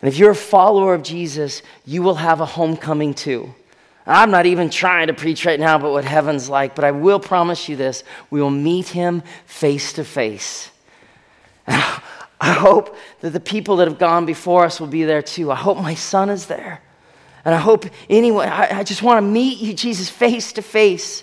And 0.00 0.08
if 0.08 0.18
you're 0.18 0.30
a 0.30 0.36
follower 0.36 0.94
of 0.94 1.02
Jesus, 1.02 1.62
you 1.84 2.04
will 2.04 2.14
have 2.14 2.40
a 2.40 2.46
homecoming 2.46 3.12
too. 3.12 3.56
I'm 4.06 4.30
not 4.30 4.46
even 4.46 4.70
trying 4.70 5.08
to 5.08 5.14
preach 5.14 5.44
right 5.44 5.60
now 5.60 5.76
about 5.76 5.92
what 5.92 6.04
heaven's 6.04 6.48
like, 6.48 6.74
but 6.74 6.84
I 6.84 6.90
will 6.90 7.20
promise 7.20 7.68
you 7.68 7.76
this 7.76 8.02
we 8.30 8.40
will 8.40 8.50
meet 8.50 8.88
him 8.88 9.22
face 9.46 9.92
to 9.94 10.04
face. 10.04 10.70
I 11.66 12.52
hope 12.52 12.96
that 13.20 13.30
the 13.30 13.40
people 13.40 13.76
that 13.76 13.88
have 13.88 13.98
gone 13.98 14.24
before 14.24 14.64
us 14.64 14.80
will 14.80 14.86
be 14.86 15.04
there 15.04 15.22
too. 15.22 15.50
I 15.50 15.56
hope 15.56 15.76
my 15.76 15.94
son 15.94 16.30
is 16.30 16.46
there. 16.46 16.80
And 17.44 17.54
I 17.54 17.58
hope 17.58 17.86
anyway, 18.08 18.46
I, 18.46 18.80
I 18.80 18.82
just 18.82 19.02
want 19.02 19.18
to 19.18 19.22
meet 19.22 19.58
you, 19.58 19.74
Jesus, 19.74 20.08
face 20.08 20.52
to 20.54 20.62
face. 20.62 21.22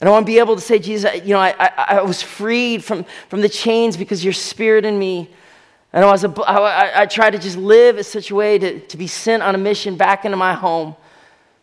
And 0.00 0.08
I 0.08 0.12
want 0.12 0.26
to 0.26 0.32
be 0.32 0.38
able 0.38 0.54
to 0.54 0.60
say, 0.60 0.78
Jesus, 0.78 1.14
you 1.24 1.34
know, 1.34 1.40
I, 1.40 1.54
I, 1.58 1.98
I 1.98 2.02
was 2.02 2.22
freed 2.22 2.84
from, 2.84 3.04
from 3.28 3.40
the 3.40 3.48
chains 3.48 3.96
because 3.96 4.22
your 4.22 4.32
spirit 4.32 4.84
in 4.84 4.98
me. 4.98 5.30
And 5.92 6.04
I, 6.04 6.10
was 6.10 6.24
a, 6.24 6.28
I, 6.42 7.02
I 7.02 7.06
tried 7.06 7.30
to 7.30 7.38
just 7.38 7.56
live 7.56 7.96
in 7.96 8.04
such 8.04 8.30
a 8.30 8.34
way 8.34 8.58
to, 8.58 8.80
to 8.80 8.96
be 8.96 9.06
sent 9.06 9.42
on 9.42 9.54
a 9.54 9.58
mission 9.58 9.96
back 9.96 10.24
into 10.24 10.36
my 10.36 10.52
home. 10.52 10.94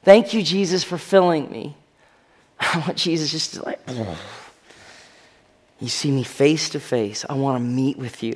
Thank 0.04 0.34
you, 0.34 0.44
Jesus, 0.44 0.84
for 0.84 0.98
filling 0.98 1.50
me. 1.52 1.76
I 2.60 2.80
want 2.80 2.98
Jesus 2.98 3.32
just 3.32 3.56
to 3.56 3.66
like, 3.66 3.80
you 5.80 5.90
see 5.90 6.12
me 6.12 6.24
face 6.24 6.70
to 6.70 6.80
face. 6.80 7.26
I 7.30 7.34
want 7.34 7.58
to 7.58 7.64
meet 7.64 7.98
with 7.98 8.22
you. 8.24 8.36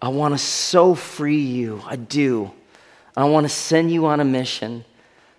I 0.00 0.08
want 0.08 0.34
to 0.34 0.38
so 0.38 0.94
free 0.94 1.40
you. 1.40 1.82
I 1.86 1.96
do. 1.96 2.52
I 3.16 3.24
want 3.24 3.44
to 3.44 3.48
send 3.48 3.90
you 3.90 4.06
on 4.06 4.20
a 4.20 4.24
mission 4.24 4.84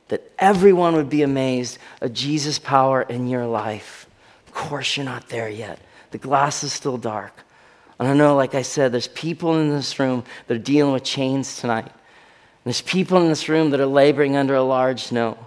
that 0.08 0.32
everyone 0.40 0.96
would 0.96 1.10
be 1.10 1.22
amazed 1.22 1.78
at 2.02 2.14
Jesus' 2.14 2.58
power 2.58 3.04
in 3.04 3.28
your 3.28 3.46
life. 3.46 4.08
Of 4.48 4.54
course, 4.54 4.98
you're 4.98 5.06
not 5.06 5.30
there 5.30 5.50
yet. 5.50 5.80
The 6.12 6.18
glass 6.18 6.64
is 6.64 6.74
still 6.74 6.98
dark. 6.98 7.34
And 8.00 8.08
I 8.08 8.14
know, 8.14 8.36
like 8.36 8.56
I 8.56 8.62
said, 8.62 8.92
there's 8.92 9.08
people 9.10 9.60
in 9.60 9.70
this 9.70 10.00
room 10.00 10.24
that 10.48 10.56
are 10.56 10.60
dealing 10.60 10.94
with 10.94 11.04
chains 11.04 11.60
tonight. 11.60 11.92
There's 12.68 12.82
people 12.82 13.22
in 13.22 13.30
this 13.30 13.48
room 13.48 13.70
that 13.70 13.80
are 13.80 13.86
laboring 13.86 14.36
under 14.36 14.54
a 14.54 14.62
large 14.62 15.04
snow. 15.04 15.38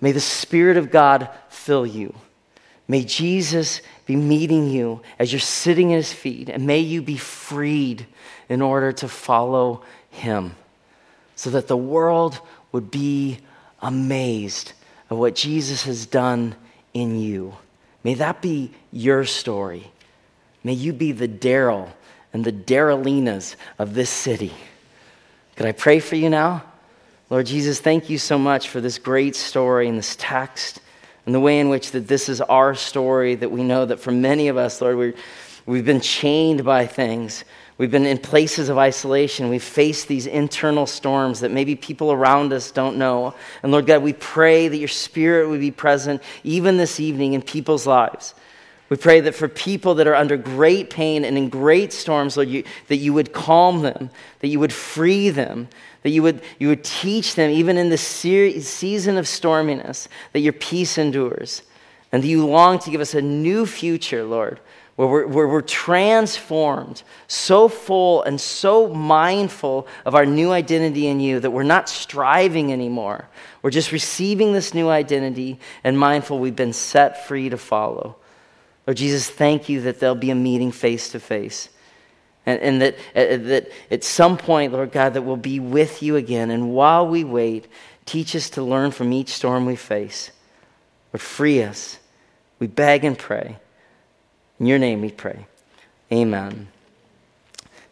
May 0.00 0.12
the 0.12 0.20
Spirit 0.20 0.78
of 0.78 0.90
God 0.90 1.28
fill 1.50 1.84
you. 1.84 2.14
May 2.88 3.04
Jesus 3.04 3.82
be 4.06 4.16
meeting 4.16 4.70
you 4.70 5.02
as 5.18 5.30
you're 5.30 5.38
sitting 5.38 5.92
at 5.92 5.96
his 5.96 6.10
feet, 6.10 6.48
and 6.48 6.66
may 6.66 6.78
you 6.78 7.02
be 7.02 7.18
freed 7.18 8.06
in 8.48 8.62
order 8.62 8.90
to 8.90 9.06
follow 9.06 9.82
him 10.08 10.56
so 11.36 11.50
that 11.50 11.68
the 11.68 11.76
world 11.76 12.40
would 12.72 12.90
be 12.90 13.40
amazed 13.82 14.72
at 15.10 15.18
what 15.18 15.34
Jesus 15.34 15.82
has 15.82 16.06
done 16.06 16.56
in 16.94 17.20
you. 17.20 17.54
May 18.02 18.14
that 18.14 18.40
be 18.40 18.70
your 18.90 19.26
story. 19.26 19.90
May 20.64 20.72
you 20.72 20.94
be 20.94 21.12
the 21.12 21.28
Daryl 21.28 21.90
and 22.32 22.46
the 22.46 22.52
Darylinas 22.52 23.56
of 23.78 23.92
this 23.92 24.08
city. 24.08 24.54
Could 25.58 25.66
I 25.66 25.72
pray 25.72 25.98
for 25.98 26.14
you 26.14 26.30
now? 26.30 26.62
Lord 27.30 27.46
Jesus, 27.46 27.80
thank 27.80 28.08
you 28.08 28.16
so 28.16 28.38
much 28.38 28.68
for 28.68 28.80
this 28.80 28.96
great 28.96 29.34
story 29.34 29.88
and 29.88 29.98
this 29.98 30.14
text 30.16 30.80
and 31.26 31.34
the 31.34 31.40
way 31.40 31.58
in 31.58 31.68
which 31.68 31.90
that 31.90 32.06
this 32.06 32.28
is 32.28 32.40
our 32.40 32.76
story 32.76 33.34
that 33.34 33.50
we 33.50 33.64
know 33.64 33.84
that 33.84 33.98
for 33.98 34.12
many 34.12 34.46
of 34.46 34.56
us, 34.56 34.80
Lord, 34.80 34.96
we 34.96 35.14
we've 35.66 35.84
been 35.84 36.00
chained 36.00 36.64
by 36.64 36.86
things. 36.86 37.44
We've 37.76 37.90
been 37.90 38.06
in 38.06 38.18
places 38.18 38.68
of 38.68 38.78
isolation. 38.78 39.48
We've 39.48 39.60
faced 39.60 40.06
these 40.06 40.28
internal 40.28 40.86
storms 40.86 41.40
that 41.40 41.50
maybe 41.50 41.74
people 41.74 42.12
around 42.12 42.52
us 42.52 42.70
don't 42.70 42.96
know. 42.96 43.34
And 43.64 43.72
Lord 43.72 43.88
God, 43.88 44.04
we 44.04 44.12
pray 44.12 44.68
that 44.68 44.76
your 44.76 44.86
spirit 44.86 45.48
would 45.48 45.58
be 45.58 45.72
present 45.72 46.22
even 46.44 46.76
this 46.76 47.00
evening 47.00 47.32
in 47.32 47.42
people's 47.42 47.84
lives. 47.84 48.32
We 48.88 48.96
pray 48.96 49.20
that 49.20 49.34
for 49.34 49.48
people 49.48 49.96
that 49.96 50.06
are 50.06 50.14
under 50.14 50.36
great 50.36 50.88
pain 50.88 51.24
and 51.24 51.36
in 51.36 51.50
great 51.50 51.92
storms, 51.92 52.36
Lord, 52.36 52.48
you, 52.48 52.64
that 52.86 52.96
you 52.96 53.12
would 53.12 53.32
calm 53.32 53.82
them, 53.82 54.10
that 54.40 54.48
you 54.48 54.58
would 54.60 54.72
free 54.72 55.28
them, 55.28 55.68
that 56.02 56.10
you 56.10 56.22
would, 56.22 56.40
you 56.58 56.68
would 56.68 56.84
teach 56.84 57.34
them, 57.34 57.50
even 57.50 57.76
in 57.76 57.90
the 57.90 57.98
season 57.98 59.18
of 59.18 59.26
storminess, 59.26 60.08
that 60.32 60.40
your 60.40 60.54
peace 60.54 60.96
endures, 60.96 61.62
and 62.12 62.22
that 62.22 62.28
you 62.28 62.46
long 62.46 62.78
to 62.78 62.90
give 62.90 63.02
us 63.02 63.14
a 63.14 63.20
new 63.20 63.66
future, 63.66 64.24
Lord, 64.24 64.58
where 64.96 65.06
we're, 65.06 65.26
where 65.26 65.48
we're 65.48 65.60
transformed, 65.60 67.02
so 67.26 67.68
full 67.68 68.22
and 68.22 68.40
so 68.40 68.88
mindful 68.88 69.86
of 70.06 70.14
our 70.14 70.24
new 70.24 70.50
identity 70.50 71.08
in 71.08 71.20
you 71.20 71.40
that 71.40 71.50
we're 71.50 71.62
not 71.62 71.90
striving 71.90 72.72
anymore. 72.72 73.28
We're 73.60 73.70
just 73.70 73.92
receiving 73.92 74.54
this 74.54 74.72
new 74.72 74.88
identity 74.88 75.60
and 75.84 75.98
mindful 75.98 76.38
we've 76.38 76.56
been 76.56 76.72
set 76.72 77.26
free 77.26 77.50
to 77.50 77.58
follow. 77.58 78.16
Lord 78.88 78.96
Jesus, 78.96 79.28
thank 79.28 79.68
you 79.68 79.82
that 79.82 80.00
there'll 80.00 80.14
be 80.14 80.30
a 80.30 80.34
meeting 80.34 80.72
face 80.72 81.10
to 81.10 81.20
face. 81.20 81.68
And, 82.46 82.58
and 82.62 82.80
that, 82.80 82.94
uh, 83.14 83.36
that 83.48 83.70
at 83.90 84.02
some 84.02 84.38
point, 84.38 84.72
Lord 84.72 84.92
God, 84.92 85.12
that 85.12 85.20
we'll 85.20 85.36
be 85.36 85.60
with 85.60 86.02
you 86.02 86.16
again. 86.16 86.50
And 86.50 86.72
while 86.72 87.06
we 87.06 87.22
wait, 87.22 87.68
teach 88.06 88.34
us 88.34 88.48
to 88.48 88.62
learn 88.62 88.90
from 88.90 89.12
each 89.12 89.28
storm 89.28 89.66
we 89.66 89.76
face. 89.76 90.30
Lord, 91.12 91.20
free 91.20 91.62
us. 91.62 91.98
We 92.60 92.66
beg 92.66 93.04
and 93.04 93.18
pray. 93.18 93.58
In 94.58 94.64
your 94.64 94.78
name 94.78 95.02
we 95.02 95.10
pray. 95.10 95.46
Amen. 96.10 96.68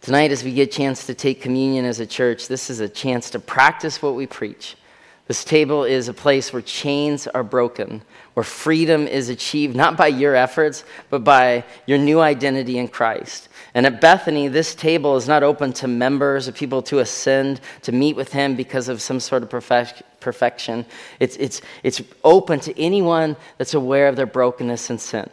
Tonight, 0.01 0.33
as 0.33 0.43
we 0.43 0.55
get 0.55 0.71
a 0.71 0.73
chance 0.73 1.05
to 1.09 1.15
take 1.15 1.43
communion 1.43 1.85
as 1.85 2.01
a 2.01 2.07
church, 2.07 2.49
this 2.49 2.71
is 2.71 2.81
a 2.81 2.89
chance 2.89 3.29
to 3.31 3.39
practice 3.39 4.01
what 4.01 4.15
we 4.15 4.27
preach. 4.27 4.79
This 5.27 5.45
table 5.45 5.83
is 5.83 6.07
a 6.07 6.15
place 6.15 6.53
where 6.53 6.63
chains 6.63 7.27
are 7.27 7.43
broken, 7.43 8.03
where 8.35 8.45
freedom 8.45 9.09
is 9.09 9.29
achieved 9.29 9.75
not 9.75 9.97
by 9.97 10.07
your 10.07 10.37
efforts, 10.37 10.85
but 11.11 11.25
by 11.25 11.65
your 11.85 11.99
new 11.99 12.21
identity 12.21 12.79
in 12.79 12.87
Christ. 12.87 13.49
And 13.75 13.87
at 13.87 14.01
Bethany, 14.01 14.47
this 14.47 14.75
table 14.77 15.17
is 15.17 15.27
not 15.27 15.43
open 15.43 15.73
to 15.75 15.89
members 15.89 16.47
or 16.47 16.53
people 16.53 16.81
to 16.83 17.01
ascend 17.01 17.61
to 17.83 17.91
meet 17.91 18.15
with 18.15 18.33
Him 18.33 18.55
because 18.55 18.89
of 18.89 19.03
some 19.03 19.19
sort 19.19 19.43
of 19.43 19.49
perfec- 19.49 20.03
perfection. 20.21 20.87
It's, 21.19 21.37
it's, 21.37 21.61
it's 21.83 22.01
open 22.23 22.61
to 22.61 22.81
anyone 22.81 23.37
that's 23.59 23.75
aware 23.75 24.07
of 24.07 24.15
their 24.15 24.27
brokenness 24.27 24.91
and 24.91 25.01
sin. 25.01 25.29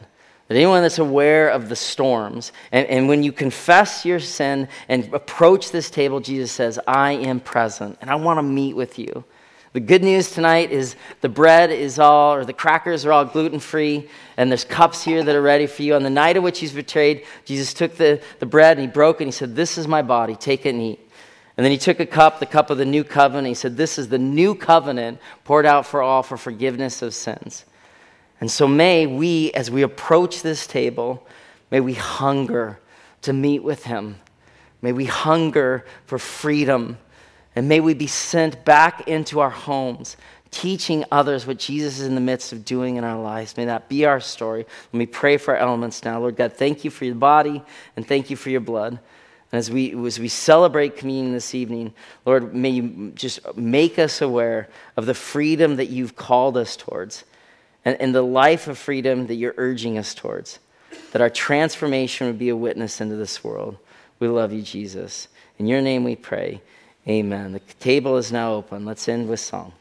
That 0.47 0.55
anyone 0.55 0.81
that's 0.81 0.99
aware 0.99 1.49
of 1.49 1.69
the 1.69 1.75
storms. 1.75 2.51
And, 2.71 2.87
and 2.87 3.07
when 3.07 3.21
you 3.21 3.31
confess 3.31 4.05
your 4.05 4.19
sin 4.19 4.67
and 4.89 5.13
approach 5.13 5.71
this 5.71 5.91
table, 5.91 6.19
Jesus 6.19 6.51
says, 6.51 6.79
I 6.87 7.11
am 7.11 7.39
present 7.39 7.99
and 8.01 8.09
I 8.09 8.15
want 8.15 8.39
to 8.39 8.43
meet 8.43 8.75
with 8.75 8.97
you. 8.97 9.23
The 9.73 9.79
good 9.79 10.03
news 10.03 10.31
tonight 10.31 10.71
is 10.71 10.95
the 11.21 11.29
bread 11.29 11.71
is 11.71 11.97
all, 11.97 12.35
or 12.35 12.45
the 12.45 12.53
crackers 12.53 13.07
are 13.07 13.11
all 13.11 13.25
gluten 13.25 13.59
free, 13.59 14.07
and 14.37 14.51
there's 14.51 14.63
cups 14.63 15.03
here 15.03 15.23
that 15.23 15.35
are 15.35 15.41
ready 15.41 15.65
for 15.65 15.81
you. 15.81 15.95
On 15.95 16.03
the 16.03 16.11
night 16.11 16.37
of 16.37 16.43
which 16.43 16.59
he's 16.59 16.73
betrayed, 16.73 17.25
Jesus 17.43 17.73
took 17.73 17.95
the, 17.95 18.21
the 18.37 18.45
bread 18.45 18.77
and 18.77 18.87
he 18.87 18.91
broke 18.91 19.15
it 19.15 19.23
and 19.23 19.27
he 19.29 19.31
said, 19.31 19.55
This 19.55 19.79
is 19.79 19.87
my 19.87 20.03
body, 20.03 20.35
take 20.35 20.67
it 20.67 20.75
and 20.75 20.81
eat. 20.81 21.09
And 21.57 21.65
then 21.65 21.71
he 21.71 21.79
took 21.79 21.99
a 21.99 22.05
cup, 22.05 22.39
the 22.39 22.45
cup 22.45 22.69
of 22.69 22.77
the 22.77 22.85
new 22.85 23.03
covenant. 23.03 23.47
He 23.47 23.55
said, 23.55 23.75
This 23.75 23.97
is 23.97 24.09
the 24.09 24.19
new 24.19 24.53
covenant 24.53 25.19
poured 25.43 25.65
out 25.65 25.87
for 25.87 26.03
all 26.03 26.21
for 26.21 26.37
forgiveness 26.37 27.01
of 27.01 27.15
sins. 27.15 27.65
And 28.39 28.51
so 28.51 28.67
may 28.67 29.07
we, 29.07 29.51
as 29.53 29.71
we 29.71 29.81
approach 29.81 30.43
this 30.43 30.67
table, 30.67 31.25
may 31.71 31.79
we 31.79 31.95
hunger 31.95 32.79
to 33.23 33.33
meet 33.33 33.63
with 33.63 33.85
him. 33.85 34.19
May 34.83 34.91
we 34.91 35.05
hunger 35.05 35.83
for 36.05 36.19
freedom 36.19 36.99
and 37.55 37.69
may 37.69 37.79
we 37.79 37.93
be 37.93 38.07
sent 38.07 38.65
back 38.65 39.07
into 39.07 39.39
our 39.39 39.49
homes, 39.49 40.17
teaching 40.49 41.05
others 41.11 41.45
what 41.45 41.59
Jesus 41.59 41.99
is 41.99 42.07
in 42.07 42.15
the 42.15 42.21
midst 42.21 42.53
of 42.53 42.65
doing 42.65 42.95
in 42.95 43.03
our 43.03 43.19
lives. 43.19 43.57
May 43.57 43.65
that 43.65 43.89
be 43.89 44.05
our 44.05 44.19
story. 44.19 44.65
Let 44.91 44.97
me 44.97 45.05
pray 45.05 45.37
for 45.37 45.55
our 45.55 45.59
elements 45.59 46.03
now. 46.03 46.19
Lord 46.19 46.35
God, 46.35 46.53
thank 46.53 46.83
you 46.83 46.91
for 46.91 47.05
your 47.05 47.15
body 47.15 47.63
and 47.95 48.07
thank 48.07 48.29
you 48.29 48.35
for 48.35 48.49
your 48.49 48.61
blood. 48.61 48.99
And 49.51 49.59
as 49.59 49.69
we, 49.69 49.95
as 50.05 50.19
we 50.19 50.29
celebrate 50.29 50.97
communion 50.97 51.31
this 51.31 51.53
evening, 51.53 51.93
Lord, 52.25 52.55
may 52.55 52.69
you 52.69 53.11
just 53.13 53.55
make 53.55 53.99
us 53.99 54.19
aware 54.19 54.67
of 54.97 55.05
the 55.05 55.13
freedom 55.13 55.75
that 55.75 55.89
you've 55.89 56.15
called 56.15 56.57
us 56.57 56.75
towards 56.75 57.23
and, 57.85 57.99
and 58.01 58.15
the 58.15 58.23
life 58.23 58.67
of 58.67 58.79
freedom 58.79 59.27
that 59.27 59.35
you're 59.35 59.53
urging 59.57 59.97
us 59.97 60.15
towards, 60.15 60.57
that 61.11 61.21
our 61.21 61.29
transformation 61.29 62.25
would 62.27 62.39
be 62.39 62.49
a 62.49 62.55
witness 62.55 62.99
into 62.99 63.15
this 63.15 63.43
world. 63.43 63.77
We 64.19 64.27
love 64.27 64.53
you, 64.53 64.63
Jesus. 64.63 65.27
In 65.59 65.67
your 65.67 65.81
name 65.81 66.03
we 66.03 66.15
pray. 66.15 66.61
Amen. 67.07 67.51
The 67.51 67.59
table 67.59 68.17
is 68.17 68.31
now 68.31 68.53
open. 68.53 68.85
Let's 68.85 69.07
end 69.09 69.27
with 69.27 69.39
song. 69.39 69.73